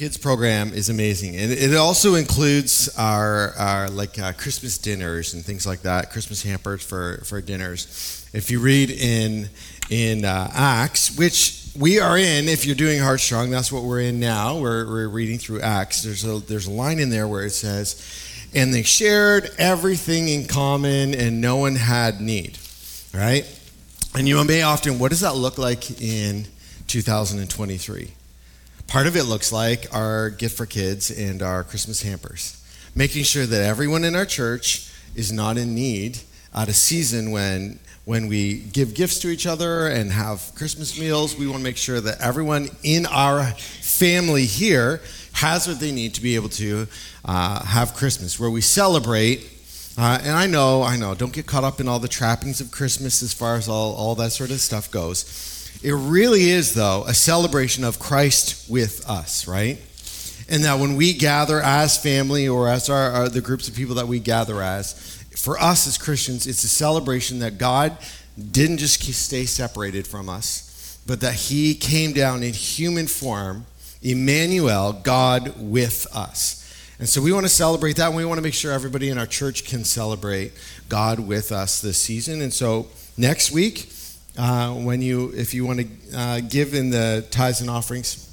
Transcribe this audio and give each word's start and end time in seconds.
Kids 0.00 0.16
program 0.16 0.72
is 0.72 0.88
amazing, 0.88 1.36
and 1.36 1.52
it 1.52 1.76
also 1.76 2.14
includes 2.14 2.88
our, 2.96 3.52
our 3.58 3.90
like 3.90 4.18
uh, 4.18 4.32
Christmas 4.32 4.78
dinners 4.78 5.34
and 5.34 5.44
things 5.44 5.66
like 5.66 5.82
that, 5.82 6.10
Christmas 6.10 6.42
hampers 6.42 6.82
for, 6.82 7.20
for 7.26 7.42
dinners. 7.42 8.26
If 8.32 8.50
you 8.50 8.60
read 8.60 8.88
in 8.88 9.50
in 9.90 10.24
uh, 10.24 10.50
Acts, 10.54 11.18
which 11.18 11.66
we 11.78 12.00
are 12.00 12.16
in, 12.16 12.48
if 12.48 12.64
you're 12.64 12.76
doing 12.76 12.98
Heartstrong, 12.98 13.50
that's 13.50 13.70
what 13.70 13.82
we're 13.82 14.00
in 14.00 14.18
now. 14.18 14.56
We're, 14.58 14.86
we're 14.86 15.08
reading 15.08 15.36
through 15.36 15.60
Acts. 15.60 16.00
There's 16.00 16.24
a 16.24 16.38
there's 16.38 16.66
a 16.66 16.70
line 16.70 16.98
in 16.98 17.10
there 17.10 17.28
where 17.28 17.44
it 17.44 17.50
says, 17.50 18.02
"And 18.54 18.72
they 18.72 18.84
shared 18.84 19.50
everything 19.58 20.30
in 20.30 20.46
common, 20.46 21.14
and 21.14 21.42
no 21.42 21.56
one 21.56 21.76
had 21.76 22.22
need." 22.22 22.56
Right? 23.12 23.44
And 24.14 24.26
you 24.26 24.42
may 24.46 24.62
often, 24.62 24.98
what 24.98 25.10
does 25.10 25.20
that 25.20 25.36
look 25.36 25.58
like 25.58 26.00
in 26.00 26.46
2023? 26.86 28.14
Part 28.90 29.06
of 29.06 29.14
it 29.14 29.22
looks 29.22 29.52
like 29.52 29.86
our 29.94 30.30
gift 30.30 30.56
for 30.56 30.66
kids 30.66 31.12
and 31.12 31.42
our 31.42 31.62
Christmas 31.62 32.02
hampers, 32.02 32.60
making 32.92 33.22
sure 33.22 33.46
that 33.46 33.62
everyone 33.62 34.02
in 34.02 34.16
our 34.16 34.26
church 34.26 34.90
is 35.14 35.30
not 35.30 35.56
in 35.56 35.76
need 35.76 36.18
at 36.52 36.68
a 36.68 36.72
season 36.72 37.30
when 37.30 37.78
when 38.04 38.26
we 38.26 38.58
give 38.58 38.94
gifts 38.94 39.20
to 39.20 39.28
each 39.28 39.46
other 39.46 39.86
and 39.86 40.10
have 40.10 40.50
Christmas 40.56 40.98
meals, 40.98 41.36
we 41.36 41.46
want 41.46 41.58
to 41.58 41.62
make 41.62 41.76
sure 41.76 42.00
that 42.00 42.20
everyone 42.20 42.68
in 42.82 43.06
our 43.06 43.44
family 43.44 44.44
here 44.44 45.00
has 45.34 45.68
what 45.68 45.78
they 45.78 45.92
need 45.92 46.14
to 46.14 46.20
be 46.20 46.34
able 46.34 46.48
to 46.48 46.88
uh, 47.24 47.64
have 47.64 47.94
Christmas, 47.94 48.40
where 48.40 48.50
we 48.50 48.60
celebrate. 48.60 49.48
Uh, 49.96 50.18
and 50.20 50.32
I 50.32 50.48
know, 50.48 50.82
I 50.82 50.96
know, 50.96 51.14
don't 51.14 51.32
get 51.32 51.46
caught 51.46 51.62
up 51.62 51.78
in 51.78 51.86
all 51.86 52.00
the 52.00 52.08
trappings 52.08 52.60
of 52.60 52.72
Christmas 52.72 53.22
as 53.22 53.32
far 53.32 53.54
as 53.54 53.68
all, 53.68 53.94
all 53.94 54.16
that 54.16 54.32
sort 54.32 54.50
of 54.50 54.60
stuff 54.60 54.90
goes. 54.90 55.59
It 55.82 55.92
really 55.92 56.50
is, 56.50 56.74
though, 56.74 57.04
a 57.06 57.14
celebration 57.14 57.84
of 57.84 57.98
Christ 57.98 58.70
with 58.70 59.08
us, 59.08 59.48
right? 59.48 59.78
And 60.48 60.64
that 60.64 60.78
when 60.78 60.94
we 60.96 61.14
gather 61.14 61.60
as 61.60 61.96
family 61.96 62.46
or 62.46 62.68
as 62.68 62.90
our, 62.90 63.10
our, 63.10 63.28
the 63.30 63.40
groups 63.40 63.66
of 63.66 63.74
people 63.74 63.94
that 63.94 64.06
we 64.06 64.18
gather 64.18 64.60
as, 64.60 65.22
for 65.34 65.58
us 65.58 65.86
as 65.86 65.96
Christians, 65.96 66.46
it's 66.46 66.64
a 66.64 66.68
celebration 66.68 67.38
that 67.38 67.56
God 67.56 67.96
didn't 68.52 68.76
just 68.76 69.00
stay 69.00 69.46
separated 69.46 70.06
from 70.06 70.28
us, 70.28 70.98
but 71.06 71.20
that 71.20 71.34
He 71.34 71.74
came 71.74 72.12
down 72.12 72.42
in 72.42 72.52
human 72.52 73.06
form, 73.06 73.64
Emmanuel, 74.02 74.92
God 74.92 75.54
with 75.56 76.06
us. 76.14 76.58
And 76.98 77.08
so 77.08 77.22
we 77.22 77.32
want 77.32 77.46
to 77.46 77.50
celebrate 77.50 77.96
that, 77.96 78.08
and 78.08 78.16
we 78.16 78.26
want 78.26 78.36
to 78.36 78.42
make 78.42 78.52
sure 78.52 78.70
everybody 78.72 79.08
in 79.08 79.16
our 79.16 79.26
church 79.26 79.64
can 79.64 79.84
celebrate 79.84 80.52
God 80.90 81.18
with 81.20 81.52
us 81.52 81.80
this 81.80 81.96
season. 81.96 82.42
And 82.42 82.52
so 82.52 82.88
next 83.16 83.50
week, 83.50 83.90
uh, 84.38 84.72
when 84.74 85.02
you, 85.02 85.32
if 85.34 85.54
you 85.54 85.66
want 85.66 85.80
to 85.80 86.18
uh, 86.18 86.40
give 86.40 86.74
in 86.74 86.90
the 86.90 87.26
tithes 87.30 87.60
and 87.60 87.70
offerings 87.70 88.26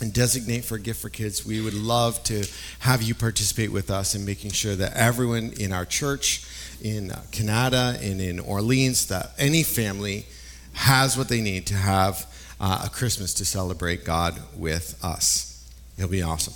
and 0.00 0.12
designate 0.12 0.64
for 0.64 0.74
a 0.74 0.80
gift 0.80 1.00
for 1.00 1.08
kids, 1.08 1.46
we 1.46 1.60
would 1.60 1.74
love 1.74 2.22
to 2.24 2.46
have 2.80 3.02
you 3.02 3.14
participate 3.14 3.72
with 3.72 3.90
us 3.90 4.14
in 4.14 4.24
making 4.24 4.50
sure 4.50 4.74
that 4.74 4.92
everyone 4.94 5.52
in 5.58 5.72
our 5.72 5.84
church, 5.84 6.46
in 6.82 7.10
uh, 7.10 7.22
Kanata, 7.30 8.00
and 8.02 8.20
in 8.20 8.40
Orleans, 8.40 9.06
that 9.06 9.30
any 9.38 9.62
family 9.62 10.26
has 10.74 11.16
what 11.16 11.28
they 11.28 11.40
need 11.40 11.66
to 11.68 11.74
have 11.74 12.26
uh, 12.60 12.82
a 12.86 12.90
Christmas 12.90 13.34
to 13.34 13.44
celebrate 13.44 14.04
God 14.04 14.40
with 14.56 14.98
us. 15.04 15.70
It'll 15.96 16.10
be 16.10 16.22
awesome. 16.22 16.54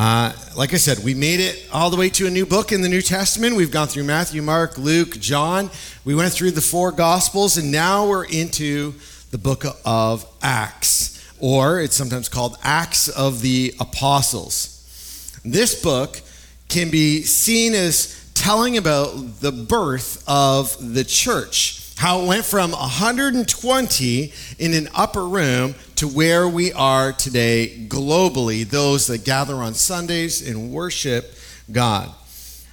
Uh, 0.00 0.32
like 0.54 0.74
I 0.74 0.76
said, 0.76 1.00
we 1.00 1.12
made 1.12 1.40
it 1.40 1.68
all 1.72 1.90
the 1.90 1.96
way 1.96 2.08
to 2.10 2.28
a 2.28 2.30
new 2.30 2.46
book 2.46 2.70
in 2.70 2.82
the 2.82 2.88
New 2.88 3.02
Testament. 3.02 3.56
We've 3.56 3.72
gone 3.72 3.88
through 3.88 4.04
Matthew, 4.04 4.42
Mark, 4.42 4.78
Luke, 4.78 5.18
John. 5.18 5.70
We 6.04 6.14
went 6.14 6.32
through 6.32 6.52
the 6.52 6.60
four 6.60 6.92
Gospels, 6.92 7.56
and 7.56 7.72
now 7.72 8.06
we're 8.06 8.24
into 8.26 8.94
the 9.32 9.38
book 9.38 9.64
of 9.84 10.24
Acts, 10.40 11.20
or 11.40 11.80
it's 11.80 11.96
sometimes 11.96 12.28
called 12.28 12.58
Acts 12.62 13.08
of 13.08 13.42
the 13.42 13.74
Apostles. 13.80 15.40
This 15.44 15.82
book 15.82 16.20
can 16.68 16.90
be 16.90 17.22
seen 17.22 17.74
as 17.74 18.30
telling 18.34 18.76
about 18.76 19.40
the 19.40 19.50
birth 19.50 20.22
of 20.28 20.94
the 20.94 21.02
church 21.02 21.87
how 21.98 22.20
it 22.20 22.28
went 22.28 22.44
from 22.44 22.70
120 22.70 24.32
in 24.60 24.72
an 24.72 24.88
upper 24.94 25.26
room 25.26 25.74
to 25.96 26.06
where 26.06 26.48
we 26.48 26.72
are 26.72 27.12
today 27.12 27.86
globally, 27.88 28.64
those 28.64 29.08
that 29.08 29.24
gather 29.24 29.56
on 29.56 29.74
Sundays 29.74 30.48
and 30.48 30.70
worship 30.70 31.34
God. 31.72 32.08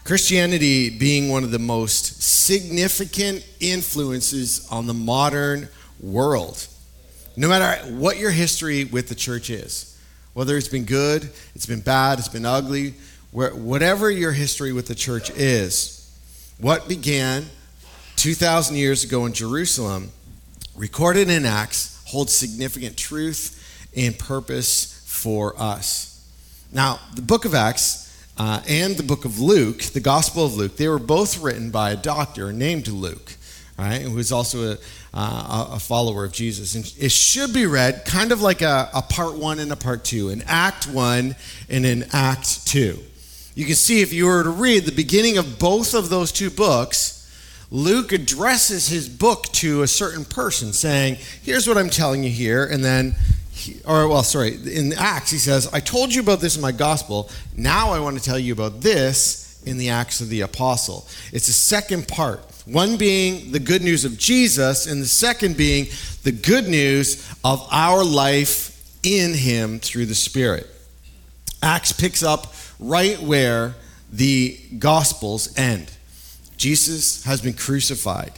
Christianity 0.03 0.91
being 0.91 1.29
one 1.29 1.43
of 1.43 1.49
the 1.49 1.57
most 1.57 2.21
significant 2.21 3.43
influences 3.59 4.67
on 4.69 4.85
the 4.85 4.93
modern 4.93 5.69
world. 5.99 6.67
No 7.35 7.47
matter 7.47 7.83
what 7.93 8.17
your 8.17 8.29
history 8.29 8.85
with 8.85 9.09
the 9.09 9.15
church 9.15 9.49
is, 9.49 9.99
whether 10.33 10.55
it's 10.55 10.67
been 10.67 10.85
good, 10.85 11.27
it's 11.55 11.65
been 11.65 11.81
bad, 11.81 12.19
it's 12.19 12.27
been 12.27 12.45
ugly, 12.45 12.93
whatever 13.31 14.11
your 14.11 14.33
history 14.33 14.71
with 14.71 14.85
the 14.85 14.93
church 14.93 15.31
is, 15.31 16.15
what 16.59 16.87
began 16.87 17.47
2,000 18.25 18.75
years 18.75 19.03
ago 19.03 19.27
in 19.27 19.33
Jerusalem, 19.33 20.09
recorded 20.75 21.29
in 21.29 21.45
Acts, 21.45 22.03
holds 22.07 22.33
significant 22.33 22.97
truth 22.97 23.87
and 23.95 24.17
purpose 24.17 25.03
for 25.05 25.53
us. 25.61 26.27
Now, 26.73 26.99
the 27.13 27.21
book 27.21 27.45
of 27.45 27.53
Acts 27.53 28.27
uh, 28.35 28.63
and 28.67 28.97
the 28.97 29.03
book 29.03 29.25
of 29.25 29.39
Luke, 29.39 29.77
the 29.77 29.99
Gospel 29.99 30.43
of 30.43 30.55
Luke, 30.55 30.75
they 30.75 30.87
were 30.87 30.97
both 30.97 31.39
written 31.39 31.69
by 31.69 31.91
a 31.91 31.95
doctor 31.95 32.51
named 32.51 32.87
Luke, 32.87 33.33
right, 33.77 34.01
who 34.01 34.15
was 34.15 34.31
also 34.31 34.71
a, 34.71 34.77
uh, 35.13 35.67
a 35.73 35.79
follower 35.79 36.25
of 36.25 36.31
Jesus. 36.31 36.73
And 36.73 36.91
it 36.99 37.11
should 37.11 37.53
be 37.53 37.67
read 37.67 38.05
kind 38.05 38.31
of 38.31 38.41
like 38.41 38.63
a, 38.63 38.89
a 38.91 39.03
part 39.03 39.35
one 39.35 39.59
and 39.59 39.71
a 39.71 39.75
part 39.75 40.03
two, 40.03 40.29
an 40.29 40.43
act 40.47 40.87
one 40.87 41.35
and 41.69 41.85
an 41.85 42.05
act 42.11 42.65
two. 42.65 42.97
You 43.53 43.65
can 43.65 43.75
see 43.75 44.01
if 44.01 44.11
you 44.11 44.25
were 44.25 44.41
to 44.41 44.49
read 44.49 44.85
the 44.85 44.91
beginning 44.91 45.37
of 45.37 45.59
both 45.59 45.93
of 45.93 46.09
those 46.09 46.31
two 46.31 46.49
books, 46.49 47.14
Luke 47.71 48.11
addresses 48.11 48.87
his 48.87 49.09
book 49.09 49.45
to 49.53 49.81
a 49.81 49.87
certain 49.87 50.25
person, 50.25 50.73
saying, 50.73 51.15
Here's 51.41 51.67
what 51.67 51.77
I'm 51.77 51.89
telling 51.89 52.23
you 52.23 52.29
here. 52.29 52.65
And 52.65 52.83
then, 52.83 53.15
he, 53.51 53.79
or, 53.85 54.07
well, 54.07 54.23
sorry, 54.23 54.55
in 54.55 54.93
Acts, 54.93 55.31
he 55.31 55.37
says, 55.37 55.67
I 55.73 55.79
told 55.79 56.13
you 56.13 56.21
about 56.21 56.39
this 56.39 56.55
in 56.55 56.61
my 56.61 56.71
gospel. 56.71 57.29
Now 57.55 57.89
I 57.89 57.99
want 57.99 58.17
to 58.17 58.23
tell 58.23 58.39
you 58.39 58.53
about 58.53 58.81
this 58.81 59.61
in 59.65 59.77
the 59.77 59.89
Acts 59.89 60.21
of 60.21 60.29
the 60.29 60.41
Apostle. 60.41 61.07
It's 61.31 61.47
a 61.47 61.53
second 61.53 62.07
part. 62.07 62.39
One 62.65 62.97
being 62.97 63.51
the 63.51 63.59
good 63.59 63.81
news 63.81 64.05
of 64.05 64.17
Jesus, 64.17 64.87
and 64.87 65.01
the 65.01 65.07
second 65.07 65.57
being 65.57 65.87
the 66.23 66.31
good 66.31 66.67
news 66.67 67.27
of 67.43 67.67
our 67.71 68.03
life 68.03 68.71
in 69.03 69.33
him 69.33 69.79
through 69.79 70.07
the 70.07 70.15
Spirit. 70.15 70.67
Acts 71.61 71.91
picks 71.91 72.23
up 72.23 72.53
right 72.79 73.19
where 73.21 73.75
the 74.11 74.59
Gospels 74.79 75.57
end. 75.57 75.94
Jesus 76.57 77.23
has 77.25 77.41
been 77.41 77.53
crucified. 77.53 78.33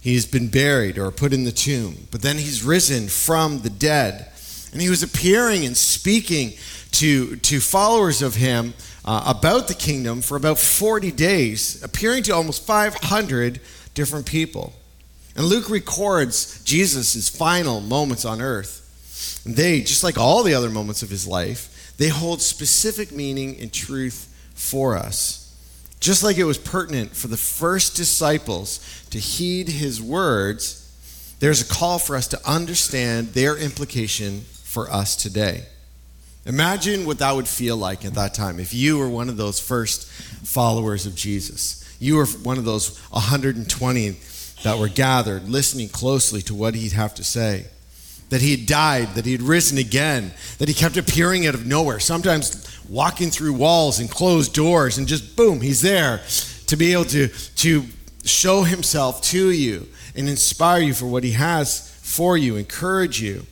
He's 0.00 0.26
been 0.26 0.48
buried 0.48 0.98
or 0.98 1.10
put 1.10 1.32
in 1.32 1.44
the 1.44 1.52
tomb, 1.52 2.06
but 2.10 2.22
then 2.22 2.36
he's 2.36 2.62
risen 2.62 3.08
from 3.08 3.62
the 3.62 3.70
dead. 3.70 4.28
And 4.72 4.80
he 4.80 4.88
was 4.88 5.02
appearing 5.02 5.64
and 5.64 5.76
speaking 5.76 6.52
to, 6.92 7.36
to 7.36 7.60
followers 7.60 8.22
of 8.22 8.36
him 8.36 8.74
uh, 9.04 9.24
about 9.26 9.68
the 9.68 9.74
kingdom 9.74 10.20
for 10.20 10.36
about 10.36 10.58
40 10.58 11.10
days, 11.12 11.82
appearing 11.82 12.22
to 12.24 12.32
almost 12.32 12.66
500 12.66 13.60
different 13.94 14.26
people. 14.26 14.74
And 15.34 15.46
Luke 15.46 15.68
records 15.68 16.62
Jesus' 16.64 17.28
final 17.28 17.80
moments 17.80 18.24
on 18.24 18.40
earth. 18.40 19.42
And 19.44 19.56
They, 19.56 19.80
just 19.80 20.02
like 20.02 20.18
all 20.18 20.42
the 20.42 20.54
other 20.54 20.70
moments 20.70 21.02
of 21.02 21.10
his 21.10 21.26
life, 21.26 21.94
they 21.98 22.08
hold 22.08 22.42
specific 22.42 23.12
meaning 23.12 23.56
and 23.60 23.72
truth 23.72 24.32
for 24.54 24.96
us. 24.96 25.45
Just 26.00 26.22
like 26.22 26.38
it 26.38 26.44
was 26.44 26.58
pertinent 26.58 27.16
for 27.16 27.28
the 27.28 27.36
first 27.36 27.96
disciples 27.96 29.04
to 29.10 29.18
heed 29.18 29.68
his 29.68 30.00
words, 30.00 30.82
there's 31.40 31.62
a 31.62 31.72
call 31.72 31.98
for 31.98 32.16
us 32.16 32.28
to 32.28 32.48
understand 32.48 33.28
their 33.28 33.56
implication 33.56 34.42
for 34.62 34.90
us 34.90 35.16
today. 35.16 35.64
Imagine 36.44 37.06
what 37.06 37.18
that 37.18 37.34
would 37.34 37.48
feel 37.48 37.76
like 37.76 38.04
at 38.04 38.14
that 38.14 38.34
time 38.34 38.60
if 38.60 38.72
you 38.72 38.98
were 38.98 39.08
one 39.08 39.28
of 39.28 39.36
those 39.36 39.58
first 39.58 40.06
followers 40.46 41.06
of 41.06 41.14
Jesus. 41.14 41.82
You 41.98 42.16
were 42.16 42.26
one 42.26 42.58
of 42.58 42.64
those 42.64 42.98
120 43.10 44.16
that 44.62 44.78
were 44.78 44.88
gathered, 44.88 45.48
listening 45.48 45.88
closely 45.88 46.42
to 46.42 46.54
what 46.54 46.74
he'd 46.74 46.92
have 46.92 47.14
to 47.16 47.24
say. 47.24 47.66
That 48.30 48.40
he 48.40 48.50
had 48.50 48.66
died, 48.66 49.14
that 49.14 49.24
he 49.24 49.32
had 49.32 49.42
risen 49.42 49.78
again, 49.78 50.32
that 50.58 50.68
he 50.68 50.74
kept 50.74 50.96
appearing 50.96 51.46
out 51.46 51.54
of 51.54 51.64
nowhere. 51.64 52.00
Sometimes 52.00 52.66
walking 52.88 53.30
through 53.30 53.52
walls 53.52 54.00
and 54.00 54.10
closed 54.10 54.52
doors 54.52 54.98
and 54.98 55.06
just 55.06 55.36
boom, 55.36 55.60
he's 55.60 55.80
there 55.80 56.22
to 56.66 56.76
be 56.76 56.92
able 56.92 57.04
to, 57.04 57.28
to 57.28 57.84
show 58.24 58.62
himself 58.64 59.22
to 59.22 59.50
you 59.50 59.86
and 60.16 60.28
inspire 60.28 60.80
you 60.80 60.94
for 60.94 61.06
what 61.06 61.22
he 61.22 61.32
has 61.32 61.90
for 62.02 62.36
you, 62.36 62.56
encourage 62.56 63.20
you. 63.20 63.46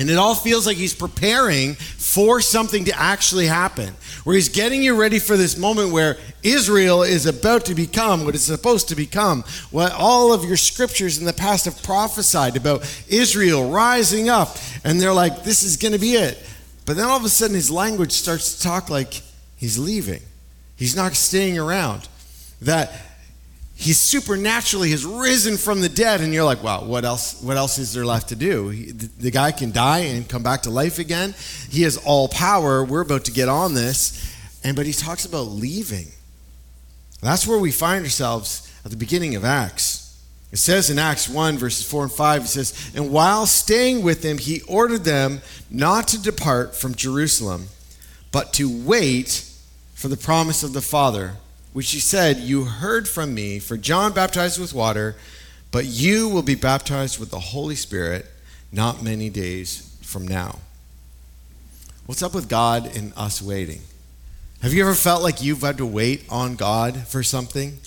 And 0.00 0.08
it 0.08 0.16
all 0.16 0.34
feels 0.34 0.66
like 0.66 0.78
he's 0.78 0.94
preparing 0.94 1.74
for 1.74 2.40
something 2.40 2.86
to 2.86 2.98
actually 2.98 3.46
happen, 3.46 3.92
where 4.24 4.34
he's 4.34 4.48
getting 4.48 4.82
you 4.82 4.98
ready 4.98 5.18
for 5.18 5.36
this 5.36 5.58
moment 5.58 5.92
where 5.92 6.16
Israel 6.42 7.02
is 7.02 7.26
about 7.26 7.66
to 7.66 7.74
become 7.74 8.24
what 8.24 8.34
it's 8.34 8.44
supposed 8.44 8.88
to 8.88 8.96
become. 8.96 9.44
What 9.70 9.92
all 9.92 10.32
of 10.32 10.42
your 10.42 10.56
scriptures 10.56 11.18
in 11.18 11.26
the 11.26 11.34
past 11.34 11.66
have 11.66 11.82
prophesied 11.82 12.56
about 12.56 12.90
Israel 13.08 13.70
rising 13.70 14.30
up. 14.30 14.56
And 14.84 14.98
they're 14.98 15.12
like, 15.12 15.44
this 15.44 15.62
is 15.62 15.76
going 15.76 15.92
to 15.92 16.00
be 16.00 16.14
it. 16.14 16.42
But 16.86 16.96
then 16.96 17.04
all 17.04 17.18
of 17.18 17.24
a 17.26 17.28
sudden, 17.28 17.54
his 17.54 17.70
language 17.70 18.12
starts 18.12 18.56
to 18.56 18.62
talk 18.62 18.88
like 18.88 19.20
he's 19.58 19.78
leaving. 19.78 20.22
He's 20.76 20.96
not 20.96 21.12
staying 21.12 21.58
around. 21.58 22.08
That 22.62 22.90
he 23.80 23.94
supernaturally 23.94 24.90
has 24.90 25.06
risen 25.06 25.56
from 25.56 25.80
the 25.80 25.88
dead, 25.88 26.20
and 26.20 26.34
you're 26.34 26.44
like, 26.44 26.62
wow, 26.62 26.84
what 26.84 27.06
else? 27.06 27.40
What 27.40 27.56
else 27.56 27.78
is 27.78 27.94
there 27.94 28.04
left 28.04 28.28
to 28.28 28.36
do? 28.36 28.68
He, 28.68 28.92
the, 28.92 29.06
the 29.06 29.30
guy 29.30 29.52
can 29.52 29.72
die 29.72 30.00
and 30.00 30.28
come 30.28 30.42
back 30.42 30.60
to 30.62 30.70
life 30.70 30.98
again. 30.98 31.34
He 31.70 31.80
has 31.84 31.96
all 31.96 32.28
power. 32.28 32.84
We're 32.84 33.00
about 33.00 33.24
to 33.24 33.32
get 33.32 33.48
on 33.48 33.72
this, 33.72 34.36
and 34.62 34.76
but 34.76 34.84
he 34.84 34.92
talks 34.92 35.24
about 35.24 35.44
leaving. 35.44 36.08
That's 37.22 37.46
where 37.46 37.58
we 37.58 37.72
find 37.72 38.04
ourselves 38.04 38.70
at 38.84 38.90
the 38.90 38.98
beginning 38.98 39.34
of 39.34 39.46
Acts. 39.46 40.22
It 40.52 40.58
says 40.58 40.90
in 40.90 40.98
Acts 40.98 41.26
1, 41.26 41.56
verses 41.56 41.90
4 41.90 42.02
and 42.02 42.12
5, 42.12 42.44
it 42.44 42.48
says, 42.48 42.92
And 42.94 43.10
while 43.10 43.46
staying 43.46 44.02
with 44.02 44.20
them, 44.20 44.36
he 44.36 44.60
ordered 44.68 45.04
them 45.04 45.40
not 45.70 46.06
to 46.08 46.20
depart 46.20 46.76
from 46.76 46.94
Jerusalem, 46.94 47.68
but 48.30 48.52
to 48.54 48.68
wait 48.84 49.50
for 49.94 50.08
the 50.08 50.18
promise 50.18 50.62
of 50.62 50.74
the 50.74 50.82
Father, 50.82 51.36
which 51.72 51.92
he 51.92 52.00
said, 52.00 52.38
You 52.38 52.64
heard 52.64 53.08
from 53.08 53.34
me, 53.34 53.58
for 53.58 53.76
John 53.76 54.12
baptized 54.12 54.60
with 54.60 54.74
water, 54.74 55.16
but 55.70 55.84
you 55.84 56.28
will 56.28 56.42
be 56.42 56.54
baptized 56.54 57.18
with 57.18 57.30
the 57.30 57.38
Holy 57.38 57.76
Spirit 57.76 58.26
not 58.72 59.02
many 59.02 59.30
days 59.30 59.96
from 60.02 60.26
now. 60.26 60.58
What's 62.06 62.22
up 62.22 62.34
with 62.34 62.48
God 62.48 62.96
and 62.96 63.12
us 63.16 63.40
waiting? 63.40 63.82
Have 64.62 64.74
you 64.74 64.82
ever 64.82 64.94
felt 64.94 65.22
like 65.22 65.42
you've 65.42 65.62
had 65.62 65.78
to 65.78 65.86
wait 65.86 66.24
on 66.28 66.56
God 66.56 67.06
for 67.06 67.22
something? 67.22 67.78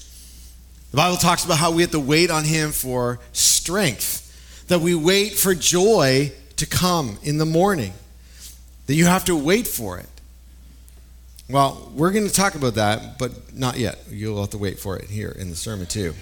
The 0.91 0.97
Bible 0.97 1.17
talks 1.17 1.43
about 1.45 1.57
how 1.57 1.71
we 1.71 1.81
have 1.81 1.91
to 1.91 1.99
wait 1.99 2.31
on 2.31 2.43
Him 2.43 2.71
for 2.71 3.19
strength, 3.31 4.65
that 4.69 4.79
we 4.79 4.95
wait 4.95 5.33
for 5.33 5.53
joy 5.53 6.31
to 6.55 6.65
come 6.65 7.17
in 7.23 7.37
the 7.37 7.45
morning, 7.45 7.93
that 8.87 8.95
you 8.95 9.05
have 9.05 9.25
to 9.25 9.35
wait 9.35 9.67
for 9.67 9.97
it. 9.97 10.07
Well, 11.49 11.91
we're 11.93 12.11
going 12.11 12.27
to 12.27 12.33
talk 12.33 12.55
about 12.55 12.75
that, 12.75 13.19
but 13.19 13.53
not 13.53 13.77
yet. 13.77 13.99
You'll 14.09 14.39
have 14.39 14.51
to 14.51 14.57
wait 14.57 14.79
for 14.79 14.97
it 14.97 15.09
here 15.09 15.35
in 15.37 15.49
the 15.49 15.55
sermon, 15.55 15.85
too. 15.85 16.13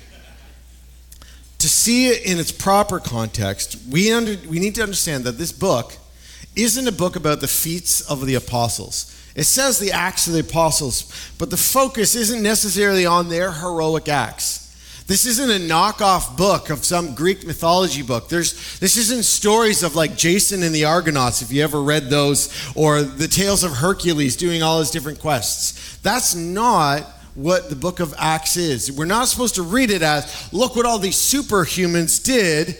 To 1.59 1.69
see 1.69 2.07
it 2.07 2.25
in 2.25 2.39
its 2.39 2.51
proper 2.51 2.99
context, 2.99 3.77
we, 3.89 4.11
under, 4.11 4.35
we 4.49 4.59
need 4.59 4.73
to 4.75 4.83
understand 4.83 5.25
that 5.25 5.37
this 5.37 5.51
book 5.51 5.95
isn't 6.55 6.87
a 6.87 6.91
book 6.91 7.15
about 7.15 7.39
the 7.39 7.47
feats 7.47 8.01
of 8.01 8.25
the 8.25 8.33
apostles. 8.33 9.15
It 9.35 9.43
says 9.43 9.79
the 9.79 9.91
Acts 9.91 10.27
of 10.27 10.33
the 10.33 10.41
Apostles, 10.41 11.31
but 11.37 11.51
the 11.51 11.57
focus 11.57 12.15
isn't 12.15 12.41
necessarily 12.41 13.05
on 13.05 13.29
their 13.29 13.51
heroic 13.51 14.09
acts. 14.09 14.70
This 15.07 15.25
isn't 15.25 15.49
a 15.49 15.59
knockoff 15.73 16.37
book 16.37 16.69
of 16.69 16.85
some 16.85 17.15
Greek 17.15 17.45
mythology 17.45 18.01
book. 18.01 18.29
There's, 18.29 18.79
this 18.79 18.97
isn't 18.97 19.25
stories 19.25 19.83
of 19.83 19.95
like 19.95 20.15
Jason 20.15 20.63
and 20.63 20.73
the 20.73 20.85
Argonauts, 20.85 21.41
if 21.41 21.51
you 21.51 21.63
ever 21.63 21.81
read 21.81 22.09
those, 22.09 22.49
or 22.75 23.01
the 23.01 23.27
tales 23.27 23.63
of 23.63 23.73
Hercules 23.73 24.35
doing 24.35 24.63
all 24.63 24.79
his 24.79 24.91
different 24.91 25.19
quests. 25.19 25.97
That's 25.97 26.33
not 26.35 27.01
what 27.35 27.69
the 27.69 27.75
book 27.75 27.99
of 27.99 28.13
Acts 28.17 28.57
is. 28.57 28.91
We're 28.91 29.05
not 29.05 29.27
supposed 29.27 29.55
to 29.55 29.63
read 29.63 29.89
it 29.89 30.01
as, 30.01 30.51
look 30.53 30.75
what 30.75 30.85
all 30.85 30.99
these 30.99 31.15
superhumans 31.15 32.23
did, 32.23 32.77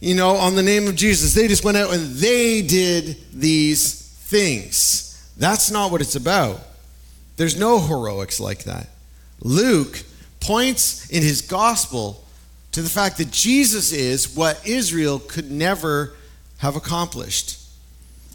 you 0.00 0.14
know, 0.14 0.36
on 0.36 0.54
the 0.54 0.62
name 0.62 0.86
of 0.86 0.96
Jesus. 0.96 1.34
They 1.34 1.48
just 1.48 1.64
went 1.64 1.76
out 1.76 1.92
and 1.92 2.16
they 2.16 2.62
did 2.62 3.16
these 3.32 3.94
things. 3.94 5.32
That's 5.36 5.70
not 5.70 5.90
what 5.90 6.00
it's 6.00 6.16
about. 6.16 6.60
There's 7.36 7.58
no 7.58 7.78
heroics 7.78 8.40
like 8.40 8.64
that. 8.64 8.88
Luke 9.40 10.02
points 10.40 11.08
in 11.10 11.22
his 11.22 11.42
gospel 11.42 12.24
to 12.72 12.82
the 12.82 12.88
fact 12.88 13.18
that 13.18 13.30
Jesus 13.30 13.92
is 13.92 14.34
what 14.36 14.66
Israel 14.66 15.18
could 15.18 15.50
never 15.50 16.14
have 16.58 16.76
accomplished. 16.76 17.58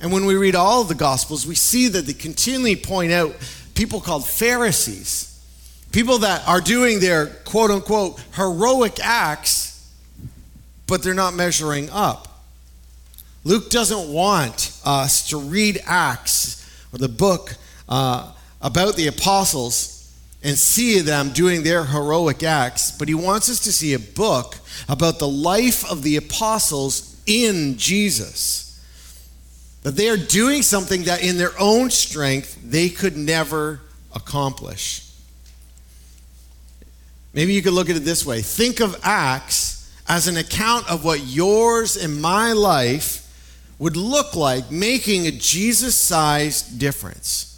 And 0.02 0.12
when 0.12 0.26
we 0.26 0.36
read 0.36 0.56
all 0.56 0.82
of 0.82 0.88
the 0.88 0.96
gospels, 0.96 1.48
we 1.48 1.56
see 1.56 1.88
that 1.88 2.06
they 2.06 2.14
continually 2.14 2.76
point 2.76 3.12
out 3.12 3.36
people 3.76 4.02
called 4.02 4.28
Pharisees, 4.28 5.30
people 5.92 6.20
that 6.20 6.46
are 6.48 6.60
doing 6.60 7.00
their 7.00 7.28
quote 7.28 7.72
unquote 7.72 8.22
heroic 8.36 9.00
acts, 9.02 9.90
but 10.88 11.04
they're 11.04 11.14
not 11.14 11.34
measuring 11.34 11.90
up. 11.90 12.28
Luke 13.46 13.70
doesn't 13.70 14.12
want 14.12 14.78
us 14.86 15.28
to 15.30 15.38
read 15.38 15.82
Acts 15.86 16.70
or 16.94 16.98
the 16.98 17.10
book 17.10 17.56
uh, 17.90 18.32
about 18.62 18.96
the 18.96 19.08
apostles 19.08 19.93
and 20.44 20.58
see 20.58 21.00
them 21.00 21.32
doing 21.32 21.64
their 21.64 21.86
heroic 21.86 22.44
acts, 22.44 22.92
but 22.92 23.08
he 23.08 23.14
wants 23.14 23.50
us 23.50 23.60
to 23.62 23.72
see 23.72 23.94
a 23.94 24.00
book 24.00 24.58
about 24.90 25.18
the 25.20 25.28
life 25.28 25.90
of 25.90 26.04
the 26.04 26.18
apostles 26.18 27.22
in 27.26 27.78
Jesus. 27.78 28.80
That 29.84 29.96
they 29.96 30.10
are 30.10 30.18
doing 30.18 30.62
something 30.62 31.04
that 31.04 31.24
in 31.24 31.38
their 31.38 31.58
own 31.60 31.90
strength 31.90 32.60
they 32.64 32.90
could 32.90 33.16
never 33.16 33.82
accomplish. 34.14 35.10
Maybe 37.34 37.54
you 37.54 37.62
could 37.62 37.74
look 37.74 37.90
at 37.90 37.96
it 37.96 38.02
this 38.02 38.26
way 38.26 38.42
think 38.42 38.80
of 38.80 39.00
Acts 39.04 39.92
as 40.08 40.28
an 40.28 40.38
account 40.38 40.90
of 40.90 41.06
what 41.06 41.26
yours 41.26 41.96
and 41.96 42.22
my 42.22 42.52
life 42.52 43.22
would 43.80 43.96
look 43.96 44.36
like 44.36 44.72
making 44.72 45.26
a 45.26 45.32
Jesus 45.32 45.96
sized 45.96 46.80
difference. 46.80 47.53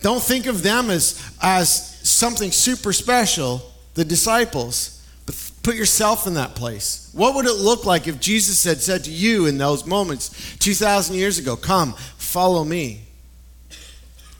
Don't 0.00 0.22
think 0.22 0.46
of 0.46 0.62
them 0.62 0.90
as, 0.90 1.22
as 1.42 1.98
something 2.08 2.50
super 2.52 2.92
special, 2.92 3.62
the 3.94 4.04
disciples, 4.04 5.06
but 5.26 5.52
put 5.62 5.76
yourself 5.76 6.26
in 6.26 6.34
that 6.34 6.54
place. 6.54 7.10
What 7.12 7.34
would 7.34 7.46
it 7.46 7.56
look 7.56 7.84
like 7.84 8.08
if 8.08 8.18
Jesus 8.20 8.64
had 8.64 8.80
said 8.80 9.04
to 9.04 9.10
you 9.10 9.46
in 9.46 9.58
those 9.58 9.86
moments 9.86 10.56
2,000 10.58 11.16
years 11.16 11.38
ago, 11.38 11.56
Come, 11.56 11.92
follow 12.16 12.64
me? 12.64 13.02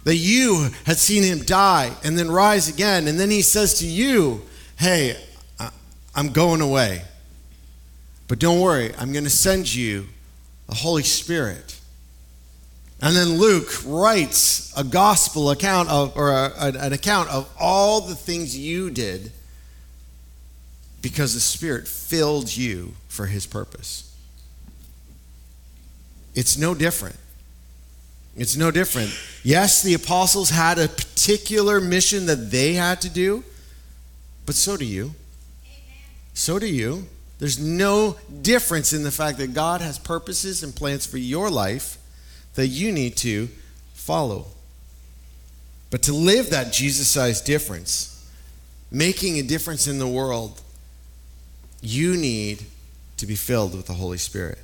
That 0.04 0.16
you 0.16 0.70
had 0.86 0.96
seen 0.96 1.22
him 1.22 1.40
die 1.40 1.94
and 2.02 2.18
then 2.18 2.30
rise 2.30 2.68
again, 2.68 3.06
and 3.06 3.20
then 3.20 3.30
he 3.30 3.42
says 3.42 3.74
to 3.80 3.86
you, 3.86 4.42
Hey, 4.76 5.16
I'm 6.14 6.32
going 6.32 6.60
away. 6.60 7.02
But 8.28 8.38
don't 8.38 8.60
worry, 8.60 8.94
I'm 8.96 9.12
going 9.12 9.24
to 9.24 9.30
send 9.30 9.72
you 9.74 10.06
the 10.68 10.74
Holy 10.74 11.02
Spirit. 11.02 11.79
And 13.02 13.16
then 13.16 13.38
Luke 13.38 13.70
writes 13.86 14.76
a 14.76 14.84
gospel 14.84 15.50
account 15.50 15.88
of, 15.88 16.16
or 16.16 16.30
a, 16.30 16.52
an 16.58 16.92
account 16.92 17.30
of 17.30 17.50
all 17.58 18.02
the 18.02 18.14
things 18.14 18.56
you 18.56 18.90
did 18.90 19.32
because 21.00 21.32
the 21.32 21.40
Spirit 21.40 21.88
filled 21.88 22.54
you 22.54 22.92
for 23.08 23.26
His 23.26 23.46
purpose. 23.46 24.14
It's 26.34 26.58
no 26.58 26.74
different. 26.74 27.16
It's 28.36 28.56
no 28.56 28.70
different. 28.70 29.10
Yes, 29.42 29.82
the 29.82 29.94
apostles 29.94 30.50
had 30.50 30.78
a 30.78 30.86
particular 30.86 31.80
mission 31.80 32.26
that 32.26 32.50
they 32.50 32.74
had 32.74 33.00
to 33.00 33.08
do, 33.08 33.44
but 34.44 34.54
so 34.54 34.76
do 34.76 34.84
you. 34.84 35.14
So 36.34 36.58
do 36.58 36.66
you. 36.66 37.06
There's 37.38 37.58
no 37.58 38.18
difference 38.42 38.92
in 38.92 39.04
the 39.04 39.10
fact 39.10 39.38
that 39.38 39.54
God 39.54 39.80
has 39.80 39.98
purposes 39.98 40.62
and 40.62 40.76
plans 40.76 41.06
for 41.06 41.16
your 41.16 41.50
life 41.50 41.96
that 42.54 42.68
you 42.68 42.92
need 42.92 43.16
to 43.18 43.48
follow. 43.94 44.46
But 45.90 46.02
to 46.02 46.12
live 46.12 46.50
that 46.50 46.72
Jesus 46.72 47.08
sized 47.08 47.44
difference, 47.44 48.28
making 48.90 49.38
a 49.38 49.42
difference 49.42 49.86
in 49.86 49.98
the 49.98 50.08
world, 50.08 50.60
you 51.80 52.16
need 52.16 52.64
to 53.16 53.26
be 53.26 53.34
filled 53.34 53.74
with 53.74 53.86
the 53.86 53.94
Holy 53.94 54.18
Spirit. 54.18 54.58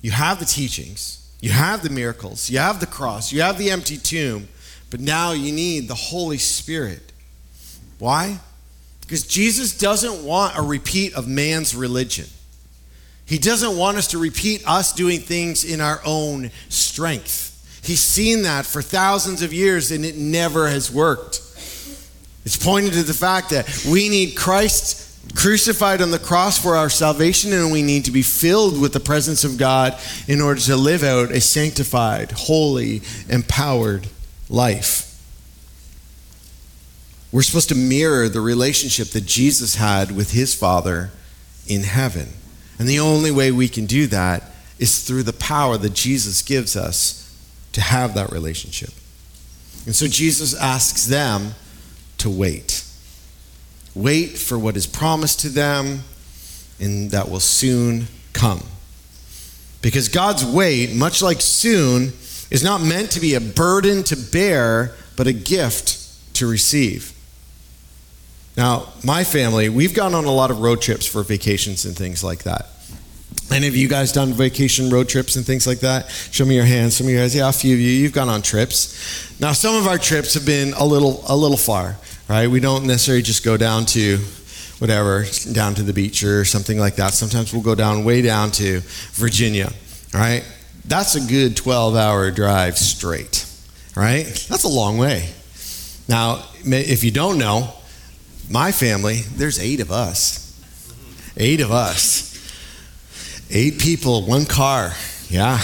You 0.00 0.10
have 0.10 0.38
the 0.38 0.44
teachings, 0.44 1.32
you 1.40 1.50
have 1.50 1.82
the 1.82 1.90
miracles, 1.90 2.50
you 2.50 2.58
have 2.58 2.80
the 2.80 2.86
cross, 2.86 3.32
you 3.32 3.42
have 3.42 3.58
the 3.58 3.70
empty 3.70 3.96
tomb, 3.96 4.48
but 4.90 5.00
now 5.00 5.32
you 5.32 5.52
need 5.52 5.88
the 5.88 5.94
Holy 5.94 6.38
Spirit. 6.38 7.12
Why? 7.98 8.38
Because 9.00 9.26
Jesus 9.26 9.76
doesn't 9.76 10.24
want 10.24 10.56
a 10.56 10.62
repeat 10.62 11.14
of 11.14 11.28
man's 11.28 11.74
religion. 11.74 12.26
He 13.26 13.38
doesn't 13.38 13.76
want 13.76 13.96
us 13.96 14.08
to 14.08 14.18
repeat 14.18 14.66
us 14.66 14.92
doing 14.92 15.20
things 15.20 15.64
in 15.64 15.80
our 15.80 16.00
own 16.04 16.50
strength. 16.68 17.80
He's 17.82 18.00
seen 18.00 18.42
that 18.42 18.66
for 18.66 18.82
thousands 18.82 19.42
of 19.42 19.52
years 19.52 19.90
and 19.90 20.04
it 20.04 20.16
never 20.16 20.68
has 20.68 20.90
worked. 20.90 21.36
It's 22.44 22.56
pointing 22.56 22.92
to 22.92 23.02
the 23.02 23.14
fact 23.14 23.50
that 23.50 23.86
we 23.90 24.08
need 24.08 24.36
Christ 24.36 25.02
crucified 25.34 26.02
on 26.02 26.10
the 26.10 26.18
cross 26.18 26.58
for 26.58 26.76
our 26.76 26.90
salvation 26.90 27.52
and 27.52 27.72
we 27.72 27.82
need 27.82 28.04
to 28.04 28.10
be 28.10 28.22
filled 28.22 28.78
with 28.80 28.92
the 28.92 29.00
presence 29.00 29.44
of 29.44 29.56
God 29.56 29.98
in 30.28 30.40
order 30.40 30.60
to 30.60 30.76
live 30.76 31.02
out 31.02 31.30
a 31.30 31.40
sanctified, 31.40 32.32
holy, 32.32 33.00
empowered 33.28 34.06
life. 34.50 35.10
We're 37.32 37.42
supposed 37.42 37.70
to 37.70 37.74
mirror 37.74 38.28
the 38.28 38.40
relationship 38.40 39.08
that 39.08 39.26
Jesus 39.26 39.74
had 39.74 40.14
with 40.14 40.32
his 40.32 40.54
Father 40.54 41.10
in 41.66 41.82
heaven. 41.82 42.28
And 42.78 42.88
the 42.88 43.00
only 43.00 43.30
way 43.30 43.52
we 43.52 43.68
can 43.68 43.86
do 43.86 44.06
that 44.08 44.42
is 44.78 45.02
through 45.02 45.22
the 45.22 45.32
power 45.32 45.76
that 45.78 45.94
Jesus 45.94 46.42
gives 46.42 46.76
us 46.76 47.20
to 47.72 47.80
have 47.80 48.14
that 48.14 48.30
relationship. 48.32 48.90
And 49.86 49.94
so 49.94 50.06
Jesus 50.06 50.54
asks 50.54 51.06
them 51.06 51.54
to 52.18 52.30
wait. 52.30 52.84
Wait 53.94 54.38
for 54.38 54.58
what 54.58 54.76
is 54.76 54.86
promised 54.86 55.40
to 55.40 55.48
them 55.48 56.00
and 56.80 57.10
that 57.12 57.30
will 57.30 57.40
soon 57.40 58.06
come. 58.32 58.62
Because 59.82 60.08
God's 60.08 60.44
wait, 60.44 60.94
much 60.94 61.22
like 61.22 61.40
soon, 61.40 62.12
is 62.50 62.64
not 62.64 62.80
meant 62.80 63.10
to 63.12 63.20
be 63.20 63.34
a 63.34 63.40
burden 63.40 64.02
to 64.04 64.16
bear, 64.16 64.94
but 65.16 65.26
a 65.26 65.32
gift 65.32 66.34
to 66.34 66.46
receive. 66.46 67.13
Now, 68.56 68.88
my 69.02 69.24
family, 69.24 69.68
we've 69.68 69.94
gone 69.94 70.14
on 70.14 70.24
a 70.24 70.30
lot 70.30 70.50
of 70.50 70.60
road 70.60 70.80
trips 70.80 71.06
for 71.06 71.22
vacations 71.22 71.84
and 71.84 71.96
things 71.96 72.22
like 72.22 72.44
that. 72.44 72.68
Any 73.50 73.68
of 73.68 73.76
you 73.76 73.88
guys 73.88 74.12
done 74.12 74.32
vacation 74.32 74.90
road 74.90 75.08
trips 75.08 75.36
and 75.36 75.44
things 75.44 75.66
like 75.66 75.80
that? 75.80 76.08
Show 76.30 76.44
me 76.44 76.54
your 76.54 76.64
hands. 76.64 76.96
Some 76.96 77.06
of 77.06 77.12
you 77.12 77.18
guys, 77.18 77.34
yeah, 77.34 77.48
a 77.48 77.52
few 77.52 77.74
of 77.74 77.80
you, 77.80 77.90
you've 77.90 78.12
gone 78.12 78.28
on 78.28 78.42
trips. 78.42 79.38
Now, 79.40 79.52
some 79.52 79.74
of 79.76 79.86
our 79.86 79.98
trips 79.98 80.34
have 80.34 80.46
been 80.46 80.72
a 80.74 80.84
little, 80.84 81.22
a 81.28 81.36
little 81.36 81.56
far, 81.56 81.96
right? 82.28 82.48
We 82.48 82.60
don't 82.60 82.86
necessarily 82.86 83.22
just 83.22 83.44
go 83.44 83.56
down 83.56 83.86
to 83.86 84.18
whatever, 84.78 85.24
down 85.52 85.74
to 85.74 85.82
the 85.82 85.92
beach 85.92 86.24
or 86.24 86.44
something 86.44 86.78
like 86.78 86.96
that. 86.96 87.12
Sometimes 87.12 87.52
we'll 87.52 87.62
go 87.62 87.74
down 87.74 88.04
way 88.04 88.22
down 88.22 88.50
to 88.52 88.80
Virginia, 89.12 89.72
right? 90.12 90.44
That's 90.84 91.14
a 91.14 91.20
good 91.20 91.56
12 91.56 91.96
hour 91.96 92.30
drive 92.30 92.78
straight, 92.78 93.46
right? 93.94 94.24
That's 94.48 94.64
a 94.64 94.68
long 94.68 94.98
way. 94.98 95.30
Now, 96.08 96.44
if 96.64 97.04
you 97.04 97.10
don't 97.10 97.38
know, 97.38 97.72
my 98.50 98.72
family, 98.72 99.20
there's 99.36 99.58
eight 99.58 99.80
of 99.80 99.90
us. 99.90 100.40
Eight 101.36 101.60
of 101.60 101.70
us. 101.70 102.32
Eight 103.50 103.78
people, 103.78 104.26
one 104.26 104.44
car. 104.44 104.92
Yeah. 105.28 105.60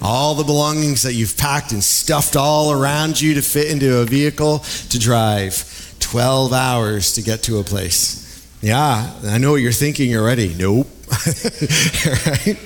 All 0.00 0.34
the 0.34 0.44
belongings 0.44 1.02
that 1.02 1.14
you've 1.14 1.36
packed 1.36 1.72
and 1.72 1.82
stuffed 1.82 2.34
all 2.36 2.72
around 2.72 3.20
you 3.20 3.34
to 3.34 3.42
fit 3.42 3.70
into 3.70 3.98
a 3.98 4.04
vehicle 4.04 4.60
to 4.90 4.98
drive. 4.98 5.96
12 6.00 6.52
hours 6.52 7.14
to 7.14 7.22
get 7.22 7.44
to 7.44 7.58
a 7.58 7.64
place. 7.64 8.22
Yeah, 8.60 9.12
I 9.24 9.38
know 9.38 9.52
what 9.52 9.60
you're 9.60 9.72
thinking 9.72 10.16
already. 10.16 10.54
Nope. 10.54 10.88
right? 12.06 12.58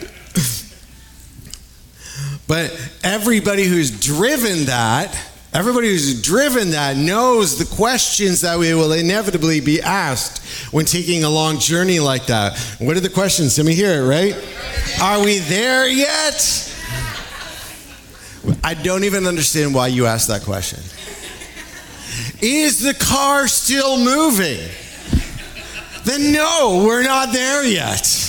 But 2.48 2.90
everybody 3.02 3.64
who's 3.64 3.90
driven 3.90 4.66
that, 4.66 5.18
everybody 5.56 5.88
who's 5.88 6.20
driven 6.20 6.70
that 6.70 6.98
knows 6.98 7.58
the 7.58 7.64
questions 7.76 8.42
that 8.42 8.58
we 8.58 8.74
will 8.74 8.92
inevitably 8.92 9.58
be 9.58 9.80
asked 9.80 10.44
when 10.70 10.84
taking 10.84 11.24
a 11.24 11.30
long 11.30 11.58
journey 11.58 11.98
like 11.98 12.26
that. 12.26 12.58
What 12.78 12.94
are 12.94 13.00
the 13.00 13.08
questions? 13.08 13.56
Let 13.56 13.66
me 13.66 13.74
hear 13.74 14.02
it, 14.02 14.06
right? 14.06 14.34
Are 15.00 15.24
we 15.24 15.38
there 15.38 15.88
yet? 15.88 16.62
I 18.62 18.74
don't 18.74 19.04
even 19.04 19.26
understand 19.26 19.74
why 19.74 19.86
you 19.86 20.04
asked 20.04 20.28
that 20.28 20.42
question. 20.42 20.80
Is 22.42 22.82
the 22.82 22.92
car 22.92 23.48
still 23.48 23.96
moving? 23.96 24.60
Then 26.04 26.32
no, 26.32 26.84
we're 26.86 27.02
not 27.02 27.32
there 27.32 27.64
yet. 27.64 28.25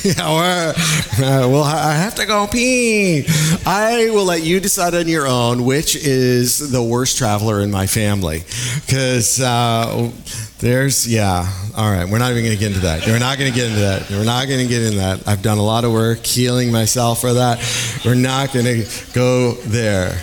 yeah, 0.04 0.14
uh, 0.22 0.72
well, 1.18 1.62
I 1.62 1.92
have 1.92 2.14
to 2.14 2.24
go 2.24 2.46
pee. 2.46 3.26
I 3.66 4.08
will 4.10 4.24
let 4.24 4.42
you 4.42 4.58
decide 4.58 4.94
on 4.94 5.08
your 5.08 5.26
own 5.26 5.66
which 5.66 5.94
is 5.94 6.70
the 6.70 6.82
worst 6.82 7.18
traveler 7.18 7.60
in 7.60 7.70
my 7.70 7.86
family. 7.86 8.44
Because 8.86 9.40
uh, 9.40 10.10
there's, 10.58 11.06
yeah, 11.06 11.52
all 11.76 11.90
right, 11.90 12.08
we're 12.08 12.18
not 12.18 12.30
even 12.30 12.44
going 12.44 12.56
to 12.56 12.60
get 12.60 12.68
into 12.68 12.80
that. 12.80 13.06
We're 13.06 13.18
not 13.18 13.36
going 13.36 13.52
to 13.52 13.56
get 13.56 13.68
into 13.68 13.80
that. 13.80 14.08
We're 14.08 14.24
not 14.24 14.48
going 14.48 14.60
to 14.60 14.66
get 14.66 14.82
into 14.84 14.98
that. 14.98 15.28
I've 15.28 15.42
done 15.42 15.58
a 15.58 15.62
lot 15.62 15.84
of 15.84 15.92
work 15.92 16.24
healing 16.24 16.72
myself 16.72 17.20
for 17.20 17.34
that. 17.34 17.58
We're 18.02 18.14
not 18.14 18.54
going 18.54 18.64
to 18.64 19.12
go 19.12 19.52
there. 19.52 20.18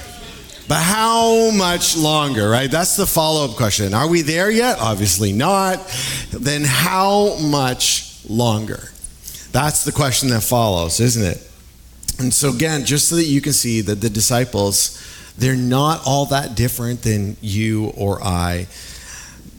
But 0.68 0.82
how 0.82 1.52
much 1.52 1.96
longer, 1.96 2.50
right? 2.50 2.70
That's 2.70 2.96
the 2.96 3.06
follow 3.06 3.46
up 3.46 3.58
question. 3.58 3.94
Are 3.94 4.08
we 4.08 4.24
there 4.24 4.50
yet? 4.50 4.80
Obviously 4.80 5.34
not. 5.34 5.88
Then 6.32 6.64
how 6.66 7.38
much 7.38 8.26
longer? 8.28 8.90
That's 9.52 9.84
the 9.84 9.92
question 9.92 10.30
that 10.30 10.42
follows, 10.42 11.00
isn't 11.00 11.24
it? 11.24 11.48
And 12.20 12.34
so, 12.34 12.50
again, 12.54 12.86
just 12.86 13.10
so 13.10 13.16
that 13.16 13.26
you 13.26 13.42
can 13.42 13.54
see 13.54 13.82
that 13.82 14.02
the 14.02 14.10
disciples, 14.10 15.04
they're 15.38 15.56
not 15.56 16.02
all 16.06 16.26
that 16.28 16.56
different 16.56 17.04
than 17.04 17.38
you 17.42 17.92
or 17.96 18.22
I. 18.24 18.68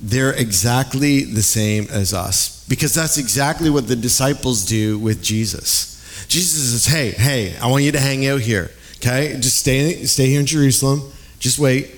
They're 0.01 0.33
exactly 0.33 1.25
the 1.25 1.43
same 1.43 1.87
as 1.91 2.13
us 2.13 2.65
because 2.69 2.95
that's 2.95 3.19
exactly 3.19 3.71
what 3.71 3.89
the 3.89 3.97
disciples 3.97 4.65
do 4.65 4.99
with 4.99 5.23
Jesus. 5.23 6.27
Jesus 6.29 6.71
says, 6.71 6.87
Hey, 6.93 7.11
hey, 7.11 7.57
I 7.59 7.69
want 7.69 7.85
you 7.85 7.93
to 7.93 8.01
hang 8.01 8.27
out 8.27 8.41
here. 8.41 8.71
Okay? 8.97 9.37
Just 9.41 9.59
stay, 9.59 10.05
stay 10.05 10.27
here 10.27 10.41
in 10.41 10.47
Jerusalem. 10.47 11.13
Just 11.39 11.59
wait. 11.59 11.95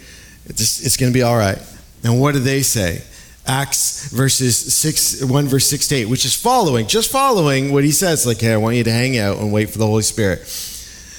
It's, 0.46 0.84
it's 0.84 0.96
going 0.96 1.12
to 1.12 1.16
be 1.16 1.22
all 1.22 1.36
right. 1.36 1.58
And 2.04 2.20
what 2.20 2.34
do 2.34 2.40
they 2.40 2.62
say? 2.62 3.02
Acts 3.46 4.10
verses 4.10 4.74
6, 4.74 5.24
1 5.24 5.48
verse 5.48 5.66
6 5.66 5.88
to 5.88 5.94
8, 5.96 6.04
which 6.06 6.24
is 6.24 6.34
following, 6.34 6.86
just 6.86 7.10
following 7.10 7.72
what 7.72 7.84
he 7.84 7.90
says, 7.90 8.26
like, 8.26 8.40
hey, 8.40 8.52
I 8.52 8.56
want 8.58 8.76
you 8.76 8.84
to 8.84 8.92
hang 8.92 9.18
out 9.18 9.38
and 9.38 9.52
wait 9.52 9.70
for 9.70 9.78
the 9.78 9.86
Holy 9.86 10.02
Spirit. 10.02 10.46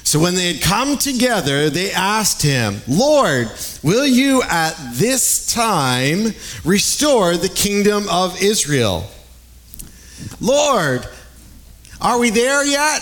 So 0.04 0.20
when 0.20 0.36
they 0.36 0.54
had 0.54 0.62
come 0.62 0.98
together, 0.98 1.70
they 1.70 1.92
asked 1.92 2.42
him, 2.42 2.82
Lord, 2.88 3.50
will 3.84 4.06
you 4.06 4.42
at 4.44 4.76
this 4.94 5.54
time 5.54 6.34
restore 6.66 7.38
the 7.38 7.50
kingdom 7.50 8.06
of 8.10 8.42
Israel? 8.42 9.08
Lord, 10.40 11.06
are 12.02 12.20
we 12.20 12.30
there 12.30 12.66
yet? 12.66 13.02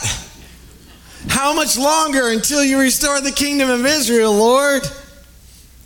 How 1.30 1.54
much 1.54 1.78
longer 1.78 2.30
until 2.30 2.64
you 2.64 2.80
restore 2.80 3.22
the 3.22 3.32
kingdom 3.32 3.70
of 3.70 3.86
Israel, 3.86 4.34
Lord? 4.34 4.84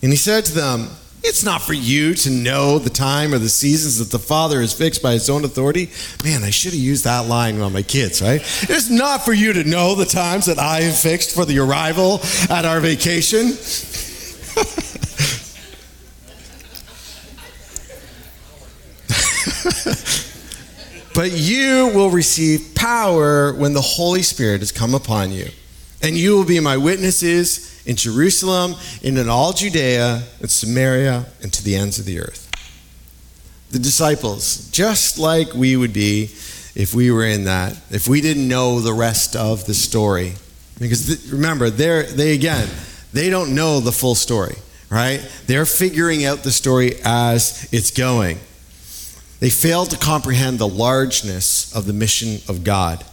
And 0.02 0.12
he 0.12 0.18
said 0.18 0.46
to 0.46 0.54
them, 0.54 0.90
it's 1.24 1.44
not 1.44 1.62
for 1.62 1.74
you 1.74 2.14
to 2.14 2.30
know 2.30 2.80
the 2.80 2.90
time 2.90 3.34
or 3.34 3.40
the 3.40 3.48
seasons 3.48 4.00
that 4.00 4.12
the 4.12 4.20
Father 4.20 4.60
has 4.60 4.74
fixed 4.74 5.02
by 5.02 5.14
his 5.14 5.30
own 5.30 5.46
authority. 5.46 5.90
Man, 6.24 6.44
I 6.44 6.50
should 6.50 6.74
have 6.74 6.82
used 6.82 7.06
that 7.06 7.28
line 7.28 7.62
on 7.62 7.72
my 7.72 7.82
kids, 7.82 8.22
right? 8.22 8.42
It's 8.64 8.90
not 8.90 9.24
for 9.24 9.32
you 9.32 9.54
to 9.54 9.64
know 9.64 9.96
the 9.96 10.06
times 10.06 10.48
that 10.48 10.60
I 10.60 10.82
have 10.82 10.98
fixed 10.98 11.34
for 11.34 11.46
the 11.46 11.60
arrival 11.60 12.20
at 12.50 12.66
our 12.66 12.82
vacation. 12.82 13.54
but 21.16 21.32
you 21.32 21.90
will 21.94 22.10
receive 22.10 22.76
power 22.76 23.54
when 23.54 23.74
the 23.74 23.82
Holy 23.82 24.24
Spirit 24.24 24.60
has 24.60 24.74
come 24.74 24.94
upon 24.94 25.32
you, 25.32 25.50
and 26.04 26.18
you 26.18 26.36
will 26.36 26.46
be 26.46 26.60
my 26.60 26.76
witnesses 26.76 27.82
in 27.86 27.96
Jerusalem, 27.96 28.76
and 29.04 29.18
in 29.18 29.30
all 29.30 29.54
Judea, 29.54 30.24
and 30.40 30.52
Samaria, 30.52 31.26
and 31.42 31.52
to 31.52 31.64
the 31.64 31.76
ends 31.76 31.98
of 31.98 32.06
the 32.06 32.20
earth. 32.20 32.50
The 33.72 33.80
disciples, 33.80 34.70
just 34.70 35.18
like 35.18 35.54
we 35.54 35.76
would 35.76 35.94
be 35.94 36.30
if 36.76 36.94
we 36.94 37.10
were 37.12 37.26
in 37.26 37.46
that, 37.46 37.78
if 37.90 38.08
we 38.08 38.22
didn't 38.22 38.48
know 38.48 38.80
the 38.80 38.94
rest 38.94 39.36
of 39.36 39.66
the 39.66 39.74
story. 39.74 40.34
Because 40.80 41.08
th- 41.08 41.32
remember, 41.32 41.70
they're, 41.70 42.04
they 42.04 42.34
again, 42.34 42.68
they 43.12 43.30
don't 43.30 43.56
know 43.56 43.80
the 43.80 43.92
full 43.92 44.16
story, 44.16 44.56
right? 44.90 45.20
They're 45.48 45.66
figuring 45.66 46.26
out 46.26 46.44
the 46.44 46.52
story 46.52 46.96
as 47.04 47.68
it's 47.72 47.92
going. 47.92 48.40
They 49.40 49.50
failed 49.50 49.92
to 49.92 49.98
comprehend 49.98 50.58
the 50.58 50.68
largeness 50.68 51.76
of 51.76 51.86
the 51.86 51.94
mission 51.94 52.40
of 52.48 52.64
God. 52.64 53.04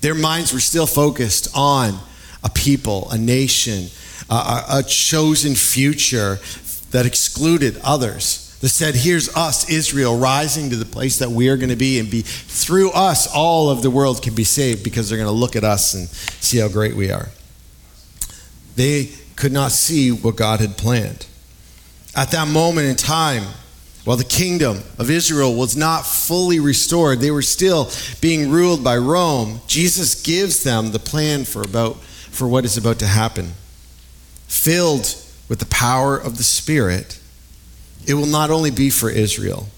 Their 0.00 0.14
minds 0.14 0.52
were 0.52 0.60
still 0.60 0.86
focused 0.86 1.48
on 1.54 1.98
a 2.44 2.50
people, 2.50 3.10
a 3.10 3.18
nation, 3.18 3.86
a, 4.30 4.62
a 4.70 4.82
chosen 4.82 5.54
future 5.54 6.38
that 6.90 7.06
excluded 7.06 7.80
others 7.82 8.56
that 8.60 8.68
said, 8.68 8.94
Here's 8.94 9.34
us, 9.36 9.68
Israel, 9.68 10.16
rising 10.16 10.70
to 10.70 10.76
the 10.76 10.86
place 10.86 11.18
that 11.18 11.30
we 11.30 11.48
are 11.48 11.56
going 11.56 11.70
to 11.70 11.76
be, 11.76 11.98
and 11.98 12.10
be 12.10 12.22
through 12.22 12.92
us, 12.92 13.26
all 13.26 13.68
of 13.68 13.82
the 13.82 13.90
world 13.90 14.22
can 14.22 14.34
be 14.34 14.44
saved 14.44 14.82
because 14.82 15.08
they're 15.08 15.18
going 15.18 15.28
to 15.28 15.32
look 15.32 15.56
at 15.56 15.64
us 15.64 15.92
and 15.94 16.08
see 16.08 16.58
how 16.58 16.68
great 16.68 16.94
we 16.94 17.10
are. 17.10 17.28
They 18.76 19.10
could 19.36 19.52
not 19.52 19.72
see 19.72 20.10
what 20.10 20.36
God 20.36 20.60
had 20.60 20.76
planned. 20.78 21.26
At 22.16 22.30
that 22.30 22.48
moment 22.48 22.86
in 22.86 22.96
time, 22.96 23.42
while 24.04 24.16
the 24.16 24.24
kingdom 24.24 24.82
of 24.98 25.10
Israel 25.10 25.54
was 25.54 25.76
not 25.76 26.06
fully 26.06 26.60
restored, 26.60 27.20
they 27.20 27.30
were 27.30 27.42
still 27.42 27.90
being 28.20 28.50
ruled 28.50 28.84
by 28.84 28.96
Rome. 28.96 29.60
Jesus 29.66 30.22
gives 30.22 30.62
them 30.62 30.92
the 30.92 30.98
plan 30.98 31.44
for 31.44 31.62
about 31.62 31.96
for 32.34 32.48
what 32.48 32.64
is 32.64 32.76
about 32.76 32.98
to 32.98 33.06
happen 33.06 33.52
filled 34.48 35.16
with 35.48 35.58
the 35.58 35.66
power 35.66 36.16
of 36.16 36.36
the 36.36 36.42
Spirit, 36.42 37.18
it 38.06 38.14
will 38.14 38.26
not 38.26 38.50
only 38.50 38.70
be 38.70 38.90
for 38.90 39.10
Israel. 39.10 39.68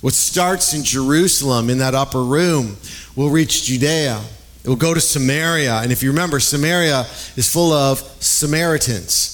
What 0.00 0.14
starts 0.14 0.74
in 0.74 0.84
Jerusalem 0.84 1.70
in 1.70 1.78
that 1.78 1.94
upper 1.94 2.22
room 2.22 2.76
will 3.14 3.30
reach 3.30 3.64
Judea. 3.64 4.22
It 4.62 4.68
will 4.68 4.76
go 4.76 4.94
to 4.94 5.00
Samaria. 5.00 5.80
And 5.82 5.90
if 5.90 6.02
you 6.02 6.10
remember, 6.10 6.38
Samaria 6.40 7.00
is 7.36 7.50
full 7.50 7.72
of 7.72 7.98
Samaritans. 8.20 9.32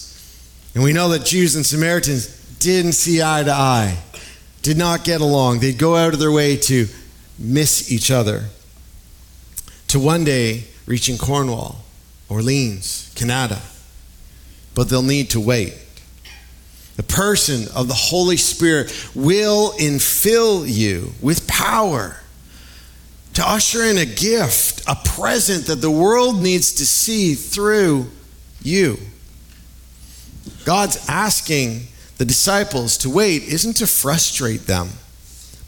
And 0.75 0.85
we 0.85 0.93
know 0.93 1.09
that 1.11 1.25
Jews 1.25 1.57
and 1.57 1.67
Samaritans 1.67 2.27
didn't 2.59 2.93
see 2.93 3.23
eye 3.23 3.43
to 3.43 3.53
eye, 3.53 3.99
did 4.63 4.77
not 4.79 5.05
get 5.05 5.21
along. 5.21 5.61
They'd 5.61 5.79
go 5.79 5.97
out 5.97 6.15
of 6.15 6.21
their 6.21 6.33
way 6.33 6.57
to 6.57 6.87
miss 7.39 7.91
each 7.91 8.11
other. 8.11 8.45
To 9.89 9.99
one 9.99 10.25
day 10.25 10.65
reaching 10.87 11.19
Cornwall, 11.19 11.85
Orleans, 12.33 13.13
Kanata 13.15 13.61
but 14.75 14.89
they'll 14.89 15.03
need 15.03 15.31
to 15.31 15.41
wait. 15.41 15.75
The 16.97 17.03
person 17.03 17.67
of 17.75 17.89
the 17.89 17.95
Holy 17.95 18.37
Spirit 18.37 19.11
will 19.15 19.73
infill 19.73 20.69
you 20.69 21.13
with 21.21 21.47
power 21.49 22.19
to 23.35 23.49
usher 23.49 23.83
in 23.85 23.97
a 23.97 24.05
gift, 24.05 24.83
a 24.87 24.95
present 24.95 25.67
that 25.67 25.81
the 25.81 25.91
world 25.91 26.43
needs 26.43 26.73
to 26.75 26.87
see 26.87 27.35
through 27.35 28.11
you. 28.63 28.99
God's 30.65 31.09
asking 31.09 31.87
the 32.19 32.27
disciples 32.27 32.99
to 32.99 33.11
wait 33.11 33.45
isn't 33.45 33.75
to 33.79 33.87
frustrate 33.87 34.67
them, 34.67 34.91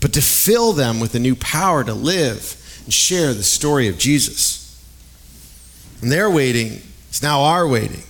but 0.00 0.12
to 0.12 0.20
fill 0.20 0.74
them 0.74 1.00
with 1.00 1.14
a 1.14 1.18
new 1.18 1.34
power 1.34 1.82
to 1.82 1.94
live 1.94 2.60
and 2.84 2.92
share 2.92 3.32
the 3.32 3.42
story 3.42 3.88
of 3.88 3.98
Jesus. 3.98 4.63
And 6.04 6.12
their 6.12 6.28
waiting 6.28 6.82
is 7.10 7.22
now 7.22 7.44
our 7.44 7.66
waiting. 7.66 8.02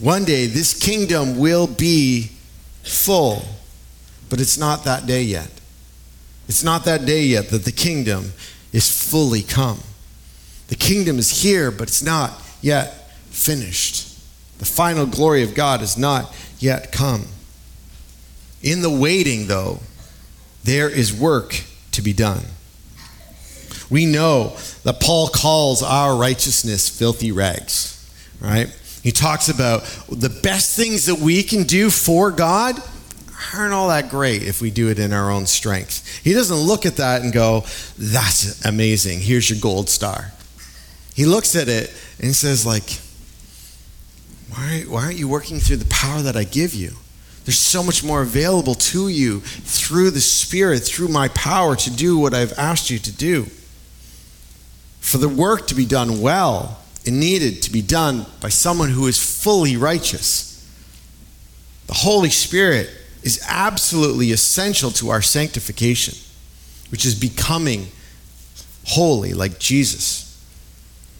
One 0.00 0.24
day, 0.24 0.46
this 0.48 0.76
kingdom 0.76 1.38
will 1.38 1.68
be 1.68 2.32
full, 2.82 3.44
but 4.28 4.40
it's 4.40 4.58
not 4.58 4.82
that 4.82 5.06
day 5.06 5.22
yet. 5.22 5.48
It's 6.48 6.64
not 6.64 6.84
that 6.86 7.06
day 7.06 7.22
yet 7.22 7.50
that 7.50 7.64
the 7.64 7.70
kingdom 7.70 8.32
is 8.72 8.90
fully 8.90 9.42
come. 9.42 9.78
The 10.66 10.74
kingdom 10.74 11.20
is 11.20 11.42
here, 11.42 11.70
but 11.70 11.86
it's 11.86 12.02
not 12.02 12.32
yet 12.60 13.12
finished. 13.30 14.18
The 14.58 14.64
final 14.64 15.06
glory 15.06 15.44
of 15.44 15.54
God 15.54 15.78
has 15.78 15.96
not 15.96 16.34
yet 16.58 16.90
come. 16.90 17.26
In 18.60 18.82
the 18.82 18.90
waiting, 18.90 19.46
though, 19.46 19.78
there 20.64 20.90
is 20.90 21.14
work 21.14 21.62
to 21.92 22.02
be 22.02 22.12
done. 22.12 22.42
We 23.90 24.06
know 24.06 24.56
that 24.84 25.00
Paul 25.00 25.28
calls 25.28 25.82
our 25.82 26.16
righteousness 26.16 26.88
filthy 26.88 27.32
rags, 27.32 27.90
right? 28.40 28.68
He 29.02 29.12
talks 29.12 29.48
about 29.48 29.82
the 30.10 30.30
best 30.42 30.76
things 30.76 31.06
that 31.06 31.16
we 31.16 31.42
can 31.42 31.64
do 31.64 31.90
for 31.90 32.30
God 32.30 32.80
aren't 33.54 33.74
all 33.74 33.88
that 33.88 34.08
great 34.08 34.42
if 34.42 34.60
we 34.60 34.70
do 34.70 34.88
it 34.88 34.98
in 34.98 35.12
our 35.12 35.30
own 35.30 35.46
strength. 35.46 36.22
He 36.24 36.32
doesn't 36.32 36.56
look 36.56 36.86
at 36.86 36.96
that 36.96 37.22
and 37.22 37.32
go, 37.32 37.64
that's 37.98 38.64
amazing. 38.64 39.20
Here's 39.20 39.50
your 39.50 39.60
gold 39.60 39.88
star. 39.88 40.32
He 41.14 41.26
looks 41.26 41.54
at 41.54 41.68
it 41.68 41.92
and 42.20 42.34
says, 42.34 42.66
like, 42.66 42.98
why, 44.50 44.84
why 44.88 45.04
aren't 45.04 45.18
you 45.18 45.28
working 45.28 45.58
through 45.58 45.76
the 45.76 45.90
power 45.90 46.22
that 46.22 46.36
I 46.36 46.44
give 46.44 46.74
you? 46.74 46.92
There's 47.44 47.58
so 47.58 47.82
much 47.82 48.02
more 48.02 48.22
available 48.22 48.74
to 48.74 49.08
you 49.08 49.40
through 49.40 50.10
the 50.10 50.20
Spirit, 50.20 50.80
through 50.80 51.08
my 51.08 51.28
power 51.28 51.76
to 51.76 51.90
do 51.90 52.18
what 52.18 52.32
I've 52.32 52.58
asked 52.58 52.88
you 52.88 52.98
to 52.98 53.12
do. 53.12 53.46
For 55.04 55.18
the 55.18 55.28
work 55.28 55.66
to 55.66 55.74
be 55.74 55.84
done 55.84 56.22
well, 56.22 56.80
it 57.04 57.12
needed 57.12 57.60
to 57.64 57.70
be 57.70 57.82
done 57.82 58.24
by 58.40 58.48
someone 58.48 58.88
who 58.88 59.06
is 59.06 59.18
fully 59.18 59.76
righteous. 59.76 60.66
The 61.88 61.92
Holy 61.92 62.30
Spirit 62.30 62.88
is 63.22 63.44
absolutely 63.46 64.32
essential 64.32 64.90
to 64.92 65.10
our 65.10 65.20
sanctification, 65.20 66.14
which 66.90 67.04
is 67.04 67.14
becoming 67.14 67.88
holy 68.86 69.34
like 69.34 69.58
Jesus. 69.58 70.42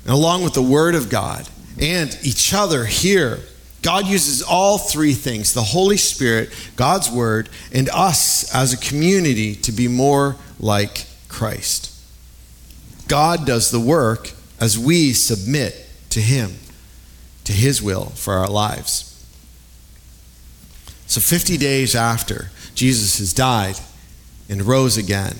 And 0.04 0.14
along 0.14 0.44
with 0.44 0.54
the 0.54 0.62
Word 0.62 0.94
of 0.94 1.10
God 1.10 1.46
and 1.78 2.18
each 2.22 2.54
other 2.54 2.86
here, 2.86 3.38
God 3.82 4.06
uses 4.06 4.42
all 4.42 4.78
three 4.78 5.12
things 5.12 5.52
the 5.52 5.62
Holy 5.62 5.98
Spirit, 5.98 6.48
God's 6.74 7.10
Word, 7.10 7.50
and 7.70 7.90
us 7.90 8.52
as 8.54 8.72
a 8.72 8.78
community 8.78 9.54
to 9.56 9.72
be 9.72 9.88
more 9.88 10.36
like 10.58 11.04
Christ. 11.28 11.93
God 13.08 13.46
does 13.46 13.70
the 13.70 13.80
work 13.80 14.32
as 14.60 14.78
we 14.78 15.12
submit 15.12 15.86
to 16.10 16.20
Him, 16.20 16.54
to 17.44 17.52
His 17.52 17.82
will 17.82 18.06
for 18.06 18.34
our 18.34 18.48
lives. 18.48 19.10
So, 21.06 21.20
50 21.20 21.56
days 21.58 21.94
after 21.94 22.50
Jesus 22.74 23.18
has 23.18 23.32
died 23.32 23.76
and 24.48 24.62
rose 24.62 24.96
again, 24.96 25.36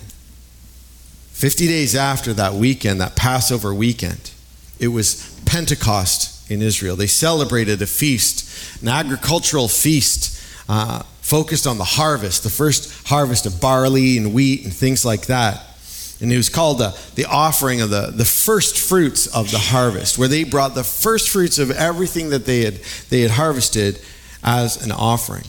50 1.32 1.66
days 1.66 1.96
after 1.96 2.32
that 2.34 2.54
weekend, 2.54 3.00
that 3.00 3.16
Passover 3.16 3.74
weekend, 3.74 4.30
it 4.78 4.88
was 4.88 5.40
Pentecost 5.46 6.50
in 6.50 6.62
Israel. 6.62 6.96
They 6.96 7.06
celebrated 7.06 7.82
a 7.82 7.86
feast, 7.86 8.82
an 8.82 8.88
agricultural 8.88 9.68
feast 9.68 10.40
uh, 10.68 11.02
focused 11.20 11.66
on 11.66 11.78
the 11.78 11.84
harvest, 11.84 12.42
the 12.42 12.50
first 12.50 13.08
harvest 13.08 13.46
of 13.46 13.60
barley 13.60 14.16
and 14.18 14.32
wheat 14.32 14.64
and 14.64 14.72
things 14.72 15.04
like 15.04 15.26
that. 15.26 15.73
And 16.20 16.33
it 16.33 16.37
was 16.37 16.48
called 16.48 16.79
the, 16.79 16.98
the 17.16 17.24
offering 17.24 17.81
of 17.81 17.90
the, 17.90 18.12
the 18.14 18.24
first 18.24 18.79
fruits 18.79 19.27
of 19.27 19.50
the 19.50 19.59
harvest, 19.59 20.16
where 20.16 20.29
they 20.29 20.44
brought 20.44 20.74
the 20.74 20.85
first 20.85 21.29
fruits 21.29 21.59
of 21.59 21.70
everything 21.70 22.31
that 22.31 22.46
they 22.46 22.62
had, 22.62 22.74
they 23.11 23.22
had 23.22 23.33
harvested 23.33 24.00
as 24.42 24.85
an 24.85 24.92
offering. 24.92 25.44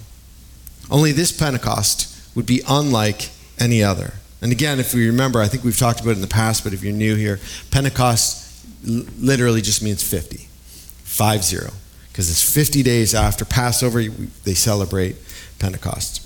Only 0.89 1.12
this 1.12 1.32
Pentecost 1.32 2.36
would 2.36 2.45
be 2.45 2.62
unlike 2.67 3.30
any 3.60 3.84
other. 3.84 4.13
And 4.41 4.51
again, 4.51 4.80
if 4.80 4.93
we 4.93 5.08
remember, 5.08 5.39
I 5.39 5.47
think 5.47 5.63
we've 5.63 5.78
talked 5.78 6.01
about 6.01 6.12
it 6.12 6.15
in 6.15 6.21
the 6.21 6.28
past, 6.28 6.63
but 6.63 6.73
if 6.73 6.84
you're 6.84 6.93
new 6.93 7.15
here, 7.15 7.39
Pentecost 7.71 8.43
literally 8.84 9.62
just 9.62 9.82
means 9.82 10.04
50, 10.04 10.38
5 10.38 11.43
0, 11.43 11.71
because 12.10 12.30
it's 12.30 12.54
50 12.54 12.84
days 12.84 13.15
after 13.15 13.45
Passover, 13.45 14.04
they 14.43 14.54
celebrate 14.54 15.15
Pentecost. 15.60 16.21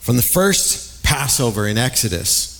From 0.00 0.16
the 0.16 0.22
first 0.22 1.04
Passover 1.04 1.66
in 1.66 1.76
Exodus, 1.76 2.57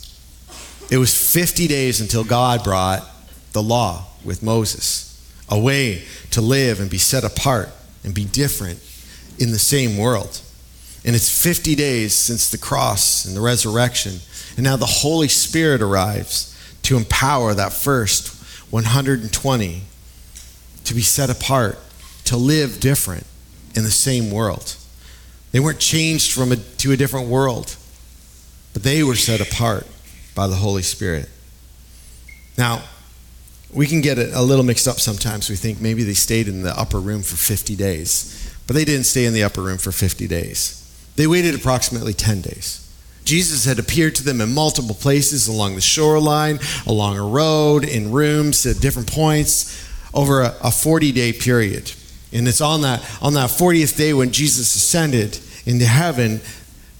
it 0.90 0.98
was 0.98 1.14
50 1.14 1.66
days 1.66 2.00
until 2.00 2.24
God 2.24 2.64
brought 2.64 3.04
the 3.52 3.62
law 3.62 4.06
with 4.24 4.42
Moses, 4.42 5.04
a 5.48 5.58
way 5.58 6.04
to 6.30 6.40
live 6.40 6.80
and 6.80 6.90
be 6.90 6.98
set 6.98 7.24
apart 7.24 7.70
and 8.04 8.14
be 8.14 8.24
different 8.24 8.80
in 9.38 9.50
the 9.50 9.58
same 9.58 9.98
world. 9.98 10.40
And 11.04 11.14
it's 11.14 11.42
50 11.42 11.74
days 11.74 12.14
since 12.14 12.50
the 12.50 12.58
cross 12.58 13.24
and 13.24 13.36
the 13.36 13.40
resurrection. 13.40 14.20
And 14.56 14.64
now 14.64 14.76
the 14.76 14.86
Holy 14.86 15.28
Spirit 15.28 15.82
arrives 15.82 16.54
to 16.82 16.96
empower 16.96 17.54
that 17.54 17.72
first 17.72 18.34
120 18.72 19.82
to 20.84 20.94
be 20.94 21.02
set 21.02 21.30
apart, 21.30 21.78
to 22.24 22.36
live 22.36 22.80
different 22.80 23.26
in 23.74 23.84
the 23.84 23.90
same 23.90 24.30
world. 24.30 24.76
They 25.52 25.60
weren't 25.60 25.78
changed 25.78 26.32
from 26.32 26.52
a, 26.52 26.56
to 26.56 26.92
a 26.92 26.96
different 26.96 27.28
world, 27.28 27.76
but 28.72 28.82
they 28.82 29.02
were 29.02 29.14
set 29.14 29.40
apart 29.40 29.86
by 30.38 30.46
the 30.46 30.54
Holy 30.54 30.84
Spirit. 30.84 31.28
Now, 32.56 32.84
we 33.74 33.88
can 33.88 34.00
get 34.00 34.18
a 34.18 34.40
little 34.40 34.64
mixed 34.64 34.86
up 34.86 35.00
sometimes. 35.00 35.50
We 35.50 35.56
think 35.56 35.80
maybe 35.80 36.04
they 36.04 36.14
stayed 36.14 36.46
in 36.46 36.62
the 36.62 36.78
upper 36.78 37.00
room 37.00 37.24
for 37.24 37.34
50 37.34 37.74
days, 37.74 38.56
but 38.68 38.76
they 38.76 38.84
didn't 38.84 39.06
stay 39.06 39.24
in 39.24 39.32
the 39.32 39.42
upper 39.42 39.60
room 39.62 39.78
for 39.78 39.90
50 39.90 40.28
days. 40.28 40.76
They 41.16 41.26
waited 41.26 41.56
approximately 41.56 42.12
10 42.12 42.42
days. 42.42 42.88
Jesus 43.24 43.64
had 43.64 43.80
appeared 43.80 44.14
to 44.14 44.22
them 44.22 44.40
in 44.40 44.54
multiple 44.54 44.94
places 44.94 45.48
along 45.48 45.74
the 45.74 45.80
shoreline, 45.80 46.60
along 46.86 47.18
a 47.18 47.26
road, 47.26 47.82
in 47.82 48.12
rooms 48.12 48.64
at 48.64 48.78
different 48.80 49.10
points 49.10 49.90
over 50.14 50.42
a 50.42 50.70
40 50.70 51.10
day 51.10 51.32
period. 51.32 51.90
And 52.32 52.46
it's 52.46 52.60
on 52.60 52.82
that, 52.82 53.04
on 53.20 53.34
that 53.34 53.50
40th 53.50 53.96
day 53.96 54.14
when 54.14 54.30
Jesus 54.30 54.76
ascended 54.76 55.40
into 55.66 55.84
heaven 55.84 56.40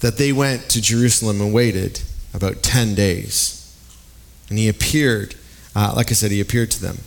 that 0.01 0.17
they 0.17 0.33
went 0.33 0.63
to 0.71 0.81
Jerusalem 0.81 1.39
and 1.39 1.53
waited 1.53 2.01
about 2.33 2.61
10 2.63 2.95
days. 2.95 3.55
And 4.49 4.57
he 4.57 4.67
appeared, 4.67 5.35
uh, 5.75 5.93
like 5.95 6.11
I 6.11 6.13
said, 6.13 6.31
he 6.31 6.41
appeared 6.41 6.71
to 6.71 6.81
them. 6.81 6.97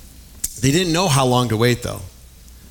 They 0.60 0.70
didn't 0.70 0.92
know 0.92 1.08
how 1.08 1.26
long 1.26 1.48
to 1.48 1.56
wait, 1.56 1.82
though. 1.82 2.02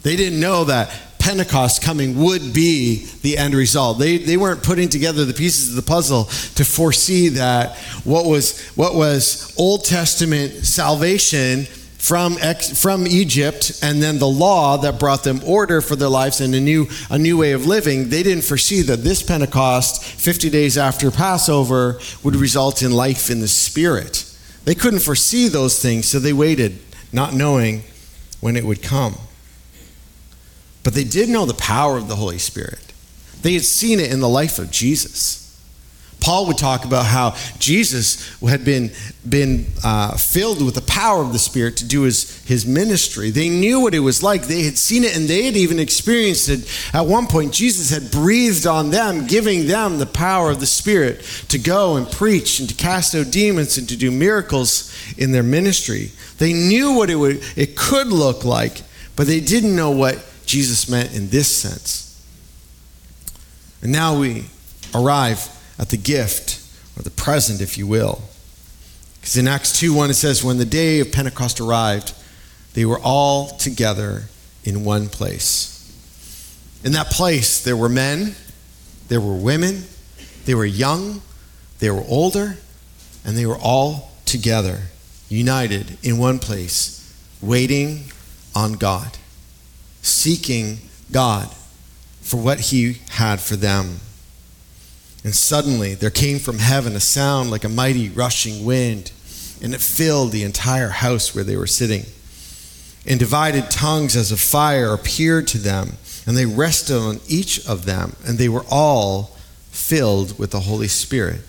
They 0.03 0.15
didn't 0.15 0.39
know 0.39 0.63
that 0.65 0.89
Pentecost 1.19 1.83
coming 1.83 2.17
would 2.17 2.53
be 2.53 3.05
the 3.21 3.37
end 3.37 3.53
result. 3.53 3.99
They, 3.99 4.17
they 4.17 4.37
weren't 4.37 4.63
putting 4.63 4.89
together 4.89 5.23
the 5.23 5.33
pieces 5.33 5.69
of 5.69 5.75
the 5.75 5.87
puzzle 5.87 6.25
to 6.55 6.65
foresee 6.65 7.29
that 7.29 7.77
what 8.03 8.25
was, 8.25 8.67
what 8.71 8.95
was 8.95 9.53
Old 9.59 9.85
Testament 9.85 10.65
salvation 10.65 11.67
from, 12.01 12.35
ex, 12.41 12.81
from 12.81 13.05
Egypt 13.05 13.79
and 13.83 14.01
then 14.01 14.17
the 14.17 14.27
law 14.27 14.75
that 14.75 14.99
brought 14.99 15.23
them 15.23 15.39
order 15.45 15.81
for 15.81 15.95
their 15.95 16.09
lives 16.09 16.41
and 16.41 16.55
a 16.55 16.59
new, 16.59 16.87
a 17.11 17.17
new 17.17 17.37
way 17.37 17.51
of 17.51 17.67
living, 17.67 18.09
they 18.09 18.23
didn't 18.23 18.43
foresee 18.43 18.81
that 18.81 19.03
this 19.03 19.21
Pentecost, 19.21 20.03
50 20.03 20.49
days 20.49 20.79
after 20.79 21.11
Passover, 21.11 21.99
would 22.23 22.35
result 22.35 22.81
in 22.81 22.91
life 22.91 23.29
in 23.29 23.39
the 23.39 23.47
Spirit. 23.47 24.25
They 24.65 24.73
couldn't 24.73 25.01
foresee 25.01 25.47
those 25.47 25.79
things, 25.79 26.07
so 26.07 26.17
they 26.17 26.33
waited, 26.33 26.79
not 27.13 27.35
knowing 27.35 27.83
when 28.39 28.57
it 28.57 28.65
would 28.65 28.81
come. 28.81 29.15
But 30.83 30.95
they 30.95 31.03
did 31.03 31.29
know 31.29 31.45
the 31.45 31.53
power 31.53 31.97
of 31.97 32.07
the 32.07 32.15
Holy 32.15 32.39
Spirit. 32.39 32.93
They 33.43 33.53
had 33.53 33.63
seen 33.63 33.99
it 33.99 34.11
in 34.11 34.21
the 34.21 34.27
life 34.27 34.57
of 34.57 34.71
Jesus. 34.71 35.40
Paul 36.21 36.45
would 36.45 36.57
talk 36.57 36.86
about 36.86 37.07
how 37.07 37.36
Jesus 37.57 38.39
had 38.41 38.63
been, 38.63 38.91
been 39.27 39.65
uh, 39.84 40.15
filled 40.17 40.63
with 40.63 40.75
the 40.75 40.84
power 40.84 41.21
of 41.21 41.34
the 41.34 41.39
Spirit 41.39 41.77
to 41.77 41.88
do 41.88 42.03
his, 42.03 42.45
his 42.45 42.63
ministry. 42.63 43.31
They 43.31 43.49
knew 43.49 43.79
what 43.79 43.95
it 43.95 43.99
was 43.99 44.21
like. 44.21 44.43
They 44.43 44.62
had 44.62 44.77
seen 44.77 45.03
it 45.03 45.17
and 45.17 45.27
they 45.27 45.45
had 45.45 45.57
even 45.57 45.79
experienced 45.79 46.47
it. 46.47 46.69
At 46.93 47.07
one 47.07 47.25
point, 47.25 47.53
Jesus 47.53 47.89
had 47.89 48.12
breathed 48.12 48.67
on 48.67 48.91
them, 48.91 49.25
giving 49.25 49.65
them 49.65 49.97
the 49.97 50.05
power 50.05 50.51
of 50.51 50.60
the 50.60 50.67
Spirit 50.67 51.21
to 51.49 51.57
go 51.57 51.95
and 51.97 52.10
preach 52.10 52.60
and 52.60 52.69
to 52.69 52.75
cast 52.75 53.15
out 53.15 53.31
demons 53.31 53.79
and 53.79 53.89
to 53.89 53.97
do 53.97 54.12
miracles 54.12 54.95
in 55.17 55.31
their 55.31 55.43
ministry. 55.43 56.12
They 56.38 56.53
knew 56.53 56.93
what 56.93 57.10
it, 57.10 57.15
would, 57.15 57.41
it 57.55 57.75
could 57.75 58.07
look 58.07 58.45
like, 58.45 58.84
but 59.15 59.25
they 59.25 59.39
didn't 59.39 59.75
know 59.75 59.89
what 59.89 60.23
Jesus 60.45 60.88
meant 60.88 61.15
in 61.15 61.29
this 61.29 61.47
sense. 61.47 62.07
And 63.81 63.91
now 63.91 64.19
we 64.19 64.45
arrive 64.93 65.57
at 65.82 65.89
the 65.89 65.98
gift, 65.98 66.63
or 66.96 67.02
the 67.02 67.10
present, 67.10 67.60
if 67.60 67.78
you 67.78 67.88
will. 67.88 68.22
Because 69.20 69.36
in 69.36 69.48
Acts 69.48 69.78
2 69.80 69.94
1, 69.94 70.12
it 70.12 70.13
says, 70.13 70.44
When 70.44 70.58
the 70.58 70.65
day 70.65 71.00
of 71.00 71.12
Pentecost 71.12 71.60
arrived, 71.60 72.13
they 72.74 72.86
were 72.86 73.00
all 73.00 73.50
together 73.58 74.24
in 74.63 74.86
one 74.86 75.10
place. 75.10 75.70
In 76.84 76.94
that 76.94 77.08
place, 77.08 77.63
there 77.63 77.76
were 77.76 77.89
men, 77.89 78.36
there 79.08 79.20
were 79.20 79.36
women, 79.36 79.84
they 80.46 80.56
were 80.56 80.65
young, 80.65 81.22
they 81.80 81.89
were 81.89 82.04
older, 82.08 82.58
and 83.26 83.38
they 83.38 83.46
were 83.46 83.58
all 83.58 84.12
together, 84.26 84.84
united 85.30 85.98
in 86.04 86.17
one 86.17 86.39
place, 86.39 87.13
waiting 87.41 88.06
on 88.56 88.74
God, 88.74 89.17
seeking 90.02 90.78
God 91.12 91.50
for 92.22 92.38
what 92.38 92.60
He 92.60 93.00
had 93.10 93.39
for 93.39 93.56
them. 93.56 94.00
And 95.23 95.36
suddenly 95.36 95.93
there 95.93 96.10
came 96.10 96.39
from 96.39 96.60
heaven 96.60 96.95
a 96.95 96.99
sound 96.99 97.51
like 97.51 97.63
a 97.63 97.69
mighty 97.69 98.10
rushing 98.10 98.65
wind, 98.65 99.12
and 99.62 99.73
it 99.73 99.81
filled 99.81 100.31
the 100.31 100.43
entire 100.43 100.89
house 100.89 101.36
where 101.36 101.43
they 101.43 101.55
were 101.55 101.67
sitting. 101.67 102.05
And 103.05 103.19
divided 103.19 103.69
tongues 103.69 104.15
as 104.15 104.31
of 104.31 104.39
fire 104.39 104.93
appeared 104.93 105.47
to 105.49 105.57
them, 105.57 105.97
and 106.25 106.36
they 106.36 106.45
rested 106.45 106.97
on 106.97 107.19
each 107.27 107.65
of 107.67 107.86
them, 107.86 108.15
and 108.25 108.38
they 108.38 108.49
were 108.49 108.65
all 108.69 109.36
filled 109.69 110.38
with 110.39 110.51
the 110.51 110.62
Holy 110.62 110.88
Spirit, 110.88 111.41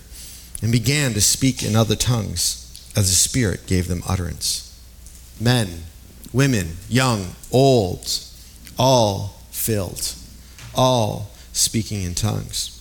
and 0.61 0.71
began 0.71 1.13
to 1.13 1.21
speak 1.21 1.63
in 1.63 1.75
other 1.75 1.95
tongues 1.95 2.91
as 2.95 3.09
the 3.09 3.15
Spirit 3.15 3.65
gave 3.67 3.87
them 3.87 4.03
utterance. 4.07 4.69
Men, 5.39 5.83
women, 6.31 6.77
young, 6.89 7.35
old, 7.51 8.07
all 8.77 9.39
filled, 9.51 10.15
all 10.75 11.31
speaking 11.53 12.03
in 12.03 12.15
tongues. 12.15 12.72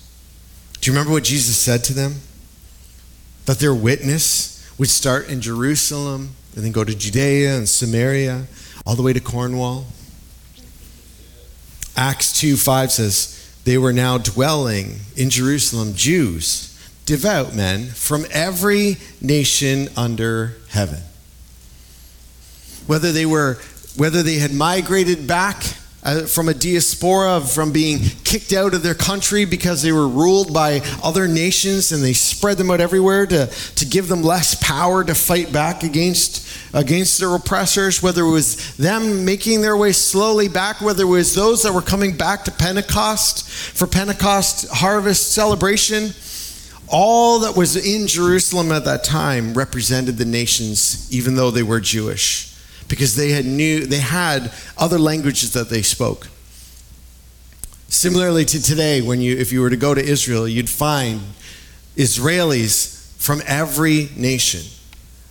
Do 0.82 0.90
you 0.90 0.96
remember 0.96 1.12
what 1.12 1.22
Jesus 1.22 1.56
said 1.56 1.84
to 1.84 1.94
them? 1.94 2.16
That 3.46 3.60
their 3.60 3.74
witness 3.74 4.68
would 4.78 4.88
start 4.88 5.28
in 5.28 5.40
Jerusalem 5.40 6.30
and 6.56 6.64
then 6.64 6.72
go 6.72 6.82
to 6.82 6.92
Judea 6.92 7.56
and 7.56 7.68
Samaria, 7.68 8.46
all 8.84 8.96
the 8.96 9.02
way 9.02 9.12
to 9.12 9.20
Cornwall. 9.20 9.86
Acts 11.96 12.32
2 12.32 12.56
5 12.56 12.90
says, 12.90 13.60
They 13.62 13.78
were 13.78 13.92
now 13.92 14.18
dwelling 14.18 14.96
in 15.16 15.30
Jerusalem, 15.30 15.94
Jews, 15.94 16.76
devout 17.06 17.54
men 17.54 17.86
from 17.86 18.26
every 18.32 18.96
nation 19.20 19.88
under 19.96 20.56
heaven. 20.70 21.02
Whether 22.88 23.12
they 23.12 23.26
were 23.26 23.60
whether 23.96 24.24
they 24.24 24.36
had 24.36 24.52
migrated 24.52 25.28
back 25.28 25.62
uh, 26.04 26.22
from 26.22 26.48
a 26.48 26.54
diaspora, 26.54 27.40
from 27.40 27.72
being 27.72 28.00
kicked 28.24 28.52
out 28.52 28.74
of 28.74 28.82
their 28.82 28.94
country 28.94 29.44
because 29.44 29.82
they 29.82 29.92
were 29.92 30.08
ruled 30.08 30.52
by 30.52 30.80
other 31.02 31.28
nations 31.28 31.92
and 31.92 32.02
they 32.02 32.12
spread 32.12 32.58
them 32.58 32.70
out 32.70 32.80
everywhere 32.80 33.24
to, 33.26 33.46
to 33.46 33.84
give 33.86 34.08
them 34.08 34.22
less 34.22 34.56
power 34.56 35.04
to 35.04 35.14
fight 35.14 35.52
back 35.52 35.84
against, 35.84 36.46
against 36.74 37.20
their 37.20 37.34
oppressors, 37.34 38.02
whether 38.02 38.22
it 38.22 38.30
was 38.30 38.76
them 38.76 39.24
making 39.24 39.60
their 39.60 39.76
way 39.76 39.92
slowly 39.92 40.48
back, 40.48 40.80
whether 40.80 41.04
it 41.04 41.06
was 41.06 41.34
those 41.34 41.62
that 41.62 41.72
were 41.72 41.82
coming 41.82 42.16
back 42.16 42.44
to 42.44 42.50
Pentecost 42.50 43.48
for 43.48 43.86
Pentecost 43.86 44.68
harvest 44.70 45.32
celebration. 45.32 46.10
All 46.88 47.38
that 47.40 47.56
was 47.56 47.76
in 47.76 48.06
Jerusalem 48.06 48.70
at 48.72 48.84
that 48.84 49.04
time 49.04 49.54
represented 49.54 50.18
the 50.18 50.24
nations, 50.24 51.10
even 51.12 51.36
though 51.36 51.50
they 51.50 51.62
were 51.62 51.80
Jewish 51.80 52.51
because 52.92 53.16
they 53.16 53.30
had 53.30 53.46
knew 53.46 53.86
they 53.86 54.00
had 54.00 54.52
other 54.76 54.98
languages 54.98 55.54
that 55.54 55.70
they 55.70 55.80
spoke. 55.80 56.28
Similarly 57.88 58.44
to 58.44 58.62
today, 58.62 59.00
when 59.00 59.22
you 59.22 59.34
if 59.34 59.50
you 59.50 59.62
were 59.62 59.70
to 59.70 59.78
go 59.78 59.94
to 59.94 60.04
Israel, 60.04 60.46
you'd 60.46 60.68
find 60.68 61.22
Israelis 61.96 63.16
from 63.16 63.40
every 63.46 64.10
nation. 64.14 64.60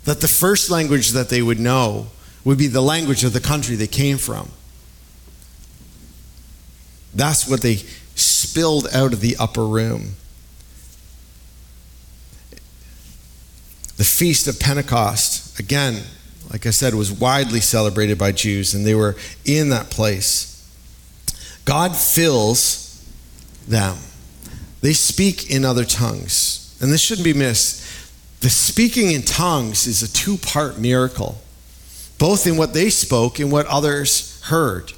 That 0.06 0.22
the 0.22 0.28
first 0.28 0.72
language 0.72 1.10
that 1.10 1.30
they 1.30 1.44
would 1.44 1.60
know 1.60 2.08
would 2.44 2.58
be 2.58 2.66
the 2.66 2.82
language 2.82 3.24
of 3.24 3.32
the 3.32 3.40
country 3.40 3.76
they 3.76 3.86
came 3.86 4.18
from. 4.18 4.50
That's 7.14 7.48
what 7.48 7.62
they 7.62 7.76
spilled 8.16 8.88
out 8.92 9.14
of 9.14 9.22
the 9.22 9.38
upper 9.38 9.68
room. 9.68 10.16
The 13.98 14.04
Feast 14.04 14.48
of 14.48 14.60
Pentecost, 14.60 15.60
again, 15.60 16.02
like 16.52 16.66
I 16.66 16.72
said, 16.72 16.94
was 16.94 17.12
widely 17.12 17.62
celebrated 17.62 18.18
by 18.18 18.34
Jews, 18.34 18.74
and 18.74 18.86
they 18.86 18.96
were 18.96 19.16
in 19.46 19.70
that 19.70 19.90
place. 19.90 20.50
God 21.64 21.96
fills 21.96 23.10
them. 23.68 23.96
They 24.82 24.94
speak 24.94 25.50
in 25.50 25.64
other 25.64 25.86
tongues. 25.86 26.78
And 26.82 26.92
this 26.92 27.02
shouldn't 27.02 27.24
be 27.24 27.34
missed. 27.34 28.42
The 28.42 28.50
speaking 28.50 29.12
in 29.12 29.22
tongues 29.22 29.88
is 29.88 30.04
a 30.04 30.12
two 30.12 30.38
part 30.38 30.78
miracle, 30.78 31.40
both 32.18 32.46
in 32.46 32.58
what 32.58 32.74
they 32.74 32.90
spoke 32.90 33.40
and 33.40 33.52
what 33.52 33.68
others 33.68 34.42
heard. 34.44 34.92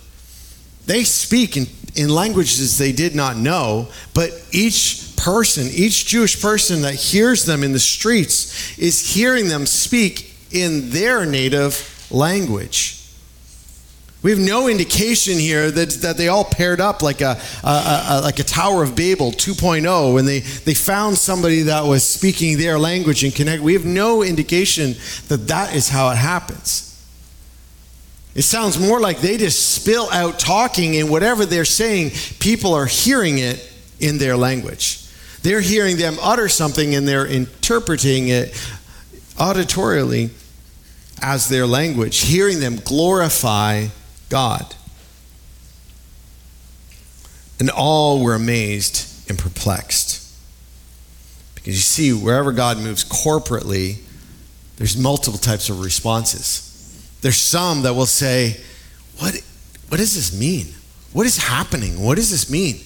They 0.88 1.04
speak 1.04 1.56
in, 1.56 1.68
in 1.96 2.10
languages 2.10 2.78
they 2.78 2.94
did 2.94 3.14
not 3.14 3.38
know, 3.38 3.90
but 4.16 4.32
each 4.52 5.16
person, 5.18 5.68
each 5.72 6.08
Jewish 6.08 6.42
person 6.42 6.82
that 6.82 6.96
hears 6.96 7.46
them 7.46 7.64
in 7.64 7.74
the 7.74 7.80
streets, 7.80 8.78
is 8.80 9.14
hearing 9.14 9.50
them 9.50 9.66
speak 9.66 10.33
in 10.54 10.92
their 10.92 11.26
native 11.26 12.08
language. 12.12 13.00
We 14.22 14.32
have 14.32 14.40
no 14.40 14.70
indication 14.70 15.38
here 15.38 15.70
that, 15.70 15.90
that 16.02 16.16
they 16.16 16.30
all 16.30 16.46
paired 16.46 16.80
up 16.80 17.02
like 17.02 17.20
a, 17.20 17.38
a, 17.62 18.06
a, 18.10 18.22
like 18.22 18.40
a 18.40 18.44
Tower 18.44 18.82
of 18.82 18.96
Babel 18.96 19.32
2.0 19.32 20.18
and 20.18 20.26
they, 20.26 20.40
they 20.40 20.74
found 20.74 21.18
somebody 21.18 21.64
that 21.64 21.84
was 21.84 22.08
speaking 22.08 22.58
their 22.58 22.80
language 22.80 23.26
and 23.26 23.36
connect. 23.36 23.62
We 23.62 23.74
have 23.74 23.84
no 23.84 24.24
indication 24.24 24.96
that 25.28 25.48
that 25.50 25.76
is 25.76 25.90
how 25.90 26.10
it 26.12 26.16
happens. 26.16 26.90
It 28.34 28.44
sounds 28.44 28.80
more 28.80 29.02
like 29.02 29.20
they 29.20 29.38
just 29.38 29.76
spill 29.76 30.10
out 30.10 30.40
talking 30.40 30.96
and 30.96 31.10
whatever 31.10 31.46
they're 31.46 31.66
saying, 31.66 32.12
people 32.40 32.74
are 32.74 32.86
hearing 32.86 33.40
it 33.40 33.72
in 34.00 34.20
their 34.20 34.38
language. 34.38 35.06
They're 35.42 35.60
hearing 35.60 35.98
them 35.98 36.16
utter 36.22 36.48
something 36.48 36.96
and 36.96 37.06
they're 37.06 37.28
interpreting 37.28 38.30
it 38.30 38.54
auditorially 39.36 40.32
as 41.24 41.48
their 41.48 41.66
language, 41.66 42.20
hearing 42.20 42.60
them 42.60 42.76
glorify 42.76 43.88
God. 44.30 44.76
And 47.60 47.70
all 47.70 48.22
were 48.22 48.36
amazed 48.36 49.30
and 49.30 49.40
perplexed. 49.40 50.20
Because 51.56 51.76
you 51.76 51.82
see, 51.82 52.12
wherever 52.12 52.52
God 52.52 52.78
moves 52.78 53.06
corporately, 53.06 54.00
there's 54.76 54.98
multiple 54.98 55.40
types 55.40 55.70
of 55.70 55.80
responses. 55.80 56.70
There's 57.22 57.38
some 57.38 57.84
that 57.84 57.94
will 57.94 58.06
say, 58.06 58.60
What, 59.20 59.42
what 59.88 59.98
does 59.98 60.16
this 60.16 60.38
mean? 60.38 60.74
What 61.14 61.26
is 61.26 61.38
happening? 61.38 62.04
What 62.04 62.16
does 62.16 62.32
this 62.32 62.50
mean? 62.50 62.82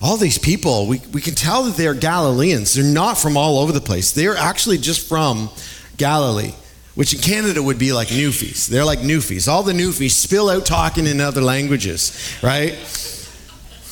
All 0.00 0.16
these 0.16 0.38
people, 0.38 0.86
we, 0.86 1.00
we 1.12 1.20
can 1.20 1.34
tell 1.34 1.64
that 1.64 1.76
they're 1.76 1.94
Galileans. 1.94 2.74
They're 2.74 2.84
not 2.84 3.18
from 3.18 3.36
all 3.36 3.58
over 3.58 3.72
the 3.72 3.80
place. 3.80 4.12
They're 4.12 4.36
actually 4.36 4.78
just 4.78 5.08
from 5.08 5.50
Galilee 5.96 6.52
which 6.94 7.12
in 7.12 7.20
Canada 7.20 7.62
would 7.62 7.78
be 7.78 7.92
like 7.92 8.08
Newfies. 8.08 8.68
They're 8.68 8.84
like 8.84 9.00
Newfies. 9.00 9.48
All 9.48 9.62
the 9.62 9.72
Newfies 9.72 10.12
spill 10.12 10.48
out 10.48 10.64
talking 10.64 11.06
in 11.06 11.20
other 11.20 11.40
languages, 11.40 12.36
right? 12.42 12.72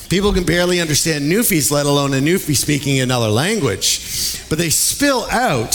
People 0.09 0.33
can 0.33 0.45
barely 0.45 0.81
understand 0.81 1.25
Newfies, 1.31 1.71
let 1.71 1.87
alone 1.87 2.13
a 2.15 2.19
Newfie 2.19 2.55
speaking 2.55 3.01
another 3.01 3.29
language. 3.29 4.39
But 4.49 4.59
they 4.59 4.69
spill 4.69 5.27
out, 5.31 5.75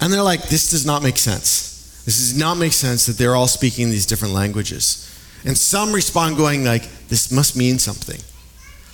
and 0.00 0.12
they're 0.12 0.22
like, 0.22 0.48
this 0.48 0.70
does 0.70 0.84
not 0.84 1.02
make 1.02 1.16
sense. 1.16 2.02
This 2.04 2.18
does 2.18 2.38
not 2.38 2.54
make 2.56 2.72
sense 2.72 3.06
that 3.06 3.16
they're 3.16 3.34
all 3.34 3.48
speaking 3.48 3.90
these 3.90 4.06
different 4.06 4.34
languages. 4.34 5.02
And 5.44 5.56
some 5.56 5.92
respond 5.92 6.36
going 6.36 6.64
like, 6.64 6.82
this 7.08 7.30
must 7.30 7.56
mean 7.56 7.78
something. 7.78 8.20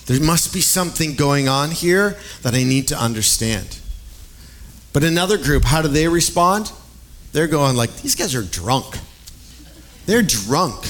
There 0.06 0.20
must 0.20 0.52
be 0.52 0.60
something 0.60 1.14
going 1.14 1.48
on 1.48 1.70
here 1.70 2.16
that 2.42 2.54
I 2.54 2.64
need 2.64 2.88
to 2.88 2.98
understand. 2.98 3.78
But 4.92 5.04
another 5.04 5.38
group, 5.38 5.64
how 5.64 5.80
do 5.80 5.88
they 5.88 6.06
respond? 6.08 6.70
They're 7.32 7.48
going 7.48 7.76
like, 7.76 7.94
these 8.02 8.14
guys 8.14 8.34
are 8.34 8.42
drunk. 8.42 8.98
They're 10.06 10.22
drunk. 10.22 10.84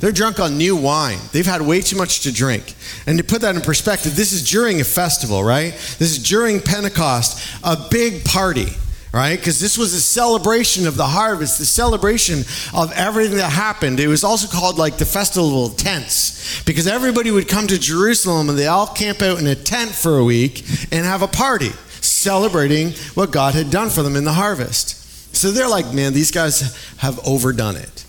They're 0.00 0.12
drunk 0.12 0.38
on 0.38 0.58
new 0.58 0.76
wine. 0.76 1.18
They've 1.32 1.46
had 1.46 1.60
way 1.62 1.80
too 1.80 1.96
much 1.96 2.20
to 2.20 2.32
drink. 2.32 2.74
And 3.06 3.18
to 3.18 3.24
put 3.24 3.40
that 3.40 3.56
in 3.56 3.62
perspective, 3.62 4.14
this 4.14 4.32
is 4.32 4.48
during 4.48 4.80
a 4.80 4.84
festival, 4.84 5.42
right? 5.42 5.72
This 5.72 6.12
is 6.12 6.22
during 6.22 6.60
Pentecost, 6.60 7.44
a 7.64 7.76
big 7.90 8.24
party, 8.24 8.68
right? 9.12 9.36
Because 9.36 9.58
this 9.58 9.76
was 9.76 9.94
a 9.94 10.00
celebration 10.00 10.86
of 10.86 10.96
the 10.96 11.06
harvest, 11.06 11.58
the 11.58 11.64
celebration 11.64 12.44
of 12.74 12.92
everything 12.92 13.38
that 13.38 13.50
happened. 13.50 13.98
It 13.98 14.06
was 14.06 14.22
also 14.22 14.46
called 14.46 14.78
like 14.78 14.98
the 14.98 15.06
Festival 15.06 15.66
of 15.66 15.76
Tents, 15.76 16.62
because 16.64 16.86
everybody 16.86 17.32
would 17.32 17.48
come 17.48 17.66
to 17.66 17.78
Jerusalem 17.78 18.50
and 18.50 18.58
they 18.58 18.66
all 18.66 18.86
camp 18.86 19.20
out 19.20 19.40
in 19.40 19.46
a 19.48 19.56
tent 19.56 19.90
for 19.90 20.18
a 20.18 20.24
week 20.24 20.64
and 20.92 21.06
have 21.06 21.22
a 21.22 21.28
party 21.28 21.72
celebrating 22.00 22.92
what 23.14 23.32
God 23.32 23.54
had 23.54 23.70
done 23.70 23.90
for 23.90 24.02
them 24.02 24.14
in 24.14 24.24
the 24.24 24.34
harvest. 24.34 24.94
So 25.32 25.50
they're 25.50 25.68
like, 25.68 25.92
man, 25.92 26.12
these 26.12 26.30
guys 26.30 26.94
have 26.98 27.18
overdone 27.26 27.76
it. 27.76 28.04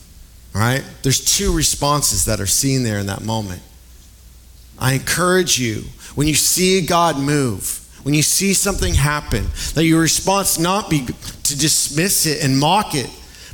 Right? 0.53 0.84
There's 1.03 1.23
two 1.23 1.55
responses 1.55 2.25
that 2.25 2.39
are 2.39 2.47
seen 2.47 2.84
there 2.84 2.97
in 2.99 3.05
that 3.05 3.23
moment. 3.23 3.62
I 4.79 4.93
encourage 4.93 5.60
you, 5.60 5.84
when 6.15 6.27
you 6.27 6.34
see 6.34 6.82
God 6.82 7.19
move, 7.19 7.86
when 8.03 8.13
you 8.13 8.23
see 8.23 8.53
something 8.53 8.93
happen, 8.93 9.45
that 9.75 9.84
your 9.84 10.01
response 10.01 10.58
not 10.58 10.89
be 10.89 11.05
to 11.05 11.58
dismiss 11.58 12.25
it 12.25 12.43
and 12.43 12.58
mock 12.58 12.95
it, 12.95 13.10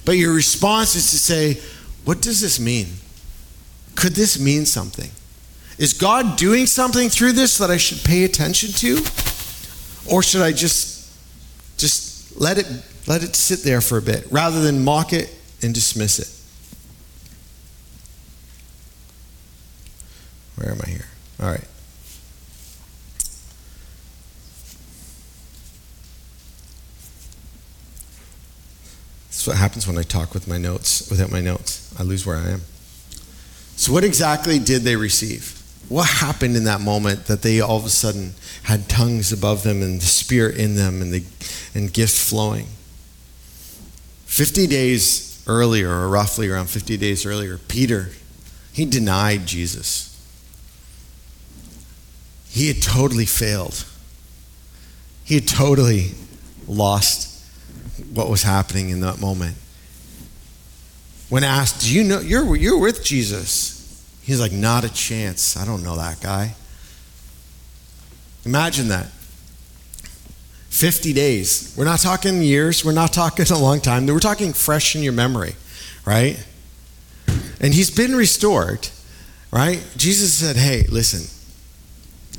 but 0.05 0.13
your 0.13 0.33
response 0.33 0.95
is 0.95 1.09
to 1.11 1.17
say, 1.17 1.59
What 2.05 2.21
does 2.21 2.41
this 2.41 2.59
mean? 2.59 2.87
Could 3.95 4.13
this 4.13 4.39
mean 4.39 4.65
something? 4.65 5.09
Is 5.77 5.93
God 5.93 6.37
doing 6.37 6.67
something 6.67 7.09
through 7.09 7.33
this 7.33 7.57
that 7.57 7.69
I 7.69 7.77
should 7.77 8.03
pay 8.03 8.23
attention 8.23 8.71
to? 8.73 9.03
Or 10.09 10.21
should 10.21 10.41
I 10.41 10.51
just 10.51 11.11
just 11.77 12.39
let 12.39 12.57
it 12.57 12.67
let 13.07 13.23
it 13.23 13.35
sit 13.35 13.63
there 13.63 13.81
for 13.81 13.97
a 13.97 14.01
bit 14.01 14.27
rather 14.31 14.61
than 14.61 14.83
mock 14.83 15.13
it 15.13 15.33
and 15.61 15.73
dismiss 15.73 16.19
it? 16.19 16.29
Where 20.55 20.71
am 20.71 20.79
I 20.83 20.89
here? 20.89 21.05
All 21.41 21.47
right. 21.47 21.67
That's 29.27 29.47
what 29.47 29.57
happens 29.57 29.87
when 29.87 29.97
I 29.97 30.01
talk 30.01 30.33
with 30.33 30.47
my 30.47 30.57
notes 30.57 31.07
without 31.09 31.29
my 31.29 31.41
notes. 31.41 31.93
I 31.99 32.03
lose 32.03 32.25
where 32.25 32.37
I 32.37 32.49
am. 32.49 32.61
So 33.75 33.91
what 33.91 34.03
exactly 34.03 34.57
did 34.57 34.81
they 34.81 34.95
receive? 34.95 35.61
What 35.87 36.09
happened 36.09 36.55
in 36.55 36.63
that 36.63 36.81
moment 36.81 37.25
that 37.25 37.43
they 37.43 37.59
all 37.59 37.77
of 37.77 37.85
a 37.85 37.89
sudden 37.89 38.33
had 38.63 38.89
tongues 38.89 39.31
above 39.31 39.61
them 39.61 39.83
and 39.83 40.01
the 40.01 40.05
spirit 40.05 40.57
in 40.57 40.75
them 40.75 41.01
and 41.01 41.13
the 41.13 41.23
and 41.75 41.93
gifts 41.93 42.27
flowing? 42.27 42.67
50 44.35 44.67
days 44.67 45.41
earlier, 45.47 45.89
or 45.89 46.09
roughly 46.09 46.49
around 46.49 46.69
50 46.69 46.97
days 46.97 47.25
earlier, 47.25 47.57
Peter, 47.57 48.09
he 48.73 48.83
denied 48.83 49.45
Jesus. 49.45 50.11
He 52.49 52.67
had 52.67 52.81
totally 52.81 53.25
failed. 53.25 53.85
He 55.23 55.35
had 55.35 55.47
totally 55.47 56.11
lost 56.67 57.45
what 58.13 58.29
was 58.29 58.43
happening 58.43 58.89
in 58.89 58.99
that 58.99 59.21
moment. 59.21 59.55
When 61.29 61.45
asked, 61.45 61.83
Do 61.83 61.95
you 61.95 62.03
know 62.03 62.19
you're 62.19 62.57
you're 62.57 62.77
with 62.77 63.05
Jesus? 63.05 64.05
He's 64.21 64.41
like, 64.41 64.51
Not 64.51 64.83
a 64.83 64.93
chance. 64.93 65.55
I 65.55 65.63
don't 65.63 65.81
know 65.81 65.95
that 65.95 66.19
guy. 66.19 66.55
Imagine 68.43 68.89
that. 68.89 69.07
50 70.75 71.13
days. 71.13 71.73
We're 71.77 71.85
not 71.85 71.99
talking 71.99 72.41
years, 72.41 72.83
we're 72.83 72.91
not 72.91 73.13
talking 73.13 73.45
a 73.49 73.57
long 73.57 73.79
time. 73.79 74.05
We're 74.07 74.19
talking 74.19 74.51
fresh 74.51 74.93
in 74.95 75.03
your 75.03 75.13
memory, 75.13 75.55
right? 76.05 76.45
And 77.61 77.73
he's 77.73 77.89
been 77.89 78.13
restored, 78.13 78.89
right? 79.51 79.81
Jesus 79.95 80.33
said, 80.33 80.57
Hey, 80.57 80.85
listen, 80.89 81.31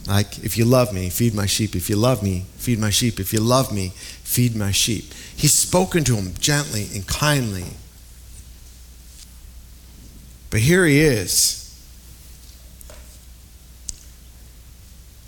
like, 0.06 0.44
if 0.44 0.58
you 0.58 0.66
love 0.66 0.92
me, 0.92 1.08
feed 1.08 1.34
my 1.34 1.46
sheep. 1.46 1.74
If 1.74 1.88
you 1.88 1.96
love 1.96 2.22
me, 2.22 2.44
feed 2.56 2.78
my 2.78 2.90
sheep. 2.90 3.18
If 3.18 3.32
you 3.32 3.40
love 3.40 3.72
me, 3.72 3.88
feed 3.96 4.54
my 4.54 4.70
sheep. 4.70 5.14
He's 5.34 5.54
spoken 5.54 6.04
to 6.04 6.16
him 6.16 6.34
gently 6.38 6.88
and 6.94 7.06
kindly. 7.06 7.64
But 10.50 10.60
here 10.60 10.84
he 10.84 11.00
is. 11.00 11.62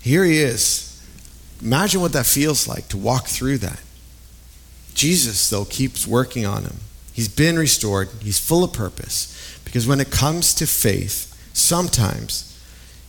Here 0.02 0.24
he 0.24 0.38
is. 0.38 0.87
Imagine 1.60 2.00
what 2.00 2.12
that 2.12 2.26
feels 2.26 2.68
like 2.68 2.88
to 2.88 2.96
walk 2.96 3.26
through 3.26 3.58
that. 3.58 3.80
Jesus, 4.94 5.50
though, 5.50 5.64
keeps 5.64 6.06
working 6.06 6.46
on 6.46 6.62
him. 6.62 6.76
He's 7.12 7.28
been 7.28 7.58
restored, 7.58 8.08
he's 8.20 8.38
full 8.38 8.64
of 8.64 8.72
purpose. 8.72 9.34
Because 9.64 9.86
when 9.86 10.00
it 10.00 10.10
comes 10.10 10.54
to 10.54 10.66
faith, 10.66 11.34
sometimes 11.52 12.44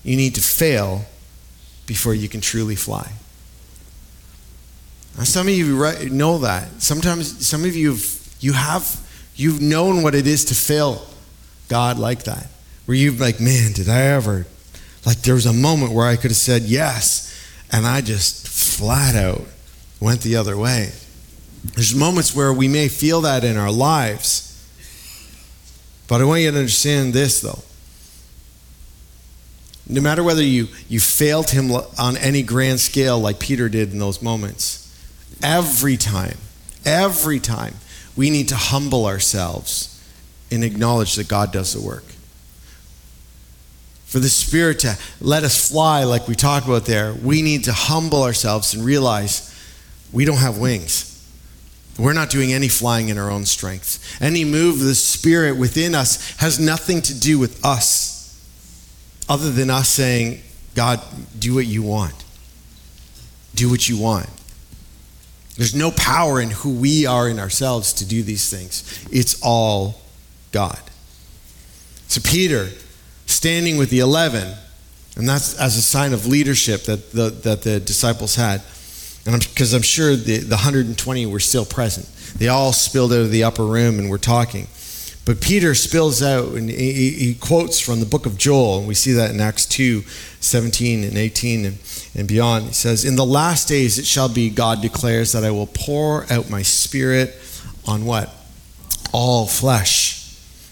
you 0.04 0.18
need 0.18 0.36
to 0.36 0.42
fail 0.42 1.06
before 1.86 2.14
you 2.14 2.28
can 2.28 2.42
truly 2.42 2.76
fly. 2.76 3.12
Now, 5.18 5.24
some 5.24 5.48
of 5.48 5.54
you 5.54 6.10
know 6.10 6.40
that. 6.40 6.82
Sometimes, 6.82 7.46
some 7.46 7.66
of 7.66 7.76
you 7.76 7.98
you 8.40 8.54
have 8.54 9.00
you've 9.36 9.62
known 9.62 10.02
what 10.04 10.16
it 10.16 10.28
is 10.28 10.46
to 10.46 10.56
fail 10.56 11.06
God 11.68 11.98
like 11.98 12.24
that, 12.24 12.48
where 12.86 12.96
you've 12.96 13.20
like, 13.20 13.40
man, 13.40 13.74
did 13.74 13.90
I 13.90 14.02
ever? 14.02 14.46
Like 15.06 15.22
there 15.22 15.34
was 15.34 15.46
a 15.46 15.54
moment 15.54 15.94
where 15.94 16.08
I 16.08 16.16
could 16.16 16.32
have 16.32 16.38
said 16.38 16.64
yes, 16.64 17.29
and 17.72 17.86
I 17.86 18.02
just 18.02 18.48
flat 18.48 19.16
out 19.16 19.42
went 20.00 20.22
the 20.22 20.36
other 20.36 20.58
way. 20.58 20.92
There's 21.76 21.94
moments 21.94 22.36
where 22.36 22.54
we 22.54 22.68
may 22.68 22.88
feel 22.88 23.22
that 23.22 23.44
in 23.44 23.58
our 23.58 23.72
lives. 23.72 24.46
But 26.08 26.22
I 26.22 26.24
want 26.24 26.42
you 26.42 26.52
to 26.52 26.58
understand 26.58 27.14
this, 27.14 27.42
though. 27.42 27.60
No 29.88 30.02
matter 30.02 30.24
whether 30.24 30.44
you, 30.44 30.68
you 30.88 31.00
failed 31.00 31.50
him 31.50 31.72
on 31.72 32.18
any 32.18 32.44
grand 32.44 32.80
scale 32.80 33.20
like 33.20 33.40
Peter 33.40 33.70
did 33.70 33.92
in 33.92 34.00
those 34.00 34.22
moments, 34.22 34.86
every 35.44 35.98
time, 35.98 36.38
every 36.86 37.40
time, 37.40 37.76
we 38.16 38.30
need 38.30 38.48
to 38.50 38.56
humble 38.56 39.06
ourselves 39.06 39.96
and 40.52 40.64
acknowledge 40.64 41.16
that 41.16 41.28
God 41.28 41.52
does 41.52 41.74
the 41.74 41.82
work. 41.82 42.04
For 44.10 44.18
the 44.18 44.28
Spirit 44.28 44.80
to 44.80 44.98
let 45.22 45.44
us 45.44 45.70
fly, 45.70 46.04
like 46.04 46.28
we 46.28 46.34
talked 46.34 46.66
about 46.66 46.86
there, 46.86 47.14
we 47.14 47.44
need 47.44 47.66
to 47.66 47.74
humble 47.74 48.24
ourselves 48.24 48.74
and 48.74 48.84
realize 48.84 49.56
we 50.12 50.26
don't 50.26 50.38
have 50.38 50.58
wings. 50.58 51.06
We're 51.96 52.14
not 52.14 52.32
doing 52.32 52.52
any 52.52 52.70
flying 52.70 53.10
in 53.10 53.20
our 53.20 53.30
own 53.30 53.46
strength. 53.46 54.18
Any 54.20 54.46
move 54.46 54.82
of 54.82 54.88
the 54.88 54.96
Spirit 54.96 55.58
within 55.58 55.94
us 55.94 56.36
has 56.38 56.60
nothing 56.60 57.04
to 57.04 57.14
do 57.20 57.38
with 57.38 57.64
us 57.64 58.44
other 59.30 59.52
than 59.52 59.70
us 59.70 59.90
saying, 59.90 60.42
God, 60.74 61.00
do 61.38 61.54
what 61.54 61.68
you 61.68 61.84
want. 61.84 62.16
Do 63.54 63.70
what 63.70 63.88
you 63.88 64.00
want. 64.00 64.28
There's 65.56 65.76
no 65.76 65.92
power 65.92 66.42
in 66.42 66.50
who 66.50 66.74
we 66.74 67.06
are 67.06 67.30
in 67.30 67.38
ourselves 67.38 67.94
to 67.94 68.06
do 68.06 68.24
these 68.24 68.50
things. 68.50 69.08
It's 69.12 69.40
all 69.44 70.02
God. 70.52 70.82
So, 72.08 72.22
Peter, 72.22 72.70
standing 73.40 73.78
with 73.78 73.90
the 73.90 74.00
11, 74.00 74.54
and 75.16 75.30
that's 75.30 75.58
as 75.58 75.78
a 75.78 75.82
sign 75.82 76.12
of 76.12 76.28
leadership 76.28 76.84
that 76.84 77.12
the, 77.12 77.30
that 77.30 77.62
the 77.62 77.80
disciples 77.80 78.36
had, 78.36 78.62
and 79.26 79.40
because 79.40 79.72
I'm, 79.72 79.78
I'm, 79.78 79.82
sure 79.82 80.14
the, 80.18 80.40
the 80.40 80.58
120 80.58 81.26
were 81.26 81.40
still 81.40 81.64
present. 81.64 82.06
They 82.38 82.50
all 82.50 82.74
spilled 82.74 83.14
out 83.14 83.22
of 83.22 83.32
the 83.32 83.46
upper 83.46 83.64
room 83.66 83.98
and 83.98 84.10
were 84.10 84.18
talking. 84.18 84.68
But 85.24 85.40
Peter 85.40 85.74
spills 85.74 86.22
out 86.22 86.50
and 86.50 86.70
he, 86.70 87.12
he, 87.12 87.34
quotes 87.34 87.80
from 87.80 88.02
the 88.02 88.06
book 88.06 88.26
of 88.26 88.38
Joel, 88.38 88.80
and 88.80 88.88
we 88.90 88.94
see 88.94 89.14
that 89.14 89.32
in 89.32 89.40
Acts 89.40 89.66
2 89.68 90.02
17 90.42 91.06
and 91.06 91.18
18 91.18 91.64
and, 91.64 91.78
and 92.16 92.28
beyond. 92.28 92.66
He 92.66 92.74
says, 92.74 93.06
In 93.06 93.16
the 93.16 93.26
last 93.26 93.70
days 93.70 93.98
it 93.98 94.06
shall 94.06 94.28
be, 94.28 94.50
God 94.50 94.82
declares, 94.82 95.32
that 95.32 95.46
I 95.46 95.52
will 95.52 95.68
pour 95.68 96.26
out 96.30 96.50
my 96.50 96.62
spirit 96.62 97.38
on 97.86 98.04
what? 98.04 98.36
All 99.14 99.48
flesh. 99.48 100.19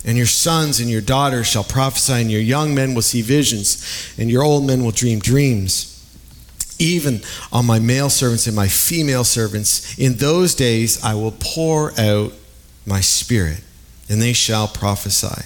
And 0.05 0.17
your 0.17 0.27
sons 0.27 0.79
and 0.79 0.89
your 0.89 1.01
daughters 1.01 1.47
shall 1.47 1.63
prophesy, 1.63 2.13
and 2.13 2.31
your 2.31 2.41
young 2.41 2.73
men 2.73 2.93
will 2.93 3.01
see 3.01 3.21
visions, 3.21 4.13
and 4.17 4.29
your 4.29 4.43
old 4.43 4.65
men 4.65 4.83
will 4.83 4.91
dream 4.91 5.19
dreams 5.19 5.93
even 6.79 7.21
on 7.51 7.65
my 7.65 7.79
male 7.79 8.09
servants 8.09 8.47
and 8.47 8.55
my 8.55 8.67
female 8.67 9.23
servants. 9.23 9.97
In 9.97 10.17
those 10.17 10.53
days 10.55 11.03
I 11.03 11.15
will 11.15 11.33
pour 11.39 11.99
out 11.99 12.33
my 12.85 13.01
spirit 13.01 13.61
and 14.09 14.21
they 14.21 14.33
shall 14.33 14.67
prophesy. 14.67 15.45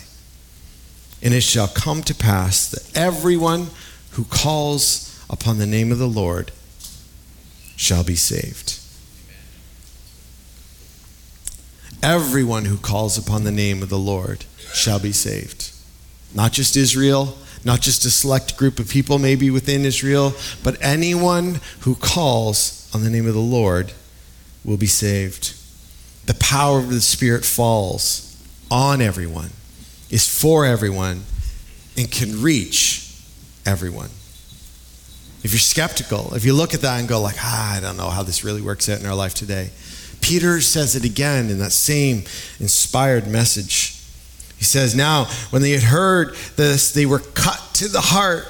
And 1.24 1.34
it 1.34 1.42
shall 1.42 1.68
come 1.68 2.04
to 2.04 2.16
pass 2.16 2.70
that 2.70 2.98
everyone 2.98 3.68
who 4.12 4.26
calls 4.26 5.24
upon 5.30 5.58
the 5.58 5.68
name 5.68 5.92
of 5.92 6.00
the 6.00 6.08
Lord 6.08 6.52
shall 7.76 8.04
be 8.04 8.16
saved. 8.16 8.80
Everyone 12.04 12.66
who 12.66 12.78
calls 12.78 13.18
upon 13.18 13.44
the 13.44 13.52
name 13.52 13.84
of 13.84 13.90
the 13.90 14.00
Lord 14.00 14.46
shall 14.74 15.00
be 15.00 15.12
saved. 15.12 15.72
Not 16.34 16.52
just 16.52 16.76
Israel, 16.76 17.38
not 17.64 17.82
just 17.82 18.06
a 18.06 18.12
select 18.12 18.58
group 18.58 18.80
of 18.80 18.90
people 18.90 19.20
maybe 19.20 19.50
within 19.50 19.86
Israel, 19.86 20.34
but 20.64 20.78
anyone 20.82 21.60
who 21.82 21.96
calls 21.96 22.90
on 22.94 23.04
the 23.04 23.10
name 23.10 23.28
of 23.28 23.34
the 23.34 23.40
Lord 23.40 23.94
will 24.66 24.78
be 24.78 24.88
saved. 24.88 25.56
The 26.26 26.34
power 26.36 26.80
of 26.80 26.90
the 26.90 27.02
Spirit 27.02 27.46
falls 27.46 28.28
on 28.70 29.02
everyone, 29.02 29.52
is 30.10 30.28
for 30.28 30.66
everyone, 30.66 31.24
and 31.98 32.12
can 32.12 32.42
reach 32.42 33.16
everyone. 33.66 34.10
If 35.44 35.52
you're 35.52 35.60
skeptical, 35.60 36.34
if 36.36 36.46
you 36.46 36.54
look 36.54 36.74
at 36.74 36.82
that 36.82 37.00
and 37.00 37.10
go 37.10 37.20
like, 37.20 37.36
ah, 37.40 37.78
I 37.78 37.80
don't 37.80 37.98
know 37.98 38.10
how 38.10 38.24
this 38.24 38.44
really 38.44 38.62
works 38.62 38.88
out 38.90 39.00
in 39.00 39.06
our 39.06 39.16
life 39.16 39.34
today, 39.34 39.72
Peter 40.22 40.62
says 40.62 40.96
it 40.96 41.04
again 41.04 41.50
in 41.50 41.60
that 41.60 41.72
same 41.72 42.24
inspired 42.60 43.28
message. 43.28 43.98
He 44.58 44.64
says, 44.66 44.96
Now, 44.96 45.26
when 45.50 45.62
they 45.62 45.72
had 45.72 45.84
heard 45.84 46.36
this, 46.56 46.94
they 46.94 47.06
were 47.06 47.20
cut 47.20 47.60
to 47.76 47.88
the 47.88 48.02
heart 48.02 48.46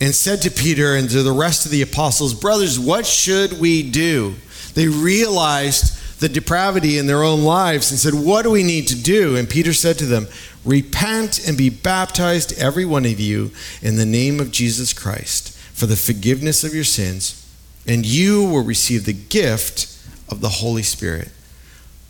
and 0.00 0.14
said 0.14 0.42
to 0.42 0.50
Peter 0.50 0.96
and 0.96 1.08
to 1.10 1.22
the 1.22 1.32
rest 1.32 1.66
of 1.66 1.70
the 1.70 1.82
apostles, 1.82 2.34
Brothers, 2.34 2.78
what 2.78 3.06
should 3.06 3.60
we 3.60 3.88
do? 3.88 4.34
They 4.74 4.88
realized 4.88 6.20
the 6.20 6.28
depravity 6.28 6.98
in 6.98 7.06
their 7.06 7.22
own 7.22 7.42
lives 7.42 7.90
and 7.90 8.00
said, 8.00 8.14
What 8.14 8.42
do 8.42 8.50
we 8.50 8.62
need 8.62 8.88
to 8.88 8.96
do? 8.96 9.36
And 9.36 9.48
Peter 9.48 9.72
said 9.72 9.98
to 9.98 10.06
them, 10.06 10.26
Repent 10.64 11.46
and 11.46 11.58
be 11.58 11.68
baptized, 11.68 12.58
every 12.58 12.86
one 12.86 13.04
of 13.04 13.20
you, 13.20 13.50
in 13.82 13.96
the 13.96 14.06
name 14.06 14.40
of 14.40 14.50
Jesus 14.50 14.94
Christ, 14.94 15.56
for 15.74 15.84
the 15.86 15.96
forgiveness 15.96 16.64
of 16.64 16.74
your 16.74 16.84
sins, 16.84 17.46
and 17.86 18.06
you 18.06 18.42
will 18.42 18.64
receive 18.64 19.04
the 19.04 19.12
gift 19.12 19.93
of 20.34 20.40
the 20.40 20.48
Holy 20.48 20.82
Spirit. 20.82 21.28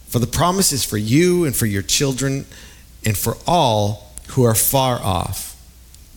For 0.08 0.18
the 0.18 0.26
promise 0.26 0.72
is 0.72 0.84
for 0.84 0.96
you 0.96 1.44
and 1.44 1.54
for 1.54 1.66
your 1.66 1.82
children 1.82 2.46
and 3.04 3.16
for 3.16 3.37
all 3.46 4.10
who 4.28 4.44
are 4.44 4.54
far 4.54 5.00
off, 5.00 5.60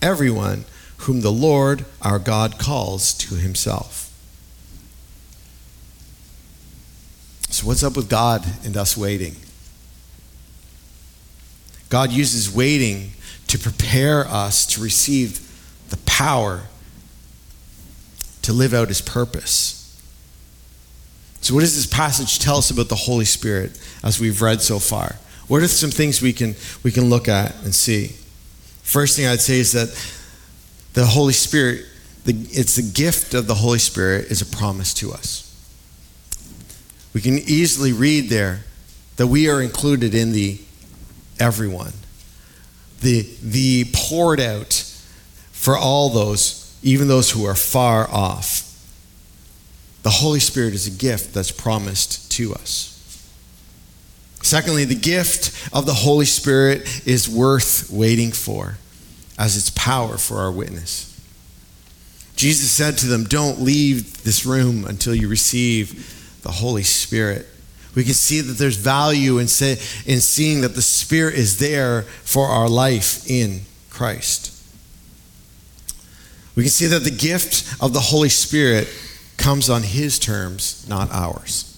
everyone 0.00 0.64
whom 0.98 1.20
the 1.20 1.32
Lord 1.32 1.84
our 2.02 2.18
God 2.18 2.58
calls 2.58 3.12
to 3.14 3.34
himself. 3.36 4.06
So, 7.50 7.66
what's 7.66 7.82
up 7.82 7.96
with 7.96 8.08
God 8.08 8.44
and 8.64 8.76
us 8.76 8.96
waiting? 8.96 9.36
God 11.88 12.12
uses 12.12 12.54
waiting 12.54 13.12
to 13.48 13.58
prepare 13.58 14.26
us 14.26 14.66
to 14.66 14.82
receive 14.82 15.40
the 15.88 15.96
power 15.98 16.64
to 18.42 18.52
live 18.52 18.72
out 18.72 18.88
his 18.88 19.00
purpose. 19.00 19.77
So, 21.40 21.54
what 21.54 21.60
does 21.60 21.76
this 21.76 21.86
passage 21.86 22.38
tell 22.38 22.58
us 22.58 22.70
about 22.70 22.88
the 22.88 22.96
Holy 22.96 23.24
Spirit 23.24 23.78
as 24.02 24.20
we've 24.20 24.42
read 24.42 24.60
so 24.60 24.78
far? 24.78 25.16
What 25.46 25.62
are 25.62 25.68
some 25.68 25.90
things 25.90 26.20
we 26.20 26.32
can, 26.32 26.54
we 26.82 26.90
can 26.90 27.08
look 27.08 27.28
at 27.28 27.54
and 27.64 27.74
see? 27.74 28.08
First 28.82 29.16
thing 29.16 29.26
I'd 29.26 29.40
say 29.40 29.58
is 29.58 29.72
that 29.72 29.88
the 30.94 31.06
Holy 31.06 31.32
Spirit, 31.32 31.84
the, 32.24 32.32
it's 32.50 32.76
the 32.76 32.82
gift 32.82 33.34
of 33.34 33.46
the 33.46 33.54
Holy 33.54 33.78
Spirit, 33.78 34.26
is 34.30 34.42
a 34.42 34.46
promise 34.46 34.92
to 34.94 35.12
us. 35.12 35.44
We 37.14 37.20
can 37.20 37.38
easily 37.38 37.92
read 37.92 38.28
there 38.28 38.60
that 39.16 39.26
we 39.26 39.48
are 39.48 39.62
included 39.62 40.14
in 40.14 40.32
the 40.32 40.60
everyone, 41.40 41.92
the, 43.00 43.28
the 43.42 43.86
poured 43.92 44.40
out 44.40 44.72
for 45.52 45.76
all 45.76 46.10
those, 46.10 46.78
even 46.82 47.08
those 47.08 47.30
who 47.30 47.44
are 47.44 47.54
far 47.54 48.08
off. 48.10 48.67
The 50.02 50.10
Holy 50.10 50.40
Spirit 50.40 50.74
is 50.74 50.86
a 50.86 50.90
gift 50.90 51.34
that's 51.34 51.50
promised 51.50 52.30
to 52.32 52.54
us. 52.54 52.94
Secondly, 54.42 54.84
the 54.84 54.94
gift 54.94 55.68
of 55.72 55.86
the 55.86 55.94
Holy 55.94 56.24
Spirit 56.24 57.06
is 57.06 57.28
worth 57.28 57.90
waiting 57.90 58.32
for 58.32 58.78
as 59.38 59.56
its 59.56 59.70
power 59.70 60.16
for 60.16 60.38
our 60.38 60.50
witness. 60.50 61.04
Jesus 62.36 62.70
said 62.70 62.96
to 62.98 63.06
them, 63.06 63.24
Don't 63.24 63.60
leave 63.60 64.22
this 64.22 64.46
room 64.46 64.84
until 64.84 65.14
you 65.14 65.28
receive 65.28 66.40
the 66.42 66.52
Holy 66.52 66.84
Spirit. 66.84 67.46
We 67.94 68.04
can 68.04 68.14
see 68.14 68.40
that 68.40 68.52
there's 68.52 68.76
value 68.76 69.38
in, 69.38 69.48
say, 69.48 69.72
in 70.06 70.20
seeing 70.20 70.60
that 70.60 70.76
the 70.76 70.82
Spirit 70.82 71.34
is 71.34 71.58
there 71.58 72.02
for 72.02 72.46
our 72.46 72.68
life 72.68 73.28
in 73.28 73.62
Christ. 73.90 74.54
We 76.54 76.62
can 76.62 76.70
see 76.70 76.86
that 76.86 77.04
the 77.04 77.10
gift 77.10 77.82
of 77.82 77.92
the 77.92 78.00
Holy 78.00 78.28
Spirit 78.28 78.88
comes 79.38 79.70
on 79.70 79.82
His 79.82 80.18
terms, 80.18 80.86
not 80.88 81.10
ours. 81.10 81.74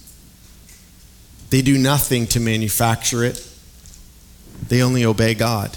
They 1.50 1.62
do 1.62 1.78
nothing 1.78 2.26
to 2.28 2.40
manufacture 2.40 3.24
it, 3.24 3.46
they 4.68 4.82
only 4.82 5.04
obey 5.04 5.34
God. 5.34 5.76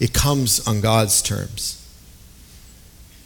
It 0.00 0.12
comes 0.12 0.66
on 0.66 0.80
God's 0.80 1.22
terms. 1.22 1.74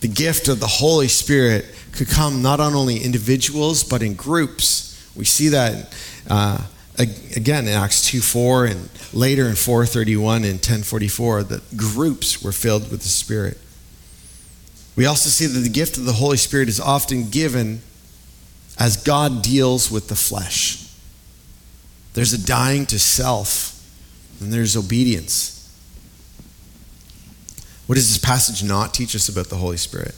The 0.00 0.08
gift 0.08 0.48
of 0.48 0.58
the 0.58 0.66
Holy 0.66 1.06
Spirit 1.08 1.66
could 1.92 2.08
come 2.08 2.42
not 2.42 2.58
on 2.60 2.74
only 2.74 2.98
individuals, 2.98 3.84
but 3.84 4.02
in 4.02 4.14
groups. 4.14 4.88
We 5.14 5.24
see 5.24 5.48
that 5.48 5.94
uh, 6.28 6.58
again 6.98 7.66
in 7.66 7.72
Acts 7.72 8.06
2 8.06 8.20
4 8.20 8.66
and 8.66 8.88
later 9.12 9.46
in 9.46 9.54
431 9.54 10.44
and 10.44 10.54
1044 10.54 11.44
that 11.44 11.76
groups 11.76 12.42
were 12.42 12.52
filled 12.52 12.90
with 12.90 13.02
the 13.02 13.08
Spirit. 13.08 13.58
We 14.94 15.06
also 15.06 15.30
see 15.30 15.46
that 15.46 15.60
the 15.60 15.68
gift 15.68 15.96
of 15.96 16.04
the 16.04 16.12
Holy 16.14 16.36
Spirit 16.36 16.68
is 16.68 16.78
often 16.78 17.30
given 17.30 17.80
as 18.78 18.96
God 18.96 19.42
deals 19.42 19.90
with 19.90 20.08
the 20.08 20.14
flesh. 20.14 20.86
There's 22.14 22.32
a 22.32 22.46
dying 22.46 22.84
to 22.86 22.98
self, 22.98 23.82
and 24.40 24.52
there's 24.52 24.76
obedience. 24.76 25.58
What 27.86 27.96
does 27.96 28.08
this 28.08 28.18
passage 28.18 28.62
not 28.66 28.92
teach 28.94 29.16
us 29.16 29.28
about 29.28 29.48
the 29.48 29.56
Holy 29.56 29.76
Spirit? 29.76 30.14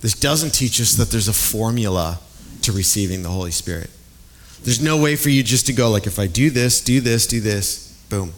This 0.00 0.14
doesn't 0.14 0.50
teach 0.50 0.80
us 0.80 0.94
that 0.94 1.10
there's 1.10 1.28
a 1.28 1.32
formula 1.32 2.20
to 2.62 2.72
receiving 2.72 3.22
the 3.22 3.30
Holy 3.30 3.50
Spirit. 3.50 3.90
There's 4.62 4.80
no 4.82 4.96
way 5.00 5.16
for 5.16 5.28
you 5.28 5.42
just 5.42 5.66
to 5.66 5.72
go, 5.72 5.90
like, 5.90 6.06
if 6.06 6.18
I 6.18 6.26
do 6.26 6.50
this, 6.50 6.80
do 6.80 7.00
this, 7.00 7.26
do 7.26 7.40
this, 7.40 7.92
boom, 8.08 8.32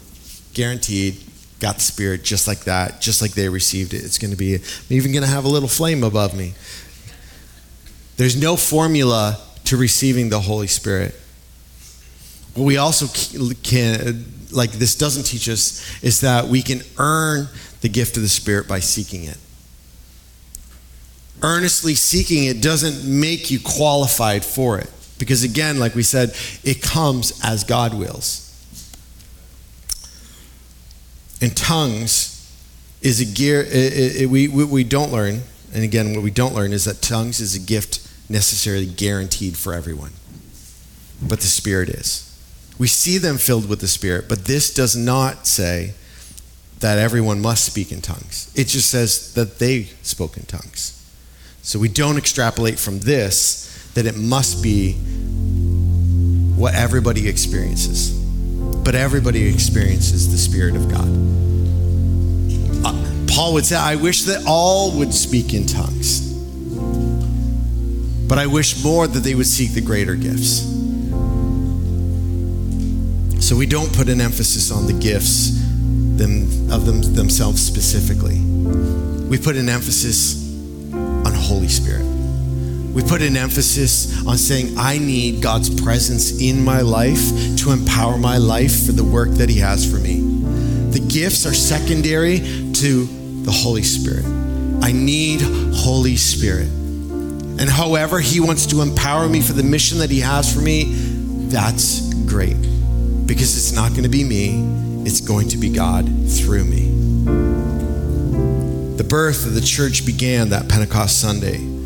guaranteed, 0.53 1.15
got 1.59 1.75
the 1.75 1.81
Spirit 1.81 2.23
just 2.23 2.47
like 2.47 2.61
that, 2.61 3.01
just 3.01 3.21
like 3.21 3.31
they 3.31 3.49
received 3.49 3.93
it. 3.93 4.03
It's 4.03 4.17
going 4.17 4.31
to 4.31 4.37
be, 4.37 4.55
I'm 4.55 4.61
even 4.89 5.11
going 5.11 5.23
to 5.23 5.29
have 5.29 5.45
a 5.45 5.49
little 5.49 5.69
flame 5.69 6.03
above 6.03 6.35
me. 6.35 6.53
There's 8.17 8.39
no 8.39 8.55
formula 8.55 9.39
to 9.65 9.77
receiving 9.77 10.29
the 10.29 10.39
Holy 10.39 10.67
Spirit. 10.67 11.15
What 12.53 12.65
we 12.65 12.77
also 12.77 13.07
can, 13.63 14.25
like 14.51 14.71
this 14.71 14.95
doesn't 14.95 15.23
teach 15.23 15.49
us, 15.49 16.03
is 16.03 16.21
that 16.21 16.47
we 16.47 16.61
can 16.61 16.81
earn 16.97 17.47
the 17.81 17.89
gift 17.89 18.17
of 18.17 18.23
the 18.23 18.29
Spirit 18.29 18.67
by 18.67 18.79
seeking 18.79 19.23
it. 19.23 19.37
Earnestly 21.43 21.93
seeking 21.93 22.45
it 22.45 22.61
doesn't 22.61 23.07
make 23.07 23.51
you 23.51 23.59
qualified 23.59 24.43
for 24.43 24.79
it. 24.79 24.89
Because 25.19 25.43
again, 25.43 25.79
like 25.79 25.95
we 25.95 26.03
said, 26.03 26.35
it 26.63 26.81
comes 26.81 27.39
as 27.43 27.63
God 27.63 27.93
wills. 27.93 28.46
And 31.41 31.55
tongues 31.55 32.33
is 33.01 33.19
a 33.21 33.25
gear, 33.25 33.61
it, 33.61 34.21
it, 34.21 34.29
we, 34.29 34.47
we 34.47 34.83
don't 34.83 35.11
learn, 35.11 35.41
and 35.73 35.83
again, 35.83 36.15
what 36.15 36.23
we 36.23 36.31
don't 36.31 36.55
learn 36.55 36.73
is 36.73 36.85
that 36.85 37.01
tongues 37.01 37.39
is 37.39 37.55
a 37.55 37.59
gift 37.59 38.07
necessarily 38.29 38.87
guaranteed 38.87 39.57
for 39.57 39.73
everyone. 39.73 40.13
But 41.21 41.39
the 41.39 41.47
Spirit 41.47 41.89
is. 41.89 42.23
We 42.79 42.87
see 42.87 43.17
them 43.17 43.37
filled 43.37 43.69
with 43.69 43.81
the 43.81 43.87
Spirit, 43.87 44.25
but 44.27 44.45
this 44.45 44.73
does 44.73 44.95
not 44.95 45.47
say 45.47 45.93
that 46.79 46.97
everyone 46.97 47.41
must 47.41 47.65
speak 47.65 47.91
in 47.91 48.01
tongues. 48.01 48.51
It 48.55 48.67
just 48.67 48.89
says 48.89 49.33
that 49.33 49.59
they 49.59 49.83
spoke 50.03 50.37
in 50.37 50.43
tongues. 50.43 50.93
So 51.61 51.79
we 51.79 51.89
don't 51.89 52.17
extrapolate 52.17 52.79
from 52.79 52.99
this 52.99 53.91
that 53.93 54.05
it 54.05 54.15
must 54.15 54.61
be 54.63 54.93
what 56.55 56.75
everybody 56.75 57.27
experiences. 57.27 58.26
But 58.87 58.95
everybody 58.95 59.45
experiences 59.49 60.31
the 60.31 60.37
Spirit 60.37 60.77
of 60.77 60.87
God. 60.87 61.09
Uh, 62.85 62.93
Paul 63.27 63.55
would 63.55 63.65
say, 63.65 63.75
I 63.75 63.97
wish 63.97 64.23
that 64.23 64.45
all 64.47 64.97
would 64.97 65.13
speak 65.13 65.53
in 65.53 65.65
tongues. 65.65 66.21
But 68.29 68.37
I 68.37 68.47
wish 68.47 68.81
more 68.81 69.05
that 69.05 69.19
they 69.19 69.35
would 69.35 69.45
seek 69.45 69.73
the 69.73 69.81
greater 69.81 70.15
gifts. 70.15 70.61
So 73.45 73.57
we 73.57 73.65
don't 73.65 73.93
put 73.93 74.07
an 74.07 74.21
emphasis 74.21 74.71
on 74.71 74.85
the 74.85 74.93
gifts 74.93 75.49
them, 76.17 76.71
of 76.71 76.85
them, 76.85 77.01
themselves 77.13 77.61
specifically. 77.61 78.39
We 78.39 79.37
put 79.37 79.57
an 79.57 79.67
emphasis 79.67 80.41
on 80.93 81.33
Holy 81.33 81.67
Spirit. 81.67 82.06
We 82.97 83.03
put 83.03 83.21
an 83.21 83.37
emphasis 83.37 84.25
on 84.25 84.39
saying, 84.39 84.75
I 84.75 84.97
need 84.97 85.39
God's 85.39 85.69
presence 85.83 86.41
in 86.41 86.65
my 86.65 86.81
life 86.81 87.29
to 87.57 87.69
empower 87.69 88.17
my 88.17 88.37
life 88.37 88.87
for 88.87 88.91
the 88.91 89.03
work 89.03 89.29
that 89.33 89.49
He 89.49 89.59
has 89.59 89.85
for 89.87 89.99
me. 89.99 90.21
The 90.89 91.05
gifts 91.07 91.45
are 91.45 91.53
secondary 91.53 92.39
to 92.39 93.05
the 93.43 93.51
Holy 93.51 93.83
Spirit. 93.83 94.25
I 94.81 94.93
need 94.93 95.41
Holy 95.75 96.15
Spirit. 96.15 96.69
And 96.69 97.69
however 97.69 98.19
He 98.19 98.39
wants 98.39 98.65
to 98.65 98.81
empower 98.81 99.29
me 99.29 99.41
for 99.41 99.53
the 99.53 99.61
mission 99.61 99.99
that 99.99 100.09
He 100.09 100.21
has 100.21 100.51
for 100.51 100.61
me, 100.61 100.85
that's 101.49 102.11
great 102.25 102.59
because 103.27 103.55
it's 103.55 103.73
not 103.73 103.91
going 103.91 104.05
to 104.05 104.09
be 104.09 104.23
me, 104.23 105.05
it's 105.05 105.21
going 105.21 105.49
to 105.49 105.57
be 105.59 105.69
God 105.69 106.07
through 106.27 106.65
me. 106.65 106.87
The 108.97 109.03
birth 109.03 109.45
of 109.45 109.53
the 109.53 109.61
church 109.61 110.03
began 110.03 110.49
that 110.49 110.67
Pentecost 110.67 111.21
Sunday 111.21 111.76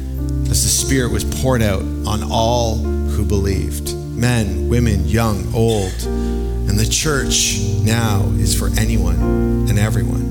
as 0.51 0.63
the 0.63 0.69
Spirit 0.69 1.13
was 1.13 1.23
poured 1.23 1.61
out 1.61 1.81
on 2.05 2.29
all 2.29 2.75
who 2.75 3.23
believed 3.23 3.95
men, 3.95 4.67
women, 4.67 5.07
young, 5.07 5.51
old. 5.55 5.93
And 6.03 6.77
the 6.77 6.85
church 6.85 7.61
now 7.83 8.21
is 8.37 8.53
for 8.53 8.67
anyone 8.77 9.15
and 9.69 9.79
everyone. 9.79 10.21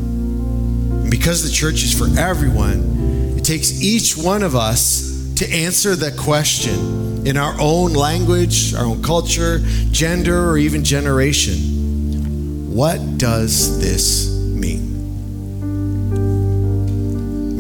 And 1.01 1.11
because 1.11 1.43
the 1.43 1.51
church 1.51 1.83
is 1.83 1.99
for 1.99 2.07
everyone, 2.21 3.35
it 3.39 3.45
takes 3.47 3.83
each 3.83 4.15
one 4.15 4.43
of 4.43 4.55
us 4.55 5.35
to 5.37 5.51
answer 5.51 5.97
that 5.97 6.19
question 6.19 7.27
in 7.27 7.39
our 7.39 7.59
own 7.59 7.95
language, 7.95 8.75
our 8.75 8.85
own 8.85 9.03
culture, 9.03 9.61
gender, 9.91 10.51
or 10.51 10.59
even 10.59 10.85
generation. 10.85 12.75
What 12.75 13.17
does 13.17 13.81
this 13.81 14.30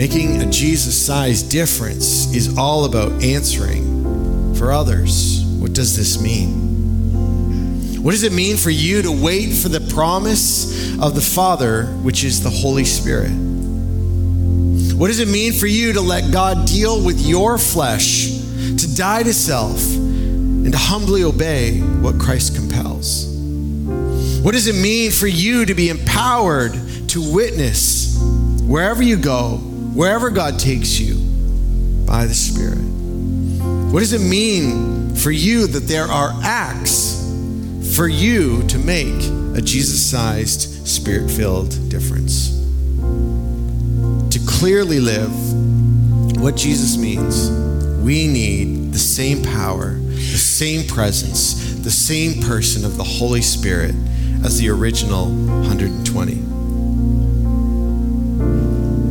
Making 0.00 0.40
a 0.40 0.46
Jesus 0.46 0.96
sized 0.96 1.50
difference 1.50 2.34
is 2.34 2.56
all 2.56 2.86
about 2.86 3.22
answering 3.22 4.54
for 4.54 4.72
others. 4.72 5.44
What 5.58 5.74
does 5.74 5.94
this 5.94 6.18
mean? 6.22 8.02
What 8.02 8.12
does 8.12 8.22
it 8.22 8.32
mean 8.32 8.56
for 8.56 8.70
you 8.70 9.02
to 9.02 9.12
wait 9.12 9.52
for 9.52 9.68
the 9.68 9.92
promise 9.92 10.98
of 10.98 11.14
the 11.14 11.20
Father, 11.20 11.84
which 12.00 12.24
is 12.24 12.42
the 12.42 12.48
Holy 12.48 12.86
Spirit? 12.86 13.28
What 14.96 15.08
does 15.08 15.20
it 15.20 15.28
mean 15.28 15.52
for 15.52 15.66
you 15.66 15.92
to 15.92 16.00
let 16.00 16.32
God 16.32 16.66
deal 16.66 17.04
with 17.04 17.20
your 17.20 17.58
flesh, 17.58 18.30
to 18.78 18.96
die 18.96 19.22
to 19.22 19.34
self, 19.34 19.84
and 19.84 20.72
to 20.72 20.78
humbly 20.78 21.24
obey 21.24 21.80
what 21.80 22.18
Christ 22.18 22.54
compels? 22.54 23.26
What 24.42 24.52
does 24.52 24.66
it 24.66 24.76
mean 24.76 25.10
for 25.10 25.26
you 25.26 25.66
to 25.66 25.74
be 25.74 25.90
empowered 25.90 26.72
to 27.08 27.34
witness 27.34 28.18
wherever 28.62 29.02
you 29.02 29.18
go, 29.18 29.66
wherever 30.00 30.30
God 30.30 30.58
takes 30.58 30.98
you 30.98 31.14
by 32.06 32.24
the 32.24 32.32
Spirit? 32.32 32.78
What 33.92 34.00
does 34.00 34.14
it 34.14 34.26
mean 34.26 35.14
for 35.14 35.30
you 35.30 35.66
that 35.66 35.80
there 35.80 36.06
are 36.06 36.32
acts 36.42 37.20
for 37.94 38.08
you 38.08 38.66
to 38.68 38.78
make 38.78 39.22
a 39.54 39.60
Jesus 39.60 40.02
sized, 40.10 40.88
spirit 40.88 41.30
filled 41.30 41.90
difference? 41.90 42.48
To 44.30 44.40
clearly 44.48 45.00
live 45.00 45.30
what 46.40 46.56
Jesus 46.56 46.96
means, 46.96 47.50
we 48.02 48.26
need 48.26 48.94
the 48.94 48.98
same 48.98 49.42
power, 49.42 49.96
the 49.98 50.38
same 50.38 50.88
presence, 50.88 51.74
the 51.82 51.90
same 51.90 52.42
person 52.42 52.86
of 52.86 52.96
the 52.96 53.04
Holy 53.04 53.42
Spirit 53.42 53.94
as 54.44 54.58
the 54.58 54.70
original 54.70 55.26
120. 55.26 56.59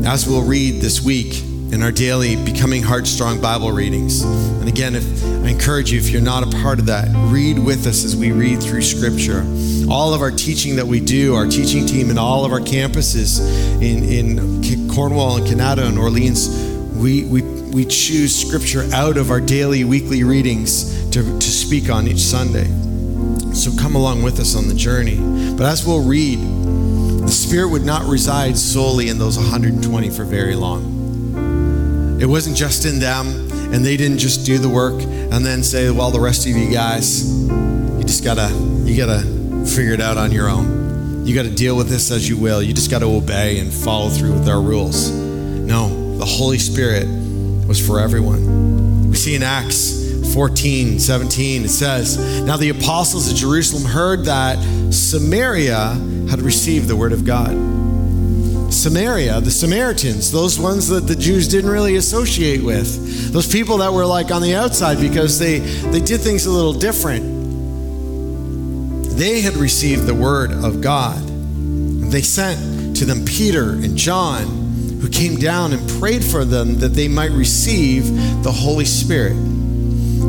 As 0.10 0.28
we'll 0.28 0.43
read 0.43 0.82
this 0.82 1.03
week 1.03 1.39
in 1.72 1.84
our 1.84 1.91
daily 1.91 2.36
Becoming 2.43 2.82
Heartstrong 2.82 3.39
Bible 3.39 3.72
readings. 3.72 4.24
And 4.24 4.68
again, 4.68 4.95
if 4.95 5.24
I 5.24 5.49
encourage 5.49 5.91
you, 5.91 5.99
if 5.99 6.10
you're 6.10 6.20
not 6.20 6.41
a 6.41 6.49
part 6.64 6.80
of 6.80 6.88
that, 6.88 7.10
read 7.32 7.60
with 7.60 7.86
us 7.86 8.03
as 8.03 8.16
we 8.16 8.32
read 8.32 8.60
through 8.60 8.82
Scripture. 8.82 9.45
All 9.88 10.16
of 10.16 10.22
our 10.22 10.32
teaching 10.32 10.78
that 10.78 10.88
we 10.88 10.99
do, 10.99 11.36
our 11.36 11.45
teaching 11.45 11.86
team, 11.86 12.10
and 12.10 12.18
all 12.18 12.43
of 12.43 12.51
our 12.51 12.60
campuses 12.60 13.39
in, 13.84 14.03
in 14.03 14.89
Cornwall 14.89 15.38
and 15.38 15.45
Kanata 15.45 15.86
and 15.86 15.99
Orleans, 15.99 16.49
we, 16.95 17.26
we, 17.26 17.43
we 17.43 17.86
choose 17.86 18.36
Scripture 18.36 18.89
out 18.91 19.16
of 19.16 19.30
our 19.30 19.39
daily, 19.39 19.84
weekly 19.84 20.24
readings 20.24 21.07
to, 21.12 21.22
to 21.22 21.51
speak 21.51 21.91
on 21.91 22.07
each 22.07 22.18
Sunday. 22.18 22.66
So 23.53 23.70
come 23.80 23.93
along 23.93 24.24
with 24.24 24.39
us 24.39 24.55
on 24.55 24.68
the 24.68 24.74
journey. 24.74 25.18
But 25.55 25.68
as 25.68 25.86
we'll 25.86 26.03
read, 26.03 26.39
the 27.30 27.36
Spirit 27.36 27.69
would 27.69 27.86
not 27.86 28.07
reside 28.07 28.57
solely 28.57 29.07
in 29.07 29.19
those 29.19 29.38
120 29.38 30.09
for 30.09 30.23
very 30.23 30.55
long. 30.55 32.17
It 32.19 32.25
wasn't 32.25 32.57
just 32.57 32.86
in 32.86 32.97
them, 32.97 33.27
and 33.71 33.86
they 33.86 33.97
didn't 33.97 34.17
just 34.17 34.47
do 34.47 34.57
the 34.57 34.67
work 34.67 34.99
and 35.03 35.45
then 35.45 35.61
say, 35.61 35.91
"Well, 35.91 36.09
the 36.09 36.19
rest 36.19 36.47
of 36.47 36.57
you 36.57 36.71
guys, 36.71 37.30
you 37.30 38.03
just 38.03 38.23
gotta, 38.23 38.51
you 38.84 38.97
gotta 38.97 39.21
figure 39.63 39.93
it 39.93 40.01
out 40.01 40.17
on 40.17 40.32
your 40.32 40.49
own. 40.49 41.21
You 41.23 41.36
gotta 41.36 41.51
deal 41.51 41.75
with 41.77 41.88
this 41.88 42.09
as 42.09 42.27
you 42.27 42.36
will. 42.36 42.63
You 42.63 42.73
just 42.73 42.89
gotta 42.89 43.05
obey 43.05 43.59
and 43.59 43.71
follow 43.71 44.09
through 44.09 44.34
with 44.34 44.49
our 44.49 44.59
rules." 44.59 45.11
No, 45.11 46.17
the 46.17 46.25
Holy 46.25 46.57
Spirit 46.57 47.07
was 47.67 47.80
for 47.80 47.99
everyone. 47.99 49.07
We 49.07 49.15
see 49.15 49.36
in 49.36 49.43
Acts 49.43 49.99
14, 50.34 50.99
17, 50.99 51.65
it 51.65 51.69
says, 51.69 52.17
Now 52.41 52.57
the 52.57 52.69
apostles 52.69 53.30
at 53.30 53.36
Jerusalem 53.36 53.84
heard 53.84 54.25
that 54.25 54.57
Samaria 54.91 55.95
had 56.30 56.41
received 56.41 56.88
the 56.88 56.95
word 56.95 57.11
of 57.11 57.25
God. 57.25 57.51
Samaria, 58.71 59.41
the 59.41 59.51
Samaritans, 59.51 60.32
those 60.32 60.59
ones 60.59 60.88
that 60.89 61.07
the 61.07 61.15
Jews 61.15 61.47
didn't 61.47 61.69
really 61.69 61.95
associate 61.95 62.63
with, 62.63 63.34
those 63.34 63.51
people 63.51 63.77
that 63.77 63.91
were 63.91 64.05
like 64.05 64.32
on 64.32 64.41
the 64.41 64.55
outside 64.55 64.99
because 64.99 65.39
they, 65.39 65.59
they 65.59 65.99
did 65.99 66.21
things 66.21 66.45
a 66.45 66.51
little 66.51 66.73
different. 66.73 67.38
They 69.17 69.41
had 69.41 69.55
received 69.55 70.05
the 70.05 70.15
word 70.15 70.51
of 70.51 70.82
God. 70.82 71.19
They 72.11 72.21
sent 72.21 72.97
to 72.97 73.05
them 73.05 73.25
Peter 73.25 73.71
and 73.71 73.97
John, 73.97 74.45
who 75.01 75.09
came 75.09 75.36
down 75.36 75.73
and 75.73 75.89
prayed 75.99 76.23
for 76.23 76.45
them 76.45 76.80
that 76.80 76.89
they 76.89 77.07
might 77.07 77.32
receive 77.32 78.05
the 78.43 78.51
Holy 78.51 78.86
Spirit 78.86 79.36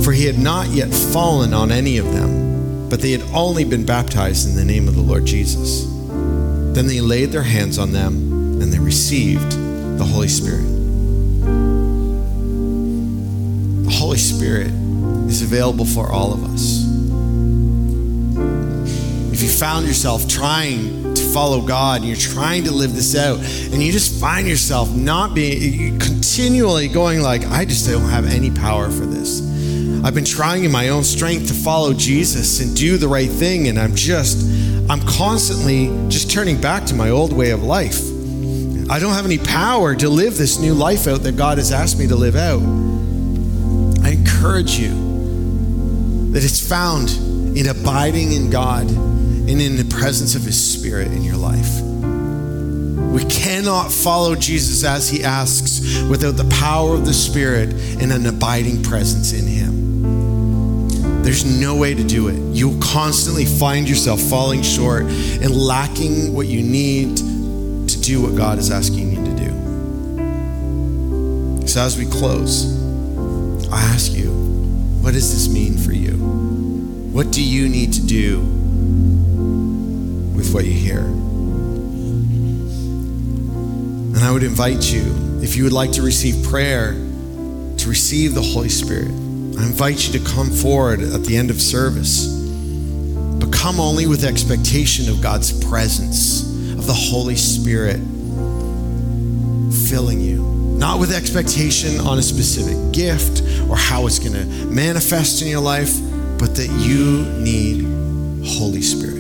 for 0.03 0.13
he 0.13 0.25
had 0.25 0.39
not 0.39 0.69
yet 0.69 0.89
fallen 0.89 1.53
on 1.53 1.71
any 1.71 1.99
of 1.99 2.11
them, 2.13 2.89
but 2.89 3.01
they 3.01 3.11
had 3.11 3.23
only 3.35 3.65
been 3.65 3.85
baptized 3.85 4.49
in 4.49 4.57
the 4.57 4.65
name 4.65 4.89
of 4.89 4.95
the 4.95 5.03
Lord 5.03 5.27
Jesus. 5.27 5.90
Then 6.75 6.87
they 6.87 7.01
laid 7.01 7.33
their 7.33 7.43
hands 7.43 7.79
on 7.79 7.93
them 7.93 8.61
and 8.63 8.73
they 8.73 8.79
received 8.79 9.53
the 9.99 10.05
Holy 10.05 10.29
Spirit. 10.29 10.67
The 13.85 13.91
Holy 13.91 14.19
Spirit 14.19 14.73
is 15.29 15.43
available 15.43 15.85
for 15.85 16.11
all 16.11 16.33
of 16.33 16.45
us. 16.45 16.85
If 19.33 19.43
you 19.43 19.49
found 19.49 19.87
yourself 19.87 20.29
trying 20.29 21.15
to 21.15 21.23
follow 21.23 21.61
God 21.61 22.01
and 22.01 22.09
you're 22.09 22.17
trying 22.17 22.65
to 22.65 22.73
live 22.73 22.95
this 22.95 23.17
out 23.17 23.39
and 23.39 23.83
you 23.83 23.93
just 23.93 24.21
find 24.21 24.49
yourself 24.49 24.95
not 24.95 25.35
being 25.35 25.99
continually 25.99 26.89
going 26.89 27.21
like 27.21 27.47
I 27.47 27.65
just 27.65 27.89
don't 27.89 28.09
have 28.11 28.27
any 28.27 28.51
power 28.51 28.91
for 28.91 29.07
this 29.07 29.51
I've 30.03 30.15
been 30.15 30.25
trying 30.25 30.65
in 30.65 30.73
my 30.73 30.89
own 30.89 31.05
strength 31.05 31.49
to 31.49 31.55
follow 31.55 31.93
Jesus 31.93 32.61
and 32.61 32.75
do 32.75 32.97
the 32.97 33.07
right 33.07 33.29
thing, 33.29 33.69
and 33.69 33.79
I'm 33.79 33.95
just, 33.95 34.39
I'm 34.91 35.03
constantly 35.03 35.87
just 36.09 36.33
turning 36.33 36.61
back 36.61 36.85
to 36.87 36.97
my 36.97 37.11
old 37.11 37.33
way 37.33 37.51
of 37.51 37.63
life. 37.63 38.01
I 38.91 38.99
don't 38.99 39.13
have 39.13 39.25
any 39.25 39.39
power 39.39 39.95
to 39.95 40.09
live 40.09 40.37
this 40.37 40.59
new 40.59 40.75
life 40.75 41.07
out 41.07 41.23
that 41.23 41.37
God 41.37 41.59
has 41.59 41.71
asked 41.71 41.97
me 41.97 42.09
to 42.09 42.17
live 42.17 42.35
out. 42.35 42.61
I 44.05 44.11
encourage 44.11 44.81
you 44.81 46.33
that 46.33 46.43
it's 46.43 46.69
found 46.69 47.11
in 47.57 47.69
abiding 47.69 48.33
in 48.33 48.51
God 48.51 48.91
and 48.91 49.63
in 49.63 49.77
the 49.77 49.85
presence 49.95 50.35
of 50.35 50.43
His 50.43 50.59
Spirit 50.61 51.13
in 51.13 51.23
your 51.23 51.37
life. 51.37 51.81
We 53.13 53.25
cannot 53.27 53.93
follow 53.93 54.35
Jesus 54.35 54.83
as 54.83 55.09
He 55.09 55.23
asks 55.23 56.03
without 56.09 56.37
the 56.37 56.53
power 56.59 56.95
of 56.95 57.07
the 57.07 57.15
Spirit 57.15 57.73
and 58.03 58.11
an 58.11 58.27
abiding 58.27 58.83
presence 58.83 59.33
in 59.33 59.47
Him. 59.47 59.60
There's 61.23 61.45
no 61.45 61.77
way 61.77 61.95
to 61.95 62.03
do 62.03 62.29
it. 62.29 62.39
You'll 62.57 62.81
constantly 62.81 63.45
find 63.45 63.89
yourself 63.89 64.21
falling 64.21 64.63
short 64.63 65.03
and 65.05 65.55
lacking 65.55 66.33
what 66.35 66.47
you 66.47 66.63
need 66.63 67.17
to 67.17 68.01
do 68.01 68.23
what 68.23 68.35
God 68.37 68.59
is 68.59 68.71
asking 68.71 69.11
you 69.13 69.25
to 69.25 69.31
do. 69.37 69.51
So, 71.67 71.83
as 71.83 71.97
we 71.99 72.07
close, 72.07 72.67
I 73.71 73.81
ask 73.83 74.13
you, 74.13 74.31
what 75.03 75.13
does 75.13 75.31
this 75.33 75.49
mean 75.53 75.77
for 75.79 75.93
you? 75.93 76.17
What 77.13 77.31
do 77.31 77.43
you 77.43 77.69
need 77.69 77.93
to 77.93 78.07
do 78.07 78.41
with 80.35 80.53
what 80.55 80.65
you 80.65 80.73
hear? 80.73 81.01
And 84.17 84.19
I 84.19 84.33
would 84.33 84.43
invite 84.43 84.93
you, 84.93 85.41
if 85.43 85.55
you 85.55 85.65
would 85.65 85.73
like 85.73 85.93
to 85.93 86.03
receive 86.03 86.45
prayer, 86.45 86.93
to 86.93 87.89
receive 87.89 88.35
the 88.35 88.43
Holy 88.43 88.69
Spirit. 88.69 89.13
I 89.61 89.67
invite 89.67 90.07
you 90.07 90.19
to 90.19 90.25
come 90.25 90.49
forward 90.49 91.03
at 91.03 91.25
the 91.25 91.37
end 91.37 91.51
of 91.51 91.61
service, 91.61 92.27
but 93.39 93.53
come 93.53 93.79
only 93.79 94.07
with 94.07 94.25
expectation 94.25 95.11
of 95.11 95.21
God's 95.21 95.53
presence, 95.67 96.43
of 96.73 96.87
the 96.87 96.95
Holy 96.95 97.37
Spirit 97.37 97.99
filling 99.87 100.21
you. 100.23 100.43
Not 100.79 100.99
with 100.99 101.13
expectation 101.13 102.01
on 102.01 102.19
a 102.19 102.23
specific 102.23 102.93
gift 102.95 103.43
or 103.69 103.77
how 103.77 104.07
it's 104.07 104.19
going 104.19 104.33
to 104.33 104.47
manifest 104.67 105.43
in 105.43 105.49
your 105.49 105.61
life, 105.61 105.95
but 106.39 106.57
that 106.57 106.71
you 106.81 107.27
need 107.43 107.83
Holy 108.47 108.81
Spirit. 108.81 109.19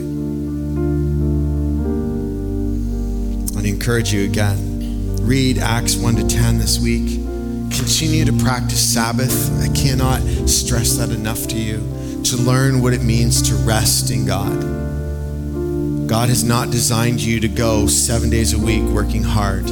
I'd 3.58 3.66
encourage 3.66 4.10
you 4.14 4.24
again, 4.24 5.16
read 5.20 5.58
Acts 5.58 5.96
1 5.96 6.16
to 6.16 6.26
10 6.26 6.56
this 6.56 6.80
week 6.80 7.29
continue 7.70 8.24
to 8.24 8.32
practice 8.32 8.94
Sabbath. 8.94 9.50
I 9.60 9.72
cannot 9.74 10.20
stress 10.48 10.96
that 10.96 11.10
enough 11.10 11.46
to 11.48 11.56
you. 11.56 11.78
To 12.24 12.36
learn 12.36 12.82
what 12.82 12.92
it 12.92 13.02
means 13.02 13.40
to 13.48 13.54
rest 13.66 14.10
in 14.10 14.26
God. 14.26 14.80
God 16.08 16.28
has 16.28 16.44
not 16.44 16.70
designed 16.70 17.20
you 17.20 17.40
to 17.40 17.48
go 17.48 17.86
seven 17.86 18.30
days 18.30 18.52
a 18.52 18.58
week 18.58 18.82
working 18.82 19.22
hard. 19.22 19.68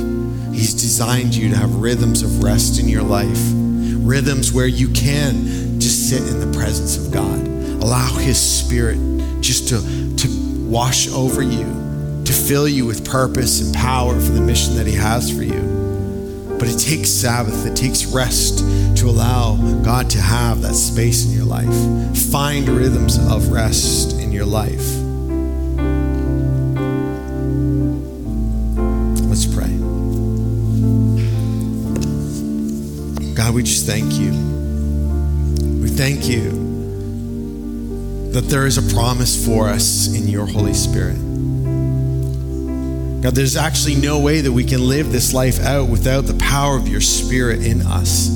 He's 0.55 0.73
designed 0.73 1.35
you 1.35 1.51
to 1.51 1.57
have 1.57 1.75
rhythms 1.75 2.23
of 2.23 2.43
rest 2.43 2.81
in 2.81 2.89
your 2.89 3.03
life, 3.03 3.39
rhythms 3.53 4.53
where 4.53 4.67
you 4.67 4.89
can 4.89 5.79
just 5.81 6.09
sit 6.09 6.23
in 6.23 6.41
the 6.41 6.57
presence 6.57 6.97
of 6.97 7.13
God. 7.13 7.47
Allow 7.83 8.17
His 8.19 8.41
Spirit 8.41 8.99
just 9.41 9.69
to, 9.69 10.17
to 10.17 10.29
wash 10.69 11.09
over 11.13 11.43
you, 11.43 12.23
to 12.25 12.33
fill 12.33 12.69
you 12.69 12.87
with 12.87 13.05
purpose 13.05 13.61
and 13.61 13.75
power 13.75 14.15
for 14.15 14.33
the 14.33 14.41
mission 14.41 14.77
that 14.77 14.87
He 14.87 14.95
has 14.95 15.31
for 15.31 15.43
you. 15.43 15.58
But 16.59 16.69
it 16.69 16.79
takes 16.79 17.09
Sabbath, 17.09 17.67
it 17.67 17.77
takes 17.77 18.05
rest 18.05 18.59
to 18.99 19.09
allow 19.09 19.57
God 19.83 20.11
to 20.11 20.21
have 20.21 20.63
that 20.63 20.75
space 20.75 21.25
in 21.25 21.31
your 21.31 21.45
life. 21.45 21.67
Find 22.33 22.69
rhythms 22.69 23.17
of 23.31 23.51
rest 23.53 24.19
in 24.19 24.33
your 24.33 24.45
life. 24.45 24.87
Let's 29.29 29.47
pray. 29.47 29.69
God, 33.35 33.55
we 33.55 33.63
just 33.63 33.87
thank 33.87 34.15
you. 34.15 34.33
We 35.81 35.89
thank 35.89 36.29
you 36.29 36.51
that 38.33 38.45
there 38.49 38.67
is 38.67 38.79
a 38.79 38.95
promise 38.95 39.47
for 39.47 39.69
us 39.69 40.13
in 40.13 40.27
your 40.27 40.47
Holy 40.47 40.75
Spirit. 40.75 41.28
God, 43.21 43.35
there's 43.35 43.57
actually 43.57 43.97
no 43.97 44.21
way 44.21 44.43
that 44.43 44.53
we 44.53 44.65
can 44.65 44.87
live 44.87 45.11
this 45.11 45.35
life 45.35 45.59
out 45.61 45.89
without 45.89 46.23
the 46.23 46.35
power 46.35 46.77
of 46.77 46.87
your 46.87 47.01
Spirit 47.01 47.65
in 47.65 47.83
us. 47.83 48.29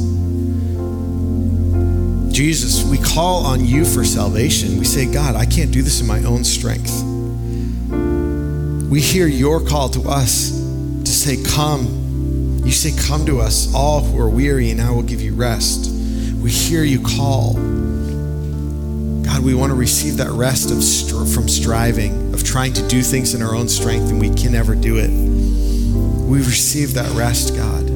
Jesus, 2.32 2.82
we 2.82 2.98
call 2.98 3.46
on 3.46 3.64
you 3.64 3.84
for 3.84 4.04
salvation. 4.04 4.78
We 4.78 4.84
say, 4.84 5.10
God, 5.12 5.36
I 5.36 5.46
can't 5.46 5.70
do 5.70 5.82
this 5.82 6.00
in 6.00 6.06
my 6.06 6.24
own 6.24 6.42
strength. 6.42 7.02
We 8.90 9.00
hear 9.00 9.28
your 9.28 9.60
call 9.60 9.88
to 9.90 10.08
us 10.08 10.50
to 10.50 11.06
say, 11.06 11.42
Come. 11.54 12.62
You 12.64 12.72
say, 12.72 12.90
Come 13.06 13.24
to 13.26 13.40
us, 13.40 13.72
all 13.74 14.00
who 14.00 14.18
are 14.18 14.28
weary, 14.28 14.70
and 14.70 14.80
I 14.80 14.90
will 14.90 15.02
give 15.02 15.20
you 15.20 15.34
rest. 15.34 15.90
We 16.42 16.50
hear 16.50 16.82
you 16.82 17.00
call. 17.00 17.54
God, 19.22 19.44
we 19.44 19.54
want 19.54 19.70
to 19.70 19.76
receive 19.76 20.16
that 20.18 20.30
rest 20.30 20.70
of 20.70 20.82
str- 20.82 21.24
from 21.24 21.48
striving, 21.48 22.34
of 22.34 22.44
trying 22.44 22.72
to 22.74 22.86
do 22.88 23.02
things 23.02 23.34
in 23.34 23.42
our 23.42 23.54
own 23.54 23.68
strength, 23.68 24.10
and 24.10 24.20
we 24.20 24.34
can 24.34 24.52
never 24.52 24.74
do 24.74 24.96
it. 24.98 25.10
We 25.10 26.38
receive 26.38 26.94
that 26.94 27.10
rest, 27.16 27.54
God. 27.56 27.86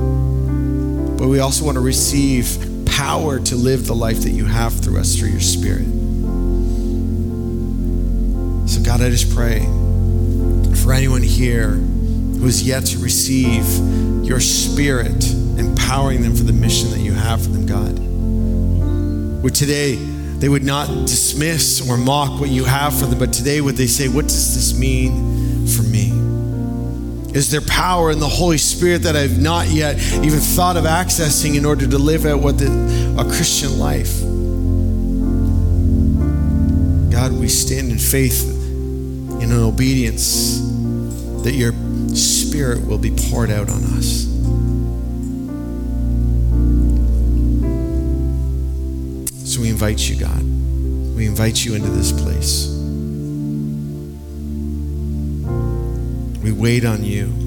But 1.19 1.29
we 1.29 1.41
also 1.41 1.65
want 1.65 1.77
to 1.77 1.81
receive 1.81 2.85
power 2.87 3.41
to 3.41 3.57
live 3.57 3.87
the 3.87 3.95
life 3.95 4.23
that 4.23 4.31
you 4.31 4.45
have 4.45 4.73
through 4.73 5.01
us 5.01 5.17
through 5.17 5.31
your 5.31 5.41
Spirit. 5.41 5.87
So, 8.69 8.83
God, 8.83 9.01
I 9.01 9.11
just 9.11 9.35
pray 9.35 9.61
for 10.83 10.93
anyone 10.93 11.23
here 11.23 11.71
who 11.71 12.47
is 12.47 12.63
yet 12.67 12.87
to 12.87 12.99
receive 12.99 13.65
your 14.25 14.41
Spirit, 14.41 15.31
empowering 15.59 16.23
them 16.23 16.35
for 16.35 16.45
the 16.45 16.53
mission 16.53 16.91
that 16.91 17.01
you 17.01 17.13
have 17.13 17.43
for 17.43 17.49
them, 17.49 17.67
God. 17.67 19.43
Would 19.43 19.55
today 19.55 19.97
they 20.39 20.49
would 20.49 20.65
not 20.65 20.89
dismiss 21.07 21.89
or 21.89 21.97
mock 21.97 22.41
what 22.41 22.51
you 22.51 22.65
have 22.65 22.99
for 22.99 23.07
them, 23.07 23.19
but 23.19 23.33
today 23.33 23.61
would 23.61 23.77
they 23.77 23.87
say, 23.87 24.09
What 24.09 24.25
does 24.25 24.55
this 24.55 24.79
mean 24.79 25.67
for 25.67 25.83
me? 25.83 26.13
Is 27.35 27.51
there 27.51 27.61
power 27.61 28.11
in 28.11 28.19
the 28.19 28.29
Holy 28.29 28.59
Spirit 28.59 29.03
that 29.03 29.17
I've 29.17 29.39
not 29.39 29.69
yet 29.69 29.99
even 29.99 30.39
thought 30.39 30.77
of 30.77 30.85
accessing 30.85 31.57
in 31.57 31.65
order 31.65 31.87
to 31.87 31.99
live 31.99 32.25
out 32.25 32.41
what 32.41 32.59
the, 32.59 32.67
a 33.19 33.25
Christian 33.25 33.79
life? 33.79 34.21
God, 37.13 37.33
we 37.33 37.49
stand 37.49 37.91
in 37.91 37.99
faith 37.99 38.43
in 39.43 39.53
an 39.53 39.61
obedience 39.61 40.61
that 41.43 41.53
your 41.53 41.73
Spirit 42.15 42.87
will 42.87 42.99
be 42.99 43.11
poured 43.11 43.51
out 43.51 43.69
on 43.69 43.85
us. 43.85 44.36
So 49.57 49.63
we 49.63 49.71
invite 49.71 50.07
you, 50.07 50.17
God. 50.21 50.43
We 51.17 51.25
invite 51.25 51.65
you 51.65 51.77
into 51.77 51.89
this 51.89 52.13
place. 52.13 52.69
We 56.43 56.53
wait 56.53 56.85
on 56.85 57.03
you. 57.03 57.46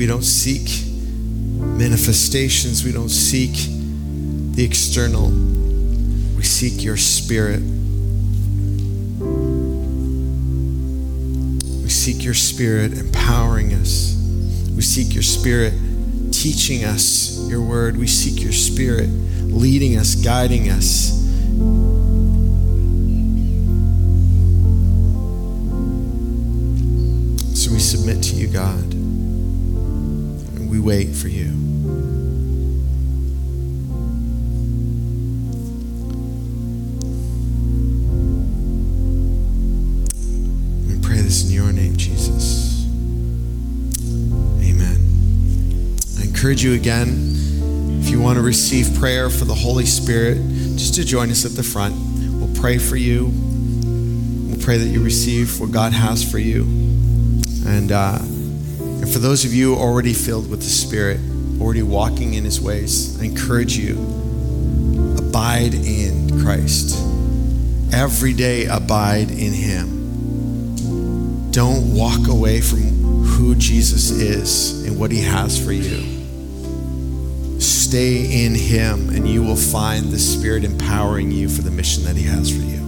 We 0.00 0.06
don't 0.06 0.24
seek 0.24 0.86
manifestations. 1.76 2.82
We 2.82 2.90
don't 2.90 3.10
seek 3.10 3.52
the 4.54 4.64
external. 4.64 5.28
We 5.28 6.42
seek 6.42 6.82
your 6.82 6.96
spirit. 6.96 7.60
We 11.82 11.90
seek 11.90 12.24
your 12.24 12.32
spirit 12.32 12.96
empowering 12.96 13.74
us. 13.74 14.16
We 14.74 14.80
seek 14.80 15.12
your 15.12 15.22
spirit 15.22 15.74
teaching 16.32 16.82
us 16.84 17.46
your 17.50 17.60
word. 17.60 17.98
We 17.98 18.06
seek 18.06 18.42
your 18.42 18.52
spirit 18.52 19.10
leading 19.10 19.98
us, 19.98 20.14
guiding 20.14 20.70
us. 20.70 21.10
So 27.54 27.70
we 27.70 27.78
submit 27.78 28.22
to 28.22 28.34
you, 28.34 28.48
God, 28.48 28.99
we 30.70 30.78
wait 30.78 31.08
for 31.08 31.26
you. 31.26 31.50
We 40.86 41.00
pray 41.02 41.22
this 41.22 41.44
in 41.44 41.50
your 41.50 41.72
name, 41.72 41.96
Jesus. 41.96 42.86
Amen. 44.62 45.96
I 46.20 46.22
encourage 46.22 46.62
you 46.62 46.74
again, 46.74 47.08
if 48.00 48.08
you 48.08 48.20
want 48.20 48.36
to 48.36 48.42
receive 48.42 48.94
prayer 48.96 49.28
for 49.28 49.46
the 49.46 49.54
Holy 49.54 49.86
Spirit, 49.86 50.36
just 50.76 50.94
to 50.94 51.04
join 51.04 51.32
us 51.32 51.44
at 51.44 51.52
the 51.52 51.64
front. 51.64 51.96
We'll 52.40 52.54
pray 52.54 52.78
for 52.78 52.94
you. 52.94 53.32
We'll 54.46 54.62
pray 54.62 54.78
that 54.78 54.86
you 54.86 55.02
receive 55.02 55.58
what 55.60 55.72
God 55.72 55.92
has 55.92 56.22
for 56.22 56.38
you. 56.38 56.62
And, 57.66 57.90
uh, 57.90 58.20
and 59.10 59.16
for 59.16 59.26
those 59.26 59.44
of 59.44 59.52
you 59.52 59.74
already 59.74 60.12
filled 60.12 60.48
with 60.48 60.60
the 60.60 60.68
Spirit, 60.68 61.18
already 61.60 61.82
walking 61.82 62.34
in 62.34 62.44
His 62.44 62.60
ways, 62.60 63.20
I 63.20 63.24
encourage 63.24 63.76
you 63.76 63.96
abide 65.18 65.74
in 65.74 66.40
Christ. 66.40 66.96
Every 67.92 68.32
day, 68.32 68.66
abide 68.66 69.32
in 69.32 69.52
Him. 69.52 71.50
Don't 71.50 71.92
walk 71.92 72.28
away 72.28 72.60
from 72.60 73.24
who 73.24 73.56
Jesus 73.56 74.12
is 74.12 74.86
and 74.86 74.96
what 74.96 75.10
He 75.10 75.22
has 75.22 75.58
for 75.58 75.72
you. 75.72 76.06
Stay 77.58 78.44
in 78.44 78.54
Him, 78.54 79.08
and 79.08 79.26
you 79.26 79.42
will 79.42 79.56
find 79.56 80.12
the 80.12 80.20
Spirit 80.20 80.62
empowering 80.62 81.32
you 81.32 81.48
for 81.48 81.62
the 81.62 81.72
mission 81.72 82.04
that 82.04 82.14
He 82.14 82.26
has 82.26 82.48
for 82.48 82.62
you. 82.62 82.79